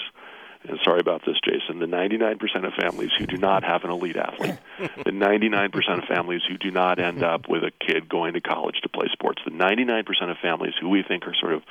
and 0.68 0.78
sorry 0.84 1.00
about 1.00 1.22
this, 1.26 1.38
Jason, 1.44 1.80
the 1.80 1.86
99% 1.86 2.68
of 2.68 2.74
families 2.74 3.12
who 3.18 3.26
do 3.26 3.38
not 3.38 3.64
have 3.64 3.84
an 3.86 3.92
elite 3.92 4.18
athlete, 4.18 4.58
the 5.06 5.12
99% 5.12 5.70
of 5.98 6.04
families 6.04 6.42
who 6.48 6.58
do 6.58 6.70
not 6.70 7.00
end 7.00 7.24
up 7.24 7.48
with 7.48 7.64
a 7.64 7.72
kid 7.86 8.10
going 8.10 8.34
to 8.34 8.42
college 8.42 8.76
to 8.84 8.90
play 8.90 9.08
sports, 9.12 9.42
the 9.46 9.52
99% 9.52 10.06
of 10.30 10.38
families 10.42 10.74
who 10.82 10.90
we 10.90 11.02
think 11.02 11.26
are 11.28 11.36
sort 11.40 11.54
of 11.54 11.64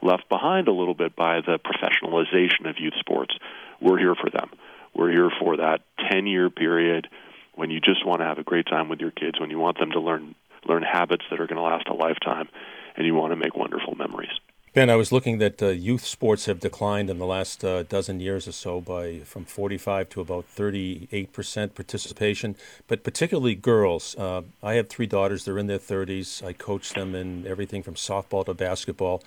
left 0.00 0.28
behind 0.28 0.68
a 0.68 0.72
little 0.72 0.94
bit 0.94 1.16
by 1.16 1.40
the 1.40 1.58
professionalization 1.58 2.68
of 2.68 2.78
youth 2.78 2.94
sports, 3.00 3.34
we're 3.80 3.98
here 3.98 4.14
for 4.14 4.30
them. 4.30 4.50
We're 4.94 5.10
here 5.10 5.30
for 5.40 5.56
that 5.56 5.82
10 6.10 6.26
year 6.26 6.48
period 6.48 7.08
when 7.54 7.70
you 7.70 7.80
just 7.80 8.06
want 8.06 8.20
to 8.20 8.26
have 8.26 8.38
a 8.38 8.44
great 8.44 8.66
time 8.66 8.88
with 8.88 9.00
your 9.00 9.10
kids, 9.10 9.40
when 9.40 9.50
you 9.50 9.58
want 9.58 9.78
them 9.78 9.90
to 9.90 10.00
learn 10.00 10.34
learn 10.66 10.82
habits 10.82 11.24
that 11.30 11.40
are 11.40 11.46
going 11.46 11.56
to 11.56 11.62
last 11.62 11.86
a 11.88 11.94
lifetime, 11.94 12.48
and 12.96 13.06
you 13.06 13.14
want 13.14 13.30
to 13.32 13.36
make 13.36 13.56
wonderful 13.56 13.94
memories. 13.94 14.32
Ben, 14.76 14.90
I 14.90 14.96
was 14.96 15.10
looking 15.10 15.38
that 15.38 15.62
uh, 15.62 15.68
youth 15.68 16.04
sports 16.04 16.44
have 16.44 16.60
declined 16.60 17.08
in 17.08 17.18
the 17.18 17.24
last 17.24 17.64
uh, 17.64 17.84
dozen 17.84 18.20
years 18.20 18.46
or 18.46 18.52
so 18.52 18.78
by 18.78 19.20
from 19.20 19.46
45 19.46 20.10
to 20.10 20.20
about 20.20 20.44
38 20.44 21.32
percent 21.32 21.74
participation, 21.74 22.56
but 22.86 23.02
particularly 23.02 23.54
girls. 23.54 24.14
Uh, 24.16 24.42
I 24.62 24.74
have 24.74 24.90
three 24.90 25.06
daughters; 25.06 25.46
they're 25.46 25.56
in 25.56 25.66
their 25.66 25.78
30s. 25.78 26.44
I 26.44 26.52
coach 26.52 26.92
them 26.92 27.14
in 27.14 27.46
everything 27.46 27.82
from 27.82 27.94
softball 27.94 28.44
to 28.44 28.52
basketball, 28.52 29.22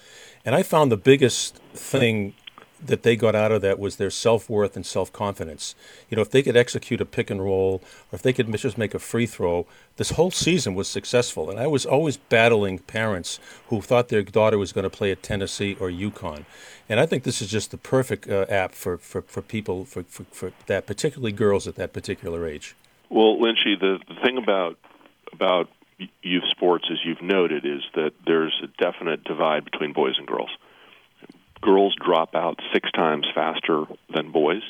and 0.46 0.54
I 0.54 0.62
found 0.62 0.92
the 0.92 0.98
biggest 0.98 1.56
thing 1.74 2.36
that 2.86 3.04
they 3.04 3.16
got 3.16 3.36
out 3.36 3.52
of 3.52 3.62
that 3.62 3.80
was 3.80 3.98
their 3.98 4.10
self 4.10 4.50
worth 4.50 4.76
and 4.76 4.86
self 4.86 5.12
confidence. 5.12 5.76
You 6.10 6.16
know, 6.16 6.22
if 6.22 6.32
they 6.32 6.42
could 6.42 6.58
execute 6.58 7.02
a 7.02 7.06
pick 7.06 7.30
and 7.30 7.42
roll, 7.42 7.82
or 8.12 8.16
if 8.16 8.22
they 8.22 8.34
could 8.34 8.52
just 8.58 8.78
make 8.78 8.94
a 8.94 9.00
free 9.00 9.26
throw, 9.26 9.66
this 9.98 10.12
whole 10.12 10.32
season 10.32 10.76
was 10.76 10.88
successful. 10.88 11.50
And 11.50 11.60
I 11.60 11.68
was 11.68 11.86
always 11.86 12.18
battling 12.18 12.80
parents 12.80 13.40
who 13.68 13.82
thought 13.82 14.10
their 14.10 14.24
daughter 14.24 14.58
was 14.58 14.72
going 14.72 14.84
to 14.84 14.90
play 14.90 15.12
at 15.12 15.24
Tennessee 15.24 15.76
or 15.80 15.90
UConn. 15.90 16.46
And 16.88 17.00
I 17.00 17.06
think 17.06 17.24
this 17.24 17.42
is 17.42 17.50
just 17.50 17.72
the 17.72 17.78
perfect 17.78 18.28
uh, 18.28 18.46
app 18.50 18.74
for, 18.74 18.98
for, 18.98 19.22
for 19.22 19.42
people, 19.42 19.86
for, 19.86 20.04
for, 20.04 20.24
for 20.32 20.52
that, 20.68 20.88
particularly 20.88 21.32
girls 21.32 21.68
at 21.68 21.76
that 21.76 21.94
particular 21.94 22.48
age. 22.48 22.76
Well, 23.10 23.38
Lynchy, 23.38 23.80
the, 23.80 24.00
the 24.08 24.16
thing 24.24 24.38
about 24.38 24.78
about 25.32 25.70
youth 26.22 26.46
sports, 26.50 26.86
as 26.92 26.98
you've 27.04 27.22
noted, 27.22 27.66
is 27.66 27.82
that 27.94 28.14
there's 28.26 28.60
a 28.64 28.68
definite 28.82 29.24
divide 29.24 29.66
between 29.66 29.94
boys 29.94 30.16
and 30.18 30.26
girls 30.26 30.50
girls 31.62 31.96
drop 32.04 32.36
out 32.36 32.60
six 32.74 32.92
times 32.92 33.28
faster 33.34 33.86
than 34.14 34.32
boys. 34.32 34.62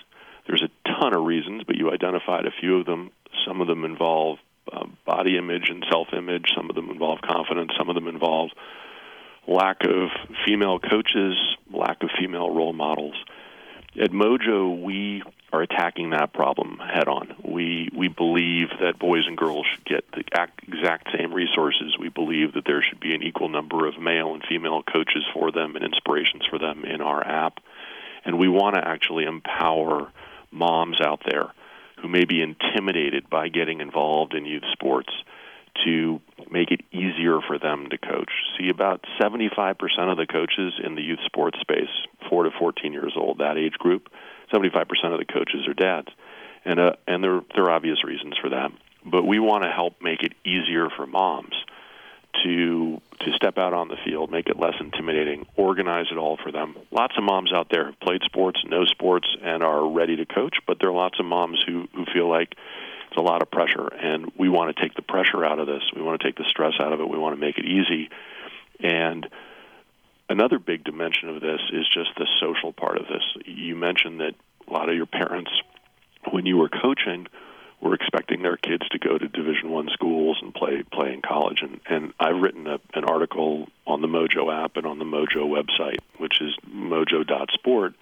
There's 0.47 0.63
a 0.63 0.89
ton 0.89 1.13
of 1.13 1.25
reasons, 1.25 1.63
but 1.65 1.75
you 1.75 1.91
identified 1.91 2.45
a 2.45 2.51
few 2.59 2.79
of 2.79 2.85
them. 2.85 3.11
Some 3.45 3.61
of 3.61 3.67
them 3.67 3.85
involve 3.85 4.39
uh, 4.71 4.85
body 5.05 5.37
image 5.37 5.69
and 5.69 5.85
self 5.89 6.07
image, 6.13 6.51
some 6.55 6.69
of 6.69 6.75
them 6.75 6.89
involve 6.89 7.19
confidence, 7.21 7.71
some 7.77 7.89
of 7.89 7.95
them 7.95 8.07
involve 8.07 8.49
lack 9.47 9.83
of 9.83 10.09
female 10.45 10.79
coaches, 10.79 11.35
lack 11.73 12.03
of 12.03 12.09
female 12.19 12.49
role 12.53 12.73
models. 12.73 13.15
At 13.97 14.11
Mojo, 14.11 14.81
we 14.81 15.23
are 15.51 15.63
attacking 15.63 16.11
that 16.11 16.31
problem 16.31 16.77
head 16.77 17.07
on. 17.07 17.33
We 17.43 17.89
we 17.95 18.07
believe 18.07 18.69
that 18.81 18.99
boys 18.99 19.25
and 19.25 19.35
girls 19.35 19.65
should 19.65 19.85
get 19.85 20.11
the 20.11 20.19
exact 20.19 21.09
same 21.17 21.33
resources. 21.33 21.97
We 21.99 22.09
believe 22.09 22.53
that 22.53 22.65
there 22.65 22.83
should 22.83 22.99
be 22.99 23.15
an 23.15 23.23
equal 23.23 23.49
number 23.49 23.87
of 23.87 23.99
male 23.99 24.35
and 24.35 24.43
female 24.47 24.83
coaches 24.83 25.23
for 25.33 25.51
them 25.51 25.75
and 25.75 25.83
inspirations 25.83 26.45
for 26.47 26.59
them 26.59 26.85
in 26.85 27.01
our 27.01 27.25
app. 27.25 27.59
And 28.25 28.37
we 28.37 28.47
want 28.47 28.75
to 28.75 28.87
actually 28.87 29.23
empower 29.23 30.11
moms 30.51 31.01
out 31.01 31.21
there 31.25 31.47
who 31.99 32.07
may 32.07 32.25
be 32.25 32.41
intimidated 32.41 33.27
by 33.27 33.49
getting 33.49 33.81
involved 33.81 34.35
in 34.35 34.45
youth 34.45 34.65
sports 34.71 35.11
to 35.85 36.21
make 36.51 36.71
it 36.71 36.81
easier 36.91 37.39
for 37.45 37.59
them 37.59 37.87
to 37.89 37.97
coach. 37.97 38.31
See, 38.57 38.69
about 38.69 39.05
75% 39.19 39.75
of 40.11 40.17
the 40.17 40.25
coaches 40.25 40.73
in 40.83 40.95
the 40.95 41.01
youth 41.01 41.19
sports 41.25 41.59
space, 41.59 41.89
4 42.29 42.43
to 42.43 42.51
14 42.57 42.93
years 42.93 43.13
old, 43.15 43.39
that 43.39 43.57
age 43.57 43.73
group, 43.73 44.09
75% 44.53 44.85
of 45.11 45.19
the 45.19 45.25
coaches 45.25 45.67
are 45.67 45.73
dads. 45.73 46.09
And 46.65 46.79
uh, 46.79 46.93
and 47.07 47.23
there 47.23 47.41
there 47.55 47.63
are 47.65 47.71
obvious 47.71 48.03
reasons 48.03 48.35
for 48.41 48.49
that. 48.49 48.71
But 49.05 49.25
we 49.25 49.39
want 49.39 49.63
to 49.63 49.71
help 49.71 50.01
make 50.01 50.23
it 50.23 50.33
easier 50.45 50.89
for 50.89 51.07
moms 51.07 51.55
to 52.43 53.01
to 53.21 53.31
step 53.33 53.57
out 53.57 53.73
on 53.73 53.87
the 53.87 53.97
field, 54.05 54.31
make 54.31 54.47
it 54.47 54.59
less 54.59 54.75
intimidating, 54.79 55.45
organize 55.55 56.07
it 56.11 56.17
all 56.17 56.37
for 56.41 56.51
them. 56.51 56.75
Lots 56.91 57.15
of 57.17 57.23
moms 57.23 57.51
out 57.53 57.67
there 57.69 57.87
have 57.87 57.99
played 57.99 58.21
sports, 58.23 58.61
know 58.65 58.85
sports, 58.85 59.27
and 59.41 59.61
are 59.61 59.89
ready 59.89 60.15
to 60.17 60.25
coach, 60.25 60.57
but 60.65 60.77
there 60.79 60.89
are 60.89 60.93
lots 60.93 61.19
of 61.19 61.25
moms 61.25 61.61
who, 61.65 61.87
who 61.93 62.05
feel 62.13 62.29
like 62.29 62.55
it's 63.09 63.17
a 63.17 63.21
lot 63.21 63.41
of 63.41 63.49
pressure, 63.49 63.87
and 63.87 64.31
we 64.37 64.49
want 64.49 64.75
to 64.75 64.81
take 64.81 64.93
the 64.93 65.01
pressure 65.01 65.43
out 65.43 65.57
of 65.57 65.65
this. 65.65 65.81
We 65.95 66.01
want 66.03 66.21
to 66.21 66.27
take 66.27 66.37
the 66.37 66.45
stress 66.47 66.73
out 66.79 66.93
of 66.93 66.99
it. 66.99 67.09
We 67.09 67.17
want 67.17 67.35
to 67.35 67.41
make 67.41 67.57
it 67.57 67.65
easy. 67.65 68.09
And 68.79 69.27
another 70.29 70.59
big 70.59 70.83
dimension 70.83 71.29
of 71.29 71.41
this 71.41 71.59
is 71.73 71.87
just 71.91 72.11
the 72.17 72.27
social 72.39 72.71
part 72.71 72.97
of 72.97 73.07
this. 73.07 73.23
You 73.45 73.75
mentioned 73.75 74.19
that 74.19 74.35
a 74.67 74.71
lot 74.71 74.89
of 74.89 74.95
your 74.95 75.07
parents, 75.07 75.49
when 76.29 76.45
you 76.45 76.57
were 76.57 76.69
coaching, 76.69 77.27
were 77.81 77.95
expecting 77.95 78.43
their 78.43 78.57
kids 78.57 78.87
to 78.89 78.99
go 78.99 79.17
to 79.17 79.27
Division 79.27 79.71
One 79.71 79.89
schools 79.91 80.37
and 80.41 80.53
play 80.53 80.83
play 80.83 81.13
in 81.13 81.21
college. 81.21 81.61
And 81.63 81.79
and 81.89 82.13
I've 82.19 82.39
written 82.39 82.67
a, 82.67 82.79
an 82.93 83.05
article 83.05 83.69
on 83.87 84.01
the 84.01 84.07
Mojo 84.07 84.53
app 84.53 84.77
and 84.77 84.85
on 84.85 84.99
the 84.99 85.05
Mojo 85.05 85.47
website, 85.47 85.99
which 86.17 86.41
is 86.41 86.55
mojo.sport. 86.69 87.93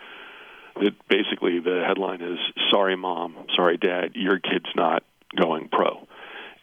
That 0.82 0.96
basically 1.08 1.60
the 1.60 1.84
headline 1.86 2.22
is 2.22 2.40
"Sorry, 2.72 2.96
mom, 2.96 3.36
sorry, 3.56 3.78
dad, 3.78 4.16
your 4.16 4.40
kid's 4.40 4.74
not 4.76 5.04
going 5.36 5.70
pro," 5.70 6.08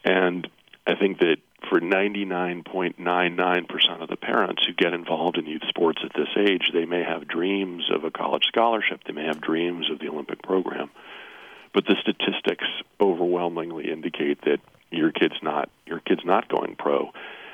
and 0.03 0.47
I 0.87 0.95
think 0.95 1.19
that 1.19 1.37
for 1.69 1.79
99.99% 1.79 4.01
of 4.01 4.09
the 4.09 4.15
parents 4.15 4.63
who 4.65 4.73
get 4.73 4.93
involved 4.93 5.37
in 5.37 5.45
youth 5.47 5.63
sports 5.67 6.01
at 6.03 6.13
this 6.13 6.29
age, 6.37 6.71
they 6.71 6.85
may 6.85 7.03
have 7.03 7.27
dreams 7.27 7.89
of 7.91 8.03
a 8.03 8.11
college 8.11 8.45
scholarship, 8.45 9.03
they 9.05 9.13
may 9.13 9.25
have 9.25 9.41
dreams 9.41 9.89
of 9.89 9.97
the 9.99 10.09
Olympic 10.09 10.43
program, 10.43 10.91
but 11.73 11.85
the 11.85 11.95
statistics 12.01 12.67
overwhelmingly 13.01 13.91
indicate 13.91 14.41
that 14.43 14.59
your 14.91 15.11
kid's 15.11 15.41
not 15.41 15.69
your 15.85 15.99
kid's 15.99 16.23
not 16.23 16.47
going 16.47 16.75
pro. 16.75 17.11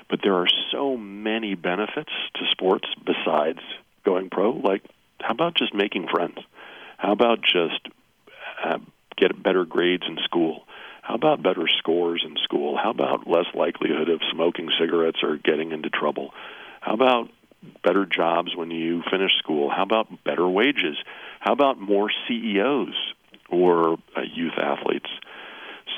But 0.10 0.22
there 0.22 0.36
are 0.36 0.50
so 0.72 0.98
many 0.98 1.56
benefits 1.56 2.12
to 2.36 2.46
sports 2.52 2.90
besides 3.06 3.62
going 4.04 4.30
pro. 4.30 4.52
Like, 4.52 4.84
how 5.22 5.34
about 5.34 5.56
just 5.56 5.74
making 5.74 6.08
friends? 6.08 6.38
How 6.98 7.12
about 7.12 7.42
just 7.42 7.88
uh, 8.64 8.78
get 9.18 9.42
better 9.42 9.66
grades 9.66 10.04
in 10.08 10.18
school? 10.24 10.64
How 11.02 11.16
about 11.16 11.42
better 11.42 11.68
scores 11.80 12.24
in 12.26 12.38
school? 12.44 12.78
How 12.78 12.92
about 12.92 13.28
less 13.28 13.48
likelihood 13.56 14.10
of 14.10 14.22
smoking 14.32 14.70
cigarettes 14.80 15.20
or 15.24 15.38
getting 15.38 15.72
into 15.72 15.90
trouble? 15.90 16.34
How 16.80 16.94
about 16.94 17.30
better 17.84 18.06
jobs 18.06 18.56
when 18.56 18.72
you 18.72 19.04
finish 19.10 19.32
school? 19.40 19.70
How 19.70 19.84
about 19.84 20.24
better 20.24 20.48
wages? 20.48 20.98
How 21.40 21.54
about 21.54 21.80
more 21.80 22.10
CEOs 22.28 22.96
or 23.50 23.98
uh, 24.16 24.22
youth 24.22 24.58
athletes? 24.58 25.10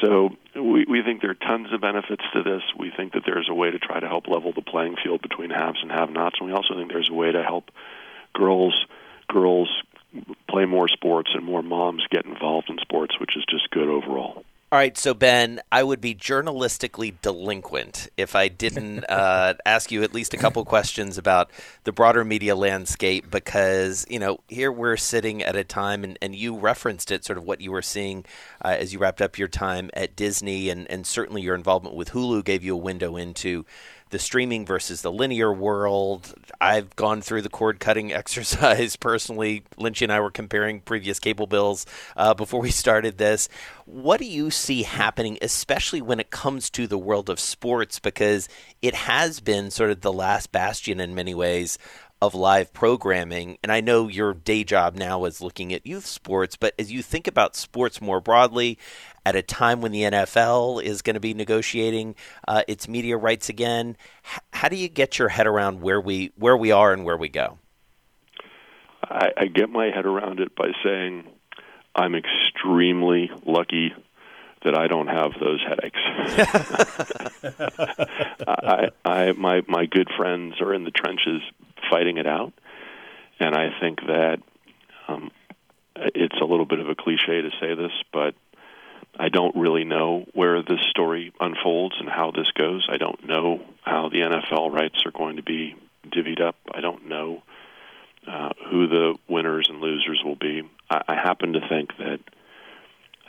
So 0.01 0.32
we, 0.55 0.86
we 0.89 1.03
think 1.03 1.21
there 1.21 1.32
are 1.32 1.36
tons 1.36 1.71
of 1.74 1.82
benefits 1.82 2.24
to 2.34 2.43
this. 2.43 2.61
We 2.78 2.91
think 2.95 3.13
that 3.13 3.24
there's 3.26 3.47
a 3.49 3.53
way 3.53 3.71
to 3.71 3.80
try 3.80 3.99
to 3.99 4.07
help 4.07 4.28
level 4.28 4.51
the 4.53 4.61
playing 4.61 4.95
field 5.03 5.21
between 5.21 5.49
haves 5.49 5.80
and 5.82 5.91
have-nots, 5.91 6.38
and 6.39 6.47
we 6.49 6.53
also 6.53 6.76
think 6.76 6.91
there's 6.91 7.09
a 7.09 7.13
way 7.13 7.32
to 7.32 7.43
help 7.43 7.69
girls 8.34 8.86
girls 9.34 9.69
play 10.49 10.65
more 10.65 10.88
sports 10.88 11.31
and 11.34 11.43
more 11.43 11.63
moms 11.63 12.03
get 12.09 12.25
involved 12.25 12.69
in 12.69 12.77
sports, 12.77 13.19
which 13.19 13.36
is 13.36 13.43
just 13.49 13.69
good 13.71 13.88
overall. 13.88 14.45
All 14.73 14.79
right, 14.79 14.97
so 14.97 15.13
Ben, 15.13 15.61
I 15.71 15.84
would 15.84 16.01
be 16.01 16.15
journalistically 16.15 17.13
delinquent 17.21 18.09
if 18.17 18.36
I 18.36 18.47
didn't 18.47 19.03
uh, 19.09 19.53
ask 19.67 19.91
you 19.91 20.01
at 20.01 20.15
least 20.15 20.34
a 20.34 20.38
couple 20.38 20.65
questions 20.65 21.19
about 21.19 21.51
the 21.84 21.91
broader 21.91 22.25
media 22.25 22.55
landscape 22.55 23.29
because, 23.29 24.03
you 24.09 24.17
know, 24.17 24.39
here 24.47 24.71
we're 24.71 24.97
sitting 24.97 25.43
at 25.43 25.55
a 25.55 25.63
time, 25.63 26.03
and, 26.03 26.17
and 26.23 26.36
you 26.36 26.57
referenced 26.57 27.11
it, 27.11 27.23
sort 27.23 27.38
of 27.38 27.43
what 27.43 27.61
you 27.61 27.71
were 27.71 27.84
seeing 27.84 28.25
uh, 28.65 28.69
as 28.69 28.91
you 28.93 28.97
wrapped 28.97 29.21
up 29.21 29.38
your 29.38 29.47
time 29.47 29.91
at 29.93 30.15
Disney, 30.15 30.71
and, 30.71 30.89
and 30.89 31.05
certainly 31.05 31.43
your 31.43 31.53
involvement 31.53 31.95
with 31.95 32.09
Hulu 32.09 32.43
gave 32.43 32.63
you 32.63 32.73
a 32.73 32.77
window 32.77 33.15
into 33.15 33.67
the 34.14 34.20
streaming 34.20 34.64
versus 34.64 35.01
the 35.01 35.11
linear 35.11 35.51
world. 35.51 36.36
I've 36.61 36.95
gone 36.95 37.24
through 37.24 37.41
the 37.41 37.49
cord 37.49 37.80
cutting 37.80 38.14
exercise 38.14 38.95
personally. 38.95 39.64
Lynchy 39.78 40.03
and 40.03 40.11
I 40.14 40.20
were 40.20 40.30
comparing 40.30 40.82
previous 40.82 41.20
cable 41.20 41.47
bills 41.47 41.88
uh, 42.16 42.36
before 42.36 42.61
we 42.61 42.70
started 42.70 43.18
this. 43.18 43.49
What 43.86 44.20
do 44.20 44.26
you 44.26 44.51
see 44.51 44.84
happening, 44.84 45.39
especially 45.41 45.99
when 45.99 46.20
it 46.20 46.30
comes 46.30 46.70
to 46.70 46.86
the 46.86 46.97
world 46.97 47.28
of 47.28 47.39
sports? 47.39 47.99
Because 47.99 48.47
it 48.84 48.93
has 48.93 49.39
been 49.39 49.72
sort 49.72 49.89
of 49.89 50.01
the 50.01 50.14
last 50.14 50.51
bastion 50.51 50.99
in 50.99 51.16
many 51.16 51.34
ways 51.34 51.80
of 52.26 52.34
live 52.34 52.71
programming. 52.71 53.57
And 53.61 53.71
I 53.71 53.82
know 53.82 54.07
your 54.07 54.34
day 54.34 54.63
job 54.63 54.95
now 54.95 55.26
is 55.26 55.41
looking 55.41 55.74
at 55.74 55.86
youth 55.86 56.05
sports, 56.05 56.55
but 56.55 56.74
as 56.80 56.89
you 56.89 57.01
think 57.01 57.28
about 57.28 57.57
sports 57.57 57.99
more 57.99 58.21
broadly, 58.21 58.78
at 59.26 59.36
a 59.36 59.41
time 59.41 59.82
when 59.82 59.91
the 59.91 60.03
NFL 60.03 60.82
is 60.82 61.01
going 61.01 61.15
to 61.15 61.19
be 61.19 61.34
negotiating 61.34 62.15
uh, 62.47 62.63
its 62.67 62.88
media 62.88 63.17
rights 63.17 63.49
again. 63.49 63.97
H- 64.26 64.39
how 64.53 64.69
do 64.69 64.78
you 64.78 64.88
get 64.88 65.19
your 65.19 65.28
head 65.30 65.47
around 65.47 65.82
where 65.82 65.99
we 65.99 66.32
where 66.38 66.55
we 66.55 66.71
are 66.71 66.93
and 66.93 67.03
where 67.03 67.17
we 67.17 67.28
go? 67.28 67.57
I, 69.03 69.32
I 69.38 69.45
get 69.47 69.69
my 69.69 69.89
head 69.89 70.05
around 70.05 70.39
it 70.39 70.55
by 70.55 70.71
saying 70.84 71.26
I'm 71.93 72.15
extremely 72.15 73.32
lucky 73.45 73.93
that 74.64 74.78
I 74.78 74.88
don't 74.88 75.07
have 75.07 75.32
those 75.39 75.61
headaches. 75.68 75.99
I, 78.47 78.89
I, 79.03 79.32
my 79.34 79.61
my 79.68 79.86
good 79.86 80.09
friends 80.16 80.61
are 80.61 80.74
in 80.74 80.84
the 80.84 80.91
trenches 80.91 81.41
fighting 81.89 82.18
it 82.18 82.28
out, 82.28 82.53
and 83.39 83.55
I 83.55 83.70
think 83.80 83.99
that 84.07 84.38
um, 85.07 85.32
it's 85.95 86.39
a 86.41 86.45
little 86.45 86.66
bit 86.66 86.80
of 86.80 86.89
a 86.89 86.95
cliche 86.95 87.41
to 87.41 87.49
say 87.59 87.76
this, 87.76 87.91
but 88.11 88.36
I 89.20 89.30
don't 89.30 89.55
really 89.55 89.84
know 89.84 90.26
where 90.34 90.64
this 90.64 90.82
story 90.89 91.34
unfolds 91.39 91.95
and 91.99 92.09
how 92.09 92.32
this 92.32 92.49
goes. 92.51 92.88
I 92.89 92.97
don't 92.97 93.28
know 93.28 93.61
how 93.84 94.09
the 94.09 94.20
NFL 94.20 94.72
rights 94.72 95.03
are 95.05 95.11
going 95.11 95.36
to 95.36 95.43
be 95.43 95.76
divvied 96.07 96.41
up. 96.41 96.55
I 96.74 96.82
don't 96.82 97.07
know 97.07 97.43
uh, 98.28 98.49
who 98.70 98.88
the 98.88 99.16
winners 99.28 99.68
and 99.70 99.82
losers 99.82 100.22
will 100.24 100.36
be. 100.36 100.64
I, 100.89 101.01
I 101.09 101.16
happen 101.16 101.53
to 101.53 101.68
think 101.68 101.95
that 101.97 102.20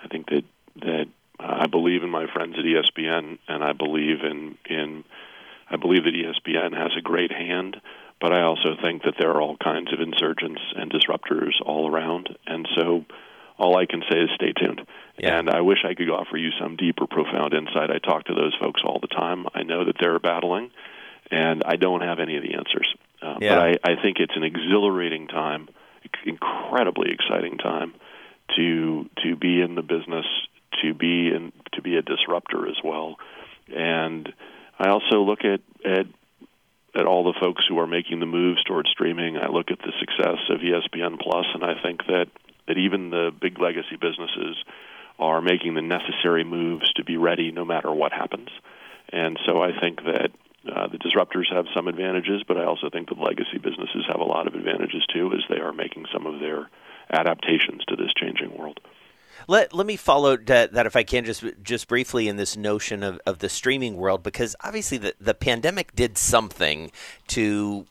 I 0.02 0.08
think 0.08 0.30
that 0.30 0.44
that 0.76 1.06
I 1.46 1.66
believe 1.66 2.02
in 2.02 2.10
my 2.10 2.26
friends 2.32 2.56
at 2.58 2.64
ESPN, 2.64 3.38
and 3.48 3.64
I 3.64 3.72
believe 3.72 4.22
in 4.22 4.56
in 4.66 5.04
I 5.68 5.76
believe 5.76 6.04
that 6.04 6.14
ESPN 6.14 6.76
has 6.76 6.92
a 6.96 7.02
great 7.02 7.32
hand. 7.32 7.80
But 8.20 8.32
I 8.32 8.42
also 8.42 8.76
think 8.82 9.02
that 9.02 9.14
there 9.18 9.30
are 9.30 9.42
all 9.42 9.56
kinds 9.56 9.92
of 9.92 10.00
insurgents 10.00 10.60
and 10.76 10.90
disruptors 10.90 11.52
all 11.64 11.90
around, 11.90 12.36
and 12.46 12.66
so 12.74 13.04
all 13.58 13.76
I 13.76 13.86
can 13.86 14.02
say 14.10 14.18
is 14.18 14.30
stay 14.34 14.52
tuned. 14.52 14.86
Yeah. 15.18 15.38
And 15.38 15.50
I 15.50 15.60
wish 15.60 15.78
I 15.84 15.94
could 15.94 16.10
offer 16.10 16.36
you 16.36 16.50
some 16.58 16.76
deeper, 16.76 17.06
profound 17.06 17.54
insight. 17.54 17.90
I 17.90 17.98
talk 17.98 18.24
to 18.24 18.34
those 18.34 18.54
folks 18.60 18.82
all 18.84 18.98
the 19.00 19.08
time. 19.08 19.46
I 19.54 19.62
know 19.62 19.84
that 19.84 19.96
they're 20.00 20.18
battling, 20.18 20.70
and 21.30 21.62
I 21.64 21.76
don't 21.76 22.02
have 22.02 22.18
any 22.18 22.36
of 22.36 22.42
the 22.42 22.54
answers. 22.54 22.94
Uh, 23.22 23.38
yeah. 23.40 23.54
But 23.54 23.58
I, 23.58 23.92
I 23.92 24.02
think 24.02 24.18
it's 24.18 24.36
an 24.36 24.42
exhilarating 24.42 25.28
time, 25.28 25.68
incredibly 26.24 27.10
exciting 27.10 27.58
time 27.58 27.94
to 28.56 29.08
to 29.22 29.36
be 29.36 29.60
in 29.60 29.74
the 29.74 29.82
business, 29.82 30.26
to 30.82 30.94
be 30.94 31.28
in 31.28 31.52
to 31.72 31.82
be 31.82 31.96
a 31.96 32.02
disruptor 32.02 32.68
as 32.68 32.76
well. 32.82 33.16
And 33.74 34.32
I 34.78 34.88
also 34.90 35.22
look 35.22 35.40
at 35.44 35.60
at 35.84 36.06
at 36.96 37.06
all 37.06 37.24
the 37.24 37.38
folks 37.40 37.64
who 37.68 37.78
are 37.80 37.86
making 37.86 38.20
the 38.20 38.26
moves 38.26 38.62
towards 38.64 38.88
streaming. 38.90 39.36
I 39.36 39.48
look 39.48 39.70
at 39.70 39.78
the 39.78 39.92
success 39.98 40.38
of 40.48 40.60
ESPN 40.60 41.18
Plus, 41.20 41.46
and 41.54 41.64
I 41.64 41.80
think 41.82 42.06
that 42.06 42.26
that 42.68 42.78
even 42.78 43.10
the 43.10 43.30
big 43.38 43.60
legacy 43.60 43.96
businesses 44.00 44.56
are 45.18 45.42
making 45.42 45.74
the 45.74 45.82
necessary 45.82 46.44
moves 46.44 46.92
to 46.94 47.04
be 47.04 47.16
ready 47.16 47.52
no 47.52 47.64
matter 47.64 47.92
what 47.92 48.12
happens. 48.12 48.48
And 49.12 49.38
so 49.46 49.62
I 49.62 49.78
think 49.78 50.02
that 50.04 50.30
uh, 50.66 50.88
the 50.88 50.98
disruptors 50.98 51.52
have 51.52 51.66
some 51.74 51.88
advantages, 51.88 52.42
but 52.48 52.56
I 52.56 52.64
also 52.64 52.88
think 52.90 53.08
the 53.08 53.20
legacy 53.20 53.58
businesses 53.58 54.06
have 54.08 54.20
a 54.20 54.24
lot 54.24 54.46
of 54.46 54.54
advantages 54.54 55.04
too, 55.12 55.30
as 55.34 55.44
they 55.48 55.60
are 55.60 55.72
making 55.72 56.06
some 56.12 56.26
of 56.26 56.40
their 56.40 56.70
adaptations 57.12 57.84
to 57.88 57.96
this 57.96 58.12
changing 58.16 58.56
world. 58.56 58.80
Let 59.46 59.74
let 59.74 59.86
me 59.86 59.96
follow 59.96 60.36
that, 60.36 60.72
that 60.72 60.86
if 60.86 60.96
I 60.96 61.02
can 61.02 61.24
just 61.24 61.44
just 61.62 61.88
briefly 61.88 62.28
in 62.28 62.36
this 62.36 62.56
notion 62.56 63.02
of, 63.02 63.20
of 63.26 63.38
the 63.38 63.48
streaming 63.48 63.96
world 63.96 64.22
because 64.22 64.56
obviously 64.62 64.98
the, 64.98 65.14
the 65.20 65.34
pandemic 65.34 65.94
did 65.94 66.16
something 66.18 66.90
to 67.28 67.86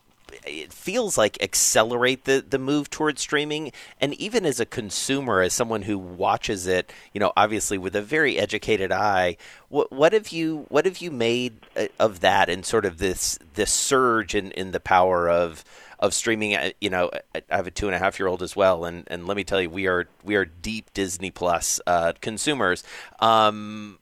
it 0.46 0.74
feels 0.74 1.18
like 1.18 1.42
accelerate 1.44 2.26
the 2.26 2.44
the 2.48 2.58
move 2.58 2.90
towards 2.90 3.22
streaming. 3.22 3.72
And 4.02 4.14
even 4.16 4.46
as 4.46 4.60
a 4.60 4.66
consumer 4.66 5.42
as 5.42 5.54
someone 5.54 5.84
who 5.84 5.98
watches 5.98 6.66
it 6.66 6.92
you 7.14 7.20
know 7.20 7.32
obviously 7.38 7.78
with 7.78 7.96
a 7.96 8.02
very 8.02 8.38
educated 8.40 8.92
eye 8.92 9.38
what 9.70 9.92
what 9.92 10.14
have 10.14 10.30
you 10.30 10.66
what 10.70 10.86
have 10.86 10.98
you 10.98 11.12
made 11.12 11.58
uh, 11.76 11.88
of 12.00 12.22
that 12.22 12.50
and 12.50 12.66
sort 12.66 12.86
of 12.86 12.98
this 12.98 13.38
this 13.54 13.72
surge 13.72 14.34
in 14.34 14.52
in 14.52 14.72
the 14.72 14.80
power 14.80 15.30
of 15.30 15.64
of 16.04 16.14
streaming 16.14 16.54
uh, 16.54 16.70
you 16.82 16.90
know 16.90 17.10
I 17.34 17.42
have 17.56 17.66
a 17.66 17.72
two 17.72 17.88
and 17.88 17.96
a 17.96 18.00
half 18.00 18.20
year 18.20 18.28
old 18.28 18.44
as 18.44 18.56
well. 18.56 18.86
And 18.86 19.08
and 19.08 19.26
let 19.26 19.38
me 19.38 19.44
tell 19.44 19.62
you 19.62 19.70
we 19.70 19.88
are 19.88 20.08
we 20.24 20.36
are 20.36 20.46
deep 20.46 20.94
Disney 20.94 21.32
Plus 21.32 21.80
uh, 21.88 22.14
consumers. 22.22 22.84
Um, 23.20 23.98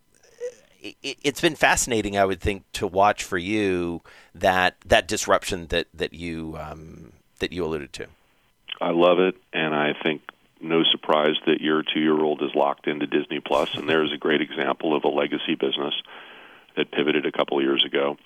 it, 0.81 1.19
has 1.23 1.39
been 1.39 1.55
fascinating, 1.55 2.17
I 2.17 2.25
would 2.25 2.41
think, 2.41 2.63
to 2.73 2.87
watch 2.87 3.23
for 3.23 3.37
you 3.37 4.01
that 4.33 4.77
that 4.85 5.07
disruption 5.07 5.67
that 5.67 5.87
that 5.93 6.13
you 6.13 6.57
um, 6.59 7.13
that 7.39 7.53
you 7.53 7.63
alluded 7.63 7.93
to. 7.93 8.07
I 8.81 8.89
love 8.89 9.19
it, 9.19 9.35
and 9.53 9.75
I 9.75 9.93
think 10.01 10.23
no 10.59 10.83
surprise 10.83 11.35
that 11.45 11.61
your 11.61 11.83
two-year-old 11.83 12.41
is 12.41 12.55
locked 12.55 12.87
into 12.87 13.05
Disney 13.05 13.39
Plus, 13.39 13.75
and 13.75 13.87
there's 13.87 14.11
a 14.11 14.17
great 14.17 14.41
example 14.41 14.95
of 14.95 15.03
a 15.03 15.07
legacy 15.07 15.53
business 15.53 15.93
that 16.75 16.91
pivoted 16.91 17.27
a 17.27 17.31
couple 17.31 17.59
of 17.59 17.63
years 17.63 17.85
ago 17.85 18.17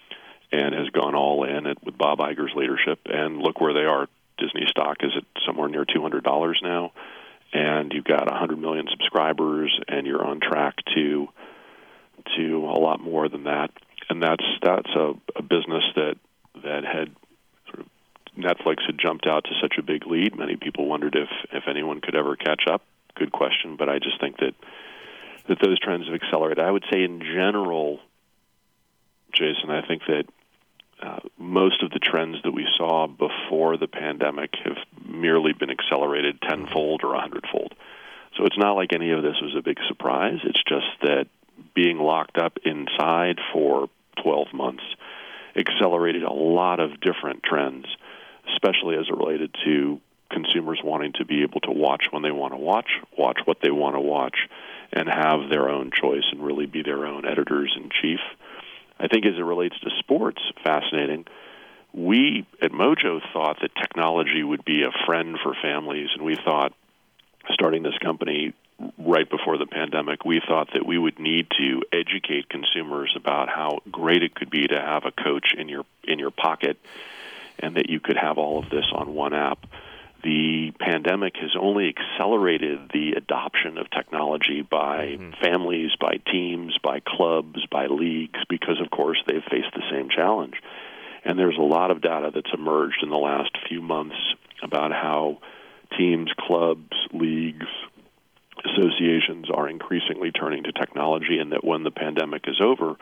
and 0.52 0.74
has 0.74 0.90
gone 0.90 1.16
all 1.16 1.44
in 1.44 1.66
it 1.66 1.78
with 1.84 1.98
Bob 1.98 2.20
Iger's 2.20 2.54
leadership. 2.56 3.00
And 3.06 3.38
look 3.38 3.60
where 3.60 3.74
they 3.74 3.86
are. 3.86 4.08
Disney 4.38 4.66
stock 4.70 4.98
is 5.02 5.12
at 5.16 5.24
somewhere 5.46 5.70
near 5.70 5.86
two 5.86 6.02
hundred 6.02 6.24
dollars 6.24 6.60
now, 6.62 6.92
and 7.54 7.94
you've 7.94 8.04
got 8.04 8.30
100 8.30 8.60
million 8.60 8.86
subscribers, 8.92 9.72
and 9.88 10.06
you're 10.06 10.26
on 10.26 10.42
track 10.42 10.76
to 10.94 11.30
to 12.36 12.58
a 12.66 12.80
lot 12.80 13.00
more 13.00 13.30
than 13.30 13.46
that. 13.46 13.72
And 14.10 14.22
that's 14.22 14.44
that's 14.62 14.90
a, 14.96 15.14
a 15.36 15.42
business 15.42 15.84
that 15.96 16.16
that 16.64 16.84
had 16.84 17.16
sort 17.68 17.80
of 17.80 17.86
Netflix 18.38 18.86
had 18.86 19.00
jumped 19.00 19.26
out 19.26 19.46
to 19.46 19.52
such 19.62 19.76
a 19.80 19.84
big 19.84 20.06
lead. 20.06 20.38
Many 20.38 20.58
people 20.58 20.88
wondered 20.88 21.16
if 21.16 21.30
if 21.54 21.64
anyone 21.70 22.02
could 22.02 22.16
ever 22.16 22.36
catch 22.36 22.64
up. 22.70 22.82
Good 23.16 23.32
question, 23.32 23.78
but 23.78 23.90
I 23.90 24.00
just 24.00 24.20
think 24.20 24.38
that 24.38 24.54
that 25.48 25.60
those 25.64 25.80
trends 25.80 26.06
have 26.08 26.16
accelerated. 26.16 26.64
I 26.64 26.72
would 26.72 26.86
say 26.92 27.04
in 27.04 27.22
general, 27.22 28.00
Jason, 29.36 29.70
I 29.70 29.86
think 29.86 30.04
that 30.08 30.26
uh, 31.02 31.20
most 31.38 31.84
of 31.84 31.92
the 31.92 32.00
trends 32.00 32.38
that 32.44 32.52
we 32.52 32.66
saw 32.78 33.08
before 33.08 33.78
the 33.78 33.88
pandemic 33.88 34.52
have 34.64 34.78
merely 35.06 35.54
been 35.54 35.70
accelerated 35.70 36.42
tenfold 36.42 37.02
or 37.04 37.16
a 37.16 37.22
hundredfold. 37.22 37.74
So 38.38 38.46
it's 38.46 38.58
not 38.58 38.74
like 38.74 38.94
any 38.94 39.12
of 39.12 39.22
this 39.22 39.36
was 39.42 39.56
a 39.58 39.62
big 39.62 39.78
surprise. 39.88 40.40
It's 40.44 40.64
just 40.68 40.88
that 41.02 41.28
being 41.74 41.98
locked 41.98 42.38
up 42.38 42.58
inside 42.64 43.40
for 43.54 43.90
12 44.24 44.54
months 44.54 44.84
accelerated 45.56 46.24
a 46.24 46.34
lot 46.34 46.80
of 46.80 47.00
different 47.00 47.44
trends, 47.44 47.86
especially 48.54 48.98
as 48.98 49.08
it 49.08 49.16
related 49.16 49.56
to 49.66 50.02
consumers 50.30 50.80
wanting 50.84 51.14
to 51.14 51.26
be 51.26 51.44
able 51.44 51.62
to 51.62 51.72
watch 51.72 52.06
when 52.12 52.24
they 52.24 52.32
want 52.32 52.54
to 52.54 52.58
watch, 52.58 52.90
watch 53.18 53.40
what 53.46 53.58
they 53.62 53.72
want 53.72 53.96
to 53.96 54.02
watch, 54.02 54.38
and 54.92 55.08
have 55.08 55.50
their 55.50 55.70
own 55.70 55.92
choice 55.92 56.26
and 56.32 56.44
really 56.44 56.66
be 56.66 56.84
their 56.84 57.06
own 57.06 57.26
editors 57.26 57.74
in 57.78 57.90
chief. 58.02 58.20
I 59.00 59.08
think 59.08 59.26
as 59.26 59.36
it 59.38 59.44
relates 59.44 59.80
to 59.82 59.90
sports, 60.00 60.42
fascinating. 60.64 61.26
We 61.94 62.46
at 62.62 62.72
Mojo 62.72 63.22
thought 63.34 63.60
that 63.62 63.72
technology 63.76 64.44
would 64.44 64.66
be 64.66 64.84
a 64.84 65.06
friend 65.06 65.38
for 65.42 65.54
families, 65.62 66.10
and 66.14 66.24
we 66.24 66.36
thought 66.36 66.74
starting 67.52 67.84
this 67.84 67.98
company 68.00 68.54
right 68.98 69.30
before 69.30 69.58
the 69.58 69.66
pandemic, 69.66 70.26
we 70.26 70.42
thought 70.46 70.70
that 70.74 70.86
we 70.86 70.98
would 70.98 71.20
need 71.20 71.48
to 71.58 71.82
educate 71.94 72.50
consumers 72.50 73.14
about 73.16 73.48
how 73.48 73.80
great 73.90 74.24
it 74.24 74.36
could 74.36 74.50
be 74.50 74.68
to 74.68 74.80
have 74.80 75.06
a 75.06 75.12
coach 75.12 75.54
in 75.58 75.70
your 75.70 75.86
in 76.04 76.20
your 76.20 76.32
pocket, 76.32 76.78
and 77.60 77.78
that 77.78 77.90
you 77.90 78.00
could 78.00 78.18
have 78.18 78.38
all 78.38 78.60
of 78.60 78.70
this 78.70 78.86
on 78.94 79.14
one 79.14 79.34
app. 79.34 79.66
The 80.26 80.72
pandemic 80.80 81.36
has 81.40 81.52
only 81.56 81.94
accelerated 81.94 82.90
the 82.92 83.12
adoption 83.16 83.78
of 83.78 83.92
technology 83.92 84.64
by 84.64 85.18
mm-hmm. 85.20 85.34
families, 85.40 85.92
by 86.02 86.18
teams, 86.32 86.76
by 86.84 87.00
clubs, 87.06 87.64
by 87.72 87.86
leagues, 87.86 88.40
because 88.50 88.82
of 88.84 88.90
course 88.90 89.22
they've 89.28 89.44
faced 89.52 89.76
the 89.76 89.84
same 89.92 90.10
challenge. 90.10 90.56
And 91.24 91.38
there's 91.38 91.60
a 91.60 91.62
lot 91.62 91.92
of 91.92 92.02
data 92.02 92.32
that's 92.34 92.50
emerged 92.52 93.04
in 93.04 93.10
the 93.10 93.20
last 93.20 93.52
few 93.70 93.84
months 93.84 94.16
about 94.64 94.92
how 94.92 95.42
teams, 95.96 96.32
clubs, 96.40 96.98
leagues, 97.14 97.68
associations 98.66 99.52
are 99.54 99.70
increasingly 99.70 100.32
turning 100.32 100.64
to 100.64 100.72
technology, 100.72 101.38
and 101.38 101.52
that 101.52 101.64
when 101.64 101.84
the 101.84 101.92
pandemic 101.92 102.46
is 102.48 102.60
over, 102.60 102.96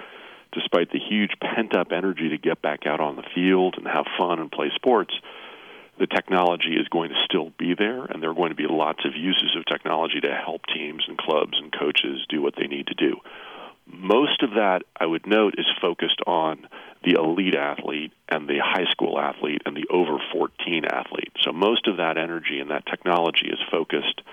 despite 0.51 0.91
the 0.91 0.99
huge 0.99 1.31
pent 1.39 1.73
up 1.73 1.93
energy 1.93 2.31
to 2.31 2.37
get 2.37 2.61
back 2.61 2.85
out 2.85 2.99
on 2.99 3.15
the 3.15 3.23
field 3.33 3.75
and 3.77 3.87
have 3.87 4.05
fun 4.17 4.39
and 4.39 4.51
play 4.51 4.69
sports, 4.75 5.13
the 6.03 6.15
technology 6.15 6.75
is 6.75 6.85
going 6.89 7.11
to 7.11 7.23
still 7.23 7.53
be 7.57 7.75
there, 7.75 8.03
and 8.03 8.21
there 8.21 8.29
are 8.29 8.35
going 8.35 8.49
to 8.49 8.55
be 8.55 8.67
lots 8.69 9.05
of 9.05 9.15
uses 9.15 9.55
of 9.55 9.65
technology 9.65 10.19
to 10.19 10.35
help 10.35 10.65
teams 10.65 11.05
and 11.07 11.17
clubs 11.17 11.57
and 11.57 11.71
coaches 11.71 12.25
do 12.27 12.41
what 12.41 12.55
they 12.57 12.67
need 12.67 12.87
to 12.87 12.93
do. 12.93 13.15
Most 13.87 14.43
of 14.43 14.49
that, 14.55 14.81
I 14.99 15.05
would 15.05 15.25
note, 15.25 15.55
is 15.57 15.65
focused 15.81 16.19
on 16.27 16.67
the 17.05 17.13
elite 17.13 17.55
athlete 17.55 18.11
and 18.27 18.49
the 18.49 18.59
high 18.61 18.91
school 18.91 19.17
athlete 19.17 19.61
and 19.65 19.77
the 19.77 19.87
over 19.89 20.17
14 20.33 20.83
athlete. 20.83 21.31
So 21.39 21.53
most 21.53 21.87
of 21.87 21.95
that 21.95 22.17
energy 22.17 22.59
and 22.59 22.69
that 22.69 22.85
technology 22.85 23.47
is 23.47 23.59
focused 23.71 24.23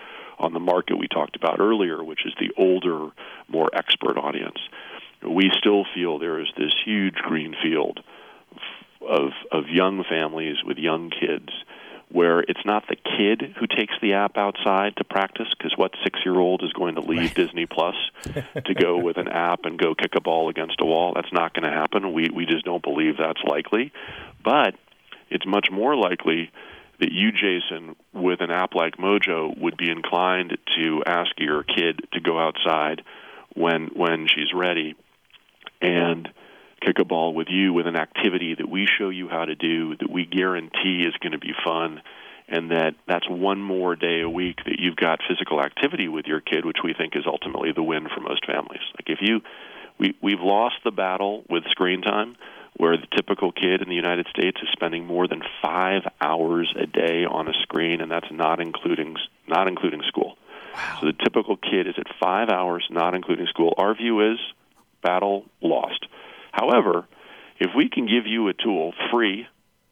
on 0.41 0.53
the 0.53 0.59
market 0.59 0.99
we 0.99 1.07
talked 1.07 1.37
about 1.37 1.61
earlier, 1.61 2.03
which 2.03 2.27
is 2.27 2.33
the 2.41 2.51
older, 2.57 3.11
more 3.47 3.71
expert 3.73 4.19
audience. 4.19 4.59
We 5.23 5.53
still 5.57 5.85
feel 5.95 6.19
there 6.19 6.41
is 6.41 6.49
this 6.57 6.75
huge 6.85 7.15
green 7.15 7.55
field 7.63 8.01
of 9.01 9.31
of 9.51 9.69
young 9.69 10.05
families 10.09 10.57
with 10.65 10.79
young 10.79 11.11
kids 11.11 11.49
where 12.13 12.41
it's 12.41 12.65
not 12.65 12.85
the 12.89 12.97
kid 12.97 13.55
who 13.59 13.67
takes 13.67 13.95
the 14.03 14.15
app 14.15 14.37
outside 14.37 14.97
to 14.97 15.05
practice 15.05 15.47
because 15.57 15.73
what 15.77 15.93
six 16.03 16.19
year 16.25 16.37
old 16.37 16.63
is 16.65 16.73
going 16.73 16.97
to 16.97 17.01
leave 17.01 17.21
right. 17.21 17.35
Disney 17.35 17.67
Plus 17.67 17.95
to 18.25 18.75
go 18.75 18.99
with 18.99 19.17
an 19.17 19.29
app 19.29 19.65
and 19.65 19.79
go 19.79 19.95
kick 19.95 20.15
a 20.17 20.21
ball 20.21 20.49
against 20.49 20.81
a 20.81 20.85
wall? 20.85 21.13
That's 21.15 21.33
not 21.33 21.55
going 21.55 21.71
to 21.71 21.77
happen. 21.77 22.13
We 22.13 22.29
we 22.35 22.47
just 22.47 22.65
don't 22.65 22.83
believe 22.83 23.17
that's 23.17 23.43
likely. 23.45 23.93
But 24.43 24.75
it's 25.31 25.47
much 25.47 25.69
more 25.71 25.95
likely 25.95 26.51
that 26.99 27.13
you, 27.13 27.31
Jason, 27.33 27.97
with 28.13 28.41
an 28.41 28.51
app 28.51 28.75
like 28.75 28.97
Mojo, 28.97 29.57
would 29.59 29.77
be 29.77 29.91
inclined 29.91 30.59
to 30.77 31.03
ask 31.07 31.31
your 31.39 31.63
kid 31.63 32.01
to 32.13 32.21
go 32.21 32.39
outside 32.39 33.03
when 33.55 33.89
when 33.95 34.27
she's 34.27 34.53
ready 34.53 34.97
and 35.81 36.29
kick 36.81 36.99
a 36.99 37.05
ball 37.05 37.35
with 37.35 37.49
you 37.51 37.73
with 37.73 37.87
an 37.87 37.97
activity 37.97 38.55
that 38.55 38.69
we 38.69 38.87
show 38.99 39.09
you 39.09 39.29
how 39.29 39.45
to 39.45 39.55
do 39.55 39.97
that 39.97 40.11
we 40.11 40.25
guarantee 40.25 41.05
is 41.07 41.15
going 41.21 41.33
to 41.33 41.39
be 41.39 41.53
fun 41.65 42.01
and 42.51 42.73
that 42.73 42.95
that's 43.07 43.29
one 43.29 43.63
more 43.63 43.95
day 43.95 44.21
a 44.21 44.29
week 44.29 44.57
that 44.67 44.77
you've 44.79 44.97
got 44.97 45.21
physical 45.27 45.63
activity 45.63 46.09
with 46.09 46.27
your 46.27 46.41
kid, 46.41 46.65
which 46.65 46.79
we 46.83 46.93
think 46.93 47.15
is 47.15 47.23
ultimately 47.27 47.73
the 47.73 47.83
win 47.83 48.09
for 48.09 48.21
most 48.21 48.45
families. 48.45 48.83
Like 48.99 49.09
if 49.09 49.19
you, 49.23 49.41
we 49.99 50.17
we've 50.21 50.41
lost 50.41 50.77
the 50.85 50.91
battle 50.91 51.45
with 51.49 51.65
screen 51.71 52.03
time, 52.03 52.37
where 52.77 52.97
the 52.97 53.07
typical 53.17 53.53
kid 53.53 53.83
in 53.83 53.89
the 53.89 53.95
United 53.95 54.27
States 54.37 54.59
is 54.63 54.69
spending 54.73 55.07
more 55.07 55.29
than 55.29 55.43
five 55.63 56.03
hours 56.21 56.75
a 56.77 56.87
day 56.87 57.25
on 57.25 57.49
a 57.49 57.53
screen, 57.63 58.01
and 58.01 58.11
that's 58.11 58.31
not 58.33 58.61
including 58.61 59.17
not 59.47 59.69
including 59.69 60.03
school. 60.09 60.37
Wow. 60.75 60.99
So 61.01 61.07
the 61.07 61.13
typical 61.13 61.57
kid 61.57 61.87
is 61.87 61.95
at 61.99 62.07
five 62.21 62.49
hours, 62.49 62.87
not 62.91 63.15
including 63.15 63.47
school. 63.47 63.75
Our 63.77 63.95
view 63.95 64.33
is 64.33 64.39
battle 65.03 65.45
lost. 65.61 66.07
However, 66.61 67.07
if 67.59 67.71
we 67.75 67.89
can 67.89 68.07
give 68.07 68.27
you 68.27 68.49
a 68.49 68.55
tool 68.55 68.93
free 69.11 69.47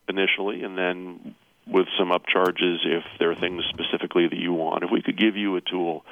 initially, 0.08 0.62
and 0.62 0.76
then 0.76 1.34
with 1.70 1.86
some 1.98 2.08
upcharges 2.08 2.78
if 2.84 3.04
there 3.18 3.30
are 3.30 3.36
things 3.36 3.62
specifically 3.68 4.26
that 4.26 4.38
you 4.38 4.52
want. 4.52 4.84
If 4.84 4.90
we 4.90 5.02
could 5.02 5.18
give 5.18 5.36
you 5.36 5.56
a 5.56 5.60
tool 5.60 6.04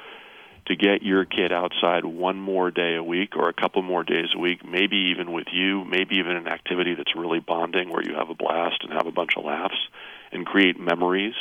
to 0.67 0.75
get 0.75 1.01
your 1.01 1.25
kid 1.25 1.51
outside 1.51 2.05
one 2.05 2.37
more 2.37 2.69
day 2.71 2.95
a 2.95 3.03
week 3.03 3.35
or 3.35 3.49
a 3.49 3.53
couple 3.53 3.81
more 3.81 4.03
days 4.03 4.27
a 4.35 4.39
week, 4.39 4.63
maybe 4.65 5.13
even 5.15 5.31
with 5.31 5.47
you, 5.51 5.83
maybe 5.85 6.17
even 6.17 6.35
an 6.35 6.47
activity 6.47 6.93
that's 6.93 7.15
really 7.15 7.39
bonding 7.39 7.89
where 7.89 8.03
you 8.03 8.15
have 8.15 8.29
a 8.29 8.35
blast 8.35 8.83
and 8.83 8.93
have 8.93 9.07
a 9.07 9.11
bunch 9.11 9.31
of 9.37 9.45
laughs 9.45 9.79
and 10.31 10.45
create 10.45 10.79
memories 10.79 11.33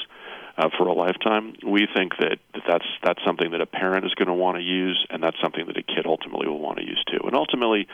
uh, 0.56 0.70
for 0.78 0.86
a 0.86 0.94
lifetime. 0.94 1.54
We 1.66 1.86
think 1.94 2.12
that, 2.18 2.38
that 2.54 2.62
that's 2.66 2.86
that's 3.02 3.20
something 3.26 3.50
that 3.50 3.60
a 3.60 3.66
parent 3.66 4.06
is 4.06 4.14
going 4.14 4.28
to 4.28 4.34
want 4.34 4.56
to 4.56 4.62
use, 4.62 5.04
and 5.10 5.22
that's 5.22 5.36
something 5.42 5.66
that 5.66 5.76
a 5.76 5.82
kid 5.82 6.06
ultimately 6.06 6.48
will 6.48 6.60
want 6.60 6.78
to 6.78 6.84
use 6.84 7.02
too. 7.10 7.20
And 7.24 7.34
ultimately, 7.34 7.88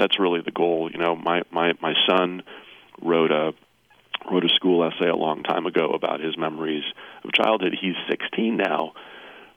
that's 0.00 0.18
really 0.18 0.40
the 0.40 0.50
goal. 0.50 0.90
You 0.90 0.98
know, 0.98 1.14
my 1.14 1.42
my 1.52 1.72
my 1.82 1.92
son 2.08 2.42
wrote 3.02 3.30
a 3.30 3.52
wrote 4.30 4.44
a 4.44 4.48
school 4.54 4.82
essay 4.84 5.08
a 5.08 5.16
long 5.16 5.42
time 5.42 5.66
ago 5.66 5.90
about 5.90 6.20
his 6.20 6.36
memories 6.38 6.84
of 7.22 7.32
childhood. 7.32 7.76
He's 7.78 7.96
16 8.08 8.56
now. 8.56 8.92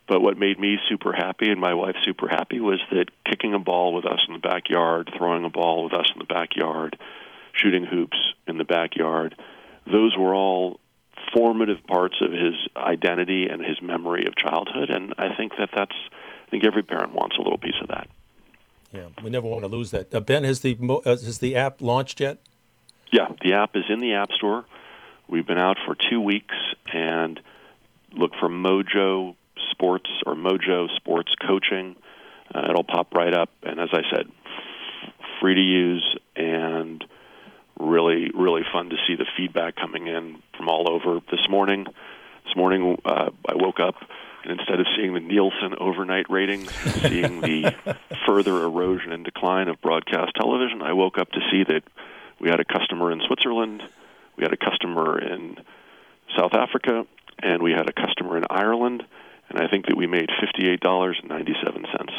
But 0.05 0.21
what 0.21 0.37
made 0.37 0.59
me 0.59 0.77
super 0.89 1.13
happy 1.13 1.49
and 1.49 1.61
my 1.61 1.73
wife 1.73 1.95
super 2.03 2.27
happy 2.27 2.59
was 2.59 2.81
that 2.91 3.05
kicking 3.25 3.53
a 3.53 3.59
ball 3.59 3.93
with 3.93 4.05
us 4.05 4.19
in 4.27 4.33
the 4.33 4.39
backyard, 4.39 5.09
throwing 5.17 5.45
a 5.45 5.49
ball 5.49 5.85
with 5.85 5.93
us 5.93 6.09
in 6.13 6.19
the 6.19 6.25
backyard, 6.25 6.97
shooting 7.53 7.85
hoops 7.85 8.17
in 8.45 8.57
the 8.57 8.65
backyard, 8.65 9.33
those 9.89 10.17
were 10.17 10.35
all 10.35 10.79
formative 11.33 11.85
parts 11.87 12.15
of 12.19 12.33
his 12.33 12.55
identity 12.75 13.47
and 13.47 13.63
his 13.63 13.81
memory 13.81 14.25
of 14.25 14.35
childhood. 14.35 14.89
And 14.89 15.13
I 15.17 15.33
think 15.35 15.53
that 15.57 15.69
that's, 15.73 15.95
I 16.47 16.49
think 16.49 16.65
every 16.65 16.83
parent 16.83 17.13
wants 17.13 17.37
a 17.37 17.41
little 17.41 17.57
piece 17.57 17.79
of 17.81 17.87
that. 17.87 18.09
Yeah, 18.93 19.07
we 19.23 19.31
never 19.31 19.47
want 19.47 19.63
to 19.63 19.67
lose 19.67 19.91
that. 19.91 20.13
Uh, 20.13 20.19
ben, 20.19 20.43
has 20.43 20.59
the 20.59 20.77
uh, 20.79 21.09
has 21.09 21.39
the 21.39 21.55
app 21.55 21.81
launched 21.81 22.19
yet? 22.19 22.37
Yeah, 23.11 23.27
the 23.43 23.53
app 23.53 23.75
is 23.75 23.85
in 23.89 23.99
the 23.99 24.13
App 24.13 24.31
Store. 24.31 24.65
We've 25.27 25.45
been 25.45 25.57
out 25.57 25.77
for 25.85 25.95
two 25.95 26.21
weeks, 26.21 26.55
and 26.91 27.39
look 28.13 28.31
for 28.39 28.49
Mojo 28.49 29.35
Sports 29.71 30.09
or 30.25 30.35
Mojo 30.35 30.95
Sports 30.95 31.33
Coaching. 31.45 31.95
Uh, 32.53 32.67
it'll 32.69 32.83
pop 32.83 33.13
right 33.13 33.33
up, 33.33 33.49
and 33.63 33.79
as 33.79 33.89
I 33.93 34.01
said, 34.11 34.27
free 35.41 35.55
to 35.55 35.61
use 35.61 36.17
and 36.35 37.03
really, 37.79 38.29
really 38.33 38.61
fun 38.71 38.89
to 38.89 38.95
see 39.07 39.15
the 39.15 39.25
feedback 39.35 39.75
coming 39.75 40.07
in 40.07 40.41
from 40.55 40.69
all 40.69 40.91
over. 40.91 41.19
This 41.31 41.47
morning, 41.49 41.85
this 42.45 42.55
morning 42.55 42.99
uh, 43.05 43.31
I 43.47 43.55
woke 43.55 43.79
up 43.79 43.95
and 44.43 44.59
instead 44.59 44.79
of 44.79 44.85
seeing 44.95 45.13
the 45.13 45.21
Nielsen 45.21 45.75
overnight 45.79 46.29
ratings, 46.29 46.69
seeing 47.01 47.41
the 47.41 47.73
further 48.25 48.63
erosion 48.63 49.13
and 49.13 49.23
decline 49.23 49.69
of 49.69 49.81
broadcast 49.81 50.35
television, 50.35 50.81
I 50.81 50.93
woke 50.93 51.17
up 51.17 51.31
to 51.31 51.39
see 51.49 51.63
that 51.63 51.83
we 52.39 52.49
had 52.49 52.59
a 52.59 52.65
customer 52.65 53.11
in 53.11 53.21
Switzerland, 53.25 53.81
we 54.35 54.43
had 54.43 54.51
a 54.51 54.57
customer 54.57 55.19
in 55.19 55.57
South 56.37 56.53
Africa, 56.53 57.05
and 57.41 57.63
we 57.63 57.71
had 57.71 57.87
a 57.87 57.93
customer 57.93 58.37
in 58.37 58.43
Ireland. 58.49 59.05
And 59.49 59.61
I 59.61 59.67
think 59.67 59.87
that 59.87 59.95
we 59.95 60.07
made 60.07 60.29
$58.97. 60.29 62.09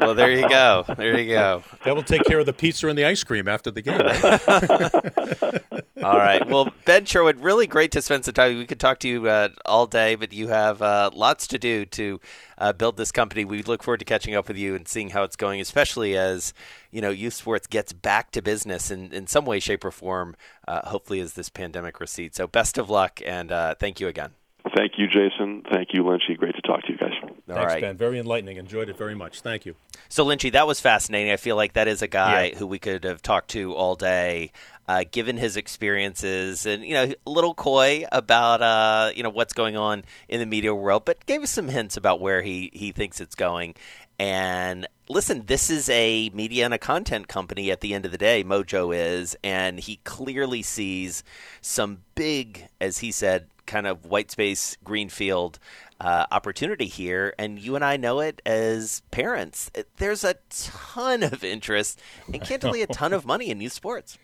Well, 0.00 0.14
there 0.14 0.30
you 0.30 0.48
go. 0.48 0.84
There 0.96 1.18
you 1.18 1.28
go. 1.32 1.62
That 1.84 1.94
will 1.94 2.02
take 2.02 2.24
care 2.24 2.38
of 2.38 2.46
the 2.46 2.52
pizza 2.52 2.88
and 2.88 2.98
the 2.98 3.04
ice 3.04 3.24
cream 3.24 3.48
after 3.48 3.70
the 3.70 3.82
game. 3.82 3.98
Right? 3.98 5.82
all 6.04 6.18
right. 6.18 6.46
Well, 6.46 6.72
Ben 6.84 7.04
Sherwood, 7.04 7.40
really 7.40 7.66
great 7.66 7.92
to 7.92 8.02
spend 8.02 8.24
some 8.24 8.34
time. 8.34 8.58
We 8.58 8.66
could 8.66 8.80
talk 8.80 8.98
to 9.00 9.08
you 9.08 9.28
uh, 9.28 9.48
all 9.64 9.86
day, 9.86 10.14
but 10.14 10.32
you 10.32 10.48
have 10.48 10.82
uh, 10.82 11.10
lots 11.12 11.46
to 11.48 11.58
do 11.58 11.84
to 11.86 12.20
uh, 12.58 12.72
build 12.72 12.96
this 12.96 13.12
company. 13.12 13.44
We 13.44 13.62
look 13.62 13.82
forward 13.82 13.98
to 13.98 14.04
catching 14.04 14.34
up 14.34 14.48
with 14.48 14.56
you 14.56 14.74
and 14.74 14.86
seeing 14.86 15.10
how 15.10 15.22
it's 15.22 15.36
going, 15.36 15.60
especially 15.60 16.16
as 16.16 16.52
you 16.90 17.00
know 17.00 17.10
youth 17.10 17.34
sports 17.34 17.66
gets 17.66 17.92
back 17.92 18.30
to 18.32 18.42
business 18.42 18.90
in, 18.90 19.12
in 19.12 19.26
some 19.26 19.44
way, 19.44 19.60
shape, 19.60 19.84
or 19.84 19.90
form. 19.90 20.36
Uh, 20.68 20.88
hopefully, 20.88 21.20
as 21.20 21.34
this 21.34 21.48
pandemic 21.48 22.00
recedes. 22.00 22.36
So, 22.36 22.46
best 22.46 22.78
of 22.78 22.90
luck, 22.90 23.20
and 23.24 23.52
uh, 23.52 23.74
thank 23.76 24.00
you 24.00 24.08
again. 24.08 24.32
Thank 24.76 24.98
you, 24.98 25.06
Jason. 25.06 25.62
Thank 25.72 25.94
you, 25.94 26.02
Lynchy. 26.02 26.36
Great 26.36 26.54
to 26.54 26.60
talk 26.60 26.82
to 26.82 26.92
you 26.92 26.98
guys. 26.98 27.12
All 27.22 27.30
Thanks, 27.48 27.72
right. 27.72 27.80
Ben. 27.80 27.96
Very 27.96 28.18
enlightening. 28.18 28.58
Enjoyed 28.58 28.90
it 28.90 28.98
very 28.98 29.14
much. 29.14 29.40
Thank 29.40 29.64
you. 29.64 29.74
So, 30.10 30.24
Lynchy, 30.26 30.52
that 30.52 30.66
was 30.66 30.80
fascinating. 30.80 31.32
I 31.32 31.38
feel 31.38 31.56
like 31.56 31.72
that 31.72 31.88
is 31.88 32.02
a 32.02 32.06
guy 32.06 32.46
yeah. 32.46 32.58
who 32.58 32.66
we 32.66 32.78
could 32.78 33.04
have 33.04 33.22
talked 33.22 33.48
to 33.50 33.74
all 33.74 33.94
day 33.94 34.52
uh, 34.88 35.04
given 35.10 35.36
his 35.36 35.56
experiences 35.56 36.66
and 36.66 36.84
you 36.84 36.94
know 36.94 37.12
a 37.26 37.30
little 37.30 37.54
coy 37.54 38.04
about 38.12 38.62
uh, 38.62 39.10
you 39.14 39.22
know 39.22 39.30
what's 39.30 39.52
going 39.52 39.76
on 39.76 40.04
in 40.28 40.40
the 40.40 40.46
media 40.46 40.74
world, 40.74 41.04
but 41.04 41.24
gave 41.26 41.42
us 41.42 41.50
some 41.50 41.68
hints 41.68 41.96
about 41.96 42.20
where 42.20 42.42
he 42.42 42.70
he 42.72 42.92
thinks 42.92 43.20
it's 43.20 43.34
going. 43.34 43.74
And 44.18 44.86
listen, 45.08 45.44
this 45.46 45.68
is 45.68 45.88
a 45.90 46.30
media 46.30 46.64
and 46.64 46.72
a 46.72 46.78
content 46.78 47.28
company 47.28 47.70
at 47.70 47.80
the 47.80 47.92
end 47.92 48.06
of 48.06 48.12
the 48.12 48.18
day. 48.18 48.42
Mojo 48.44 48.96
is, 48.96 49.36
and 49.44 49.78
he 49.78 49.96
clearly 50.04 50.62
sees 50.62 51.22
some 51.60 51.98
big, 52.14 52.66
as 52.80 52.98
he 52.98 53.12
said, 53.12 53.46
kind 53.66 53.86
of 53.86 54.06
white 54.06 54.30
space 54.30 54.76
greenfield 54.84 55.58
uh, 56.00 56.26
opportunity 56.30 56.86
here, 56.86 57.34
and 57.38 57.58
you 57.58 57.74
and 57.74 57.84
I 57.84 57.96
know 57.96 58.20
it 58.20 58.42
as 58.46 59.02
parents. 59.10 59.70
There's 59.96 60.24
a 60.24 60.36
ton 60.50 61.22
of 61.22 61.42
interest 61.42 62.00
and 62.26 62.40
candidly 62.42 62.82
a 62.82 62.86
ton 62.86 63.12
of 63.12 63.24
money 63.24 63.50
in 63.50 63.60
youth 63.60 63.72
sports. 63.72 64.18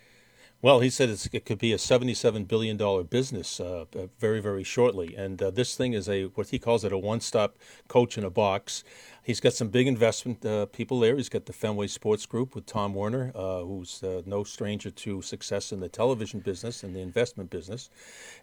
Well, 0.63 0.79
he 0.79 0.91
said 0.91 1.11
it 1.11 1.45
could 1.45 1.59
be 1.59 1.73
a 1.73 1.77
$77 1.77 2.47
billion 2.47 2.77
business 3.07 3.59
uh, 3.59 3.87
uh, 3.97 4.07
very, 4.21 4.41
very 4.41 4.63
shortly. 4.63 5.17
And 5.17 5.43
uh, 5.43 5.51
this 5.51 5.75
thing 5.75 5.93
is 5.93 6.09
a, 6.09 6.27
what 6.27 6.51
he 6.51 6.61
calls 6.61 6.85
it, 6.85 6.93
a 6.93 6.99
one 6.99 7.21
stop 7.21 7.59
coach 7.89 8.17
in 8.17 8.23
a 8.23 8.31
box. 8.31 8.85
He's 9.25 9.39
got 9.39 9.53
some 9.53 9.69
big 9.69 9.87
investment 9.87 10.45
uh, 10.45 10.67
people 10.67 10.99
there. 10.99 11.17
He's 11.17 11.29
got 11.29 11.47
the 11.47 11.53
Fenway 11.53 11.87
Sports 11.87 12.27
Group 12.27 12.57
with 12.57 12.67
Tom 12.67 12.93
Werner, 12.93 13.31
uh, 13.37 13.61
who's 13.61 14.03
uh, 14.03 14.23
no 14.27 14.43
stranger 14.43 14.91
to 14.91 15.23
success 15.23 15.71
in 15.71 15.79
the 15.79 15.89
television 15.89 16.41
business 16.41 16.83
and 16.83 16.95
the 16.95 17.01
investment 17.01 17.49
business, 17.49 17.89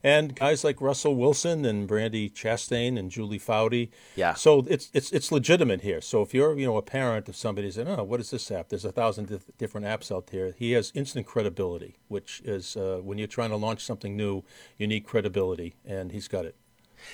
and 0.04 0.36
guys 0.36 0.64
like 0.64 0.80
Russell 0.80 1.16
Wilson 1.16 1.66
and 1.66 1.86
Brandy 1.86 2.30
Chastain 2.30 2.98
and 2.98 3.12
Julie 3.12 3.40
Foudy. 3.40 3.90
Yeah. 4.16 4.36
So 4.36 4.66
it's 4.70 4.90
it's 4.94 5.12
it's 5.12 5.32
legitimate 5.32 5.82
here. 5.82 6.00
So 6.00 6.22
if 6.22 6.34
you're 6.34 6.58
you 6.58 6.66
know 6.66 6.78
a 6.78 6.82
parent 6.82 7.28
of 7.28 7.36
somebody 7.36 7.70
saying, 7.72 7.90
"Oh, 7.90 8.04
what 8.04 8.22
is 8.22 8.32
this 8.32 8.50
app?" 8.50 8.70
There's 8.70 8.86
a 8.86 8.92
thousand 8.92 9.42
different 9.58 9.86
apps 9.86 10.16
out 10.16 10.28
there. 10.28 10.54
He 10.58 10.72
has 10.72 10.94
instant 10.96 11.26
credibility, 11.26 11.98
which 12.08 12.42
is 12.46 12.78
uh, 12.78 13.02
when 13.04 13.18
you're 13.18 13.28
trying 13.28 13.50
to 13.50 13.58
launch 13.58 13.84
something 13.84 14.16
new, 14.16 14.44
you 14.78 14.88
need 14.88 15.02
credibility, 15.06 15.76
and 15.86 16.14
he's 16.14 16.30
got 16.30 16.46
it. 16.46 16.56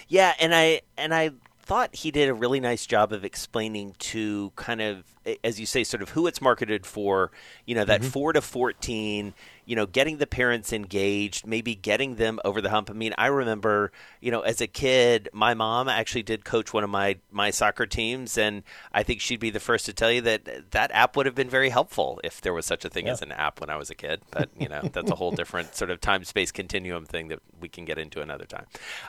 Yeah, 0.07 0.33
and 0.39 0.53
I 0.53 0.81
and 0.97 1.13
I 1.13 1.31
thought 1.65 1.95
he 1.95 2.11
did 2.11 2.29
a 2.29 2.33
really 2.33 2.59
nice 2.59 2.85
job 2.85 3.11
of 3.11 3.25
explaining 3.25 3.95
to 3.97 4.51
kind 4.55 4.81
of 4.81 5.03
as 5.43 5.59
you 5.59 5.65
say 5.65 5.83
sort 5.83 6.03
of 6.03 6.09
who 6.09 6.27
it's 6.27 6.39
marketed 6.39 6.85
for 6.85 7.31
you 7.65 7.73
know 7.73 7.83
that 7.83 8.01
mm-hmm. 8.01 8.09
4 8.09 8.33
to 8.33 8.41
14 8.41 9.33
you 9.65 9.75
know, 9.75 9.85
getting 9.85 10.17
the 10.17 10.27
parents 10.27 10.71
engaged, 10.71 11.45
maybe 11.45 11.75
getting 11.75 12.15
them 12.15 12.39
over 12.45 12.61
the 12.61 12.69
hump. 12.69 12.89
I 12.89 12.93
mean, 12.93 13.13
I 13.17 13.27
remember, 13.27 13.91
you 14.21 14.31
know, 14.31 14.41
as 14.41 14.61
a 14.61 14.67
kid, 14.67 15.29
my 15.33 15.53
mom 15.53 15.89
actually 15.89 16.23
did 16.23 16.45
coach 16.45 16.73
one 16.73 16.83
of 16.83 16.89
my 16.89 17.17
my 17.31 17.51
soccer 17.51 17.85
teams, 17.85 18.37
and 18.37 18.63
I 18.93 19.03
think 19.03 19.21
she'd 19.21 19.39
be 19.39 19.49
the 19.49 19.59
first 19.59 19.85
to 19.87 19.93
tell 19.93 20.11
you 20.11 20.21
that 20.21 20.71
that 20.71 20.91
app 20.91 21.15
would 21.15 21.25
have 21.25 21.35
been 21.35 21.49
very 21.49 21.69
helpful 21.69 22.19
if 22.23 22.41
there 22.41 22.53
was 22.53 22.65
such 22.65 22.85
a 22.85 22.89
thing 22.89 23.07
yeah. 23.07 23.13
as 23.13 23.21
an 23.21 23.31
app 23.31 23.59
when 23.59 23.69
I 23.69 23.77
was 23.77 23.89
a 23.89 23.95
kid. 23.95 24.21
But 24.31 24.49
you 24.59 24.69
know, 24.69 24.81
that's 24.93 25.11
a 25.11 25.15
whole 25.15 25.31
different 25.35 25.75
sort 25.75 25.89
of 25.89 25.99
time 25.99 26.23
space 26.23 26.51
continuum 26.51 27.05
thing 27.05 27.29
that 27.29 27.39
we 27.59 27.67
can 27.67 27.85
get 27.85 27.97
into 27.97 28.21
another 28.21 28.45
time. 28.45 28.65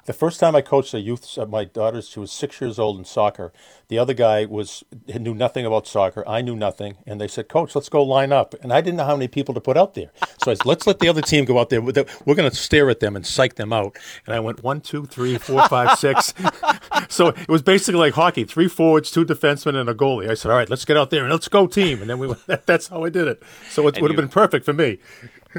The 0.06 0.12
first 0.12 0.40
time 0.40 0.56
I 0.56 0.62
coached 0.62 0.94
a 0.94 1.00
youth, 1.00 1.36
uh, 1.38 1.46
my 1.46 1.64
daughter's, 1.64 2.08
she 2.08 2.20
was 2.20 2.32
six 2.32 2.60
years 2.60 2.78
old 2.78 2.98
in 2.98 3.04
soccer. 3.04 3.52
The 3.88 3.98
other 3.98 4.14
guy 4.14 4.46
was 4.46 4.84
knew 5.06 5.34
nothing 5.34 5.66
about 5.66 5.86
soccer. 5.86 6.26
I 6.26 6.40
knew 6.40 6.56
nothing, 6.56 6.96
and 7.06 7.20
they 7.20 7.28
said, 7.28 7.48
"Coach, 7.48 7.74
let's 7.74 7.88
go 7.88 8.02
line 8.02 8.32
up." 8.32 8.54
And 8.62 8.72
I 8.72 8.80
didn't 8.80 8.96
know 8.96 9.04
how 9.04 9.16
many 9.16 9.28
people 9.28 9.54
to 9.54 9.60
put 9.60 9.76
out 9.76 9.94
there. 9.94 10.10
So 10.46 10.52
I 10.52 10.54
said, 10.54 10.66
let's 10.66 10.86
let 10.86 11.00
the 11.00 11.08
other 11.08 11.22
team 11.22 11.44
go 11.44 11.58
out 11.58 11.70
there. 11.70 11.82
We're 11.82 11.92
going 11.92 12.48
to 12.48 12.54
stare 12.54 12.88
at 12.88 13.00
them 13.00 13.16
and 13.16 13.26
psych 13.26 13.56
them 13.56 13.72
out. 13.72 13.98
And 14.26 14.34
I 14.34 14.38
went 14.38 14.62
one, 14.62 14.80
two, 14.80 15.04
three, 15.04 15.38
four, 15.38 15.66
five, 15.66 15.98
six. 15.98 16.32
so 17.08 17.28
it 17.30 17.48
was 17.48 17.62
basically 17.62 17.98
like 17.98 18.14
hockey: 18.14 18.44
three 18.44 18.68
forwards, 18.68 19.10
two 19.10 19.24
defensemen, 19.24 19.74
and 19.74 19.90
a 19.90 19.94
goalie. 19.94 20.30
I 20.30 20.34
said, 20.34 20.52
all 20.52 20.56
right, 20.56 20.70
let's 20.70 20.84
get 20.84 20.96
out 20.96 21.10
there 21.10 21.24
and 21.24 21.32
let's 21.32 21.48
go 21.48 21.66
team. 21.66 22.00
And 22.00 22.08
then 22.08 22.20
we 22.20 22.28
went, 22.28 22.46
that's 22.66 22.86
how 22.86 23.04
I 23.04 23.10
did 23.10 23.26
it. 23.26 23.42
So 23.70 23.88
it 23.88 24.00
would 24.00 24.12
have 24.12 24.16
been 24.16 24.28
perfect 24.28 24.64
for 24.64 24.72
me. 24.72 24.98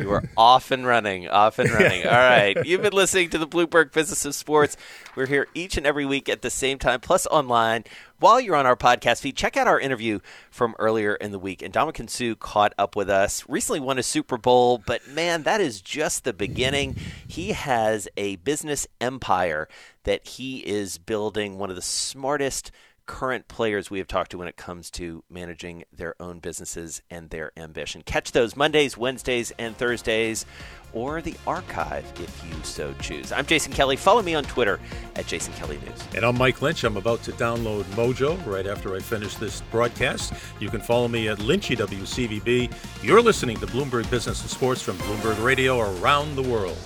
You 0.01 0.11
are 0.11 0.23
off 0.37 0.71
and 0.71 0.85
running, 0.85 1.27
off 1.27 1.59
and 1.59 1.69
running. 1.69 2.03
All 2.05 2.11
right. 2.11 2.65
You've 2.65 2.81
been 2.81 2.93
listening 2.93 3.29
to 3.31 3.37
the 3.37 3.47
Bloomberg 3.47 3.91
Business 3.91 4.25
of 4.25 4.35
Sports. 4.35 4.77
We're 5.15 5.25
here 5.27 5.47
each 5.53 5.77
and 5.77 5.85
every 5.85 6.05
week 6.05 6.29
at 6.29 6.41
the 6.41 6.49
same 6.49 6.77
time, 6.77 6.99
plus 6.99 7.25
online 7.27 7.83
While 8.19 8.39
you're 8.39 8.55
on 8.55 8.65
our 8.65 8.75
podcast 8.75 9.21
feed, 9.21 9.35
check 9.35 9.55
out 9.57 9.67
our 9.67 9.79
interview 9.79 10.19
from 10.49 10.75
earlier 10.79 11.15
in 11.15 11.31
the 11.31 11.39
week. 11.39 11.61
And 11.61 11.73
Ndamukong 11.73 12.09
Suh 12.09 12.35
caught 12.35 12.73
up 12.77 12.95
with 12.95 13.09
us. 13.09 13.43
Recently 13.47 13.79
won 13.79 13.99
a 13.99 14.03
Super 14.03 14.37
Bowl, 14.37 14.81
but 14.83 15.07
man, 15.07 15.43
that 15.43 15.61
is 15.61 15.81
just 15.81 16.23
the 16.23 16.33
beginning. 16.33 16.95
He 17.27 17.51
has 17.51 18.07
a 18.17 18.37
business 18.37 18.87
empire 18.99 19.67
that 20.03 20.27
he 20.27 20.59
is 20.59 20.97
building, 20.97 21.57
one 21.59 21.69
of 21.69 21.75
the 21.75 21.81
smartest 21.81 22.71
current 23.07 23.47
players 23.47 23.89
we 23.89 23.97
have 23.97 24.07
talked 24.07 24.31
to 24.31 24.37
when 24.37 24.47
it 24.47 24.57
comes 24.57 24.91
to 24.91 25.23
managing 25.29 25.83
their 25.91 26.13
own 26.21 26.39
businesses 26.39 27.01
and 27.09 27.29
their 27.29 27.51
ambition. 27.57 28.03
Catch 28.03 28.33
those 28.33 28.55
Mondays, 28.55 28.97
Wednesdays, 28.97 29.51
and 29.57 29.75
Thursdays, 29.75 30.45
or 30.93 31.21
the 31.21 31.35
archive 31.47 32.05
if 32.19 32.43
you 32.45 32.53
so 32.63 32.93
choose. 33.01 33.31
I'm 33.31 33.45
Jason 33.45 33.73
Kelly. 33.73 33.95
Follow 33.95 34.21
me 34.21 34.35
on 34.35 34.43
Twitter 34.43 34.79
at 35.15 35.25
Jason 35.25 35.53
Kelly 35.53 35.79
News. 35.85 36.03
And 36.15 36.23
I'm 36.23 36.37
Mike 36.37 36.61
Lynch. 36.61 36.83
I'm 36.83 36.97
about 36.97 37.23
to 37.23 37.31
download 37.33 37.83
Mojo 37.95 38.45
right 38.45 38.67
after 38.67 38.95
I 38.95 38.99
finish 38.99 39.35
this 39.35 39.61
broadcast. 39.71 40.33
You 40.59 40.69
can 40.69 40.81
follow 40.81 41.07
me 41.07 41.29
at 41.29 41.39
Lynchy 41.39 41.77
WCVB. 41.77 42.71
You're 43.03 43.21
listening 43.21 43.57
to 43.57 43.67
Bloomberg 43.67 44.09
Business 44.11 44.41
and 44.41 44.49
Sports 44.49 44.81
from 44.81 44.97
Bloomberg 44.97 45.43
Radio 45.43 45.79
around 45.79 46.35
the 46.35 46.43
world. 46.43 46.77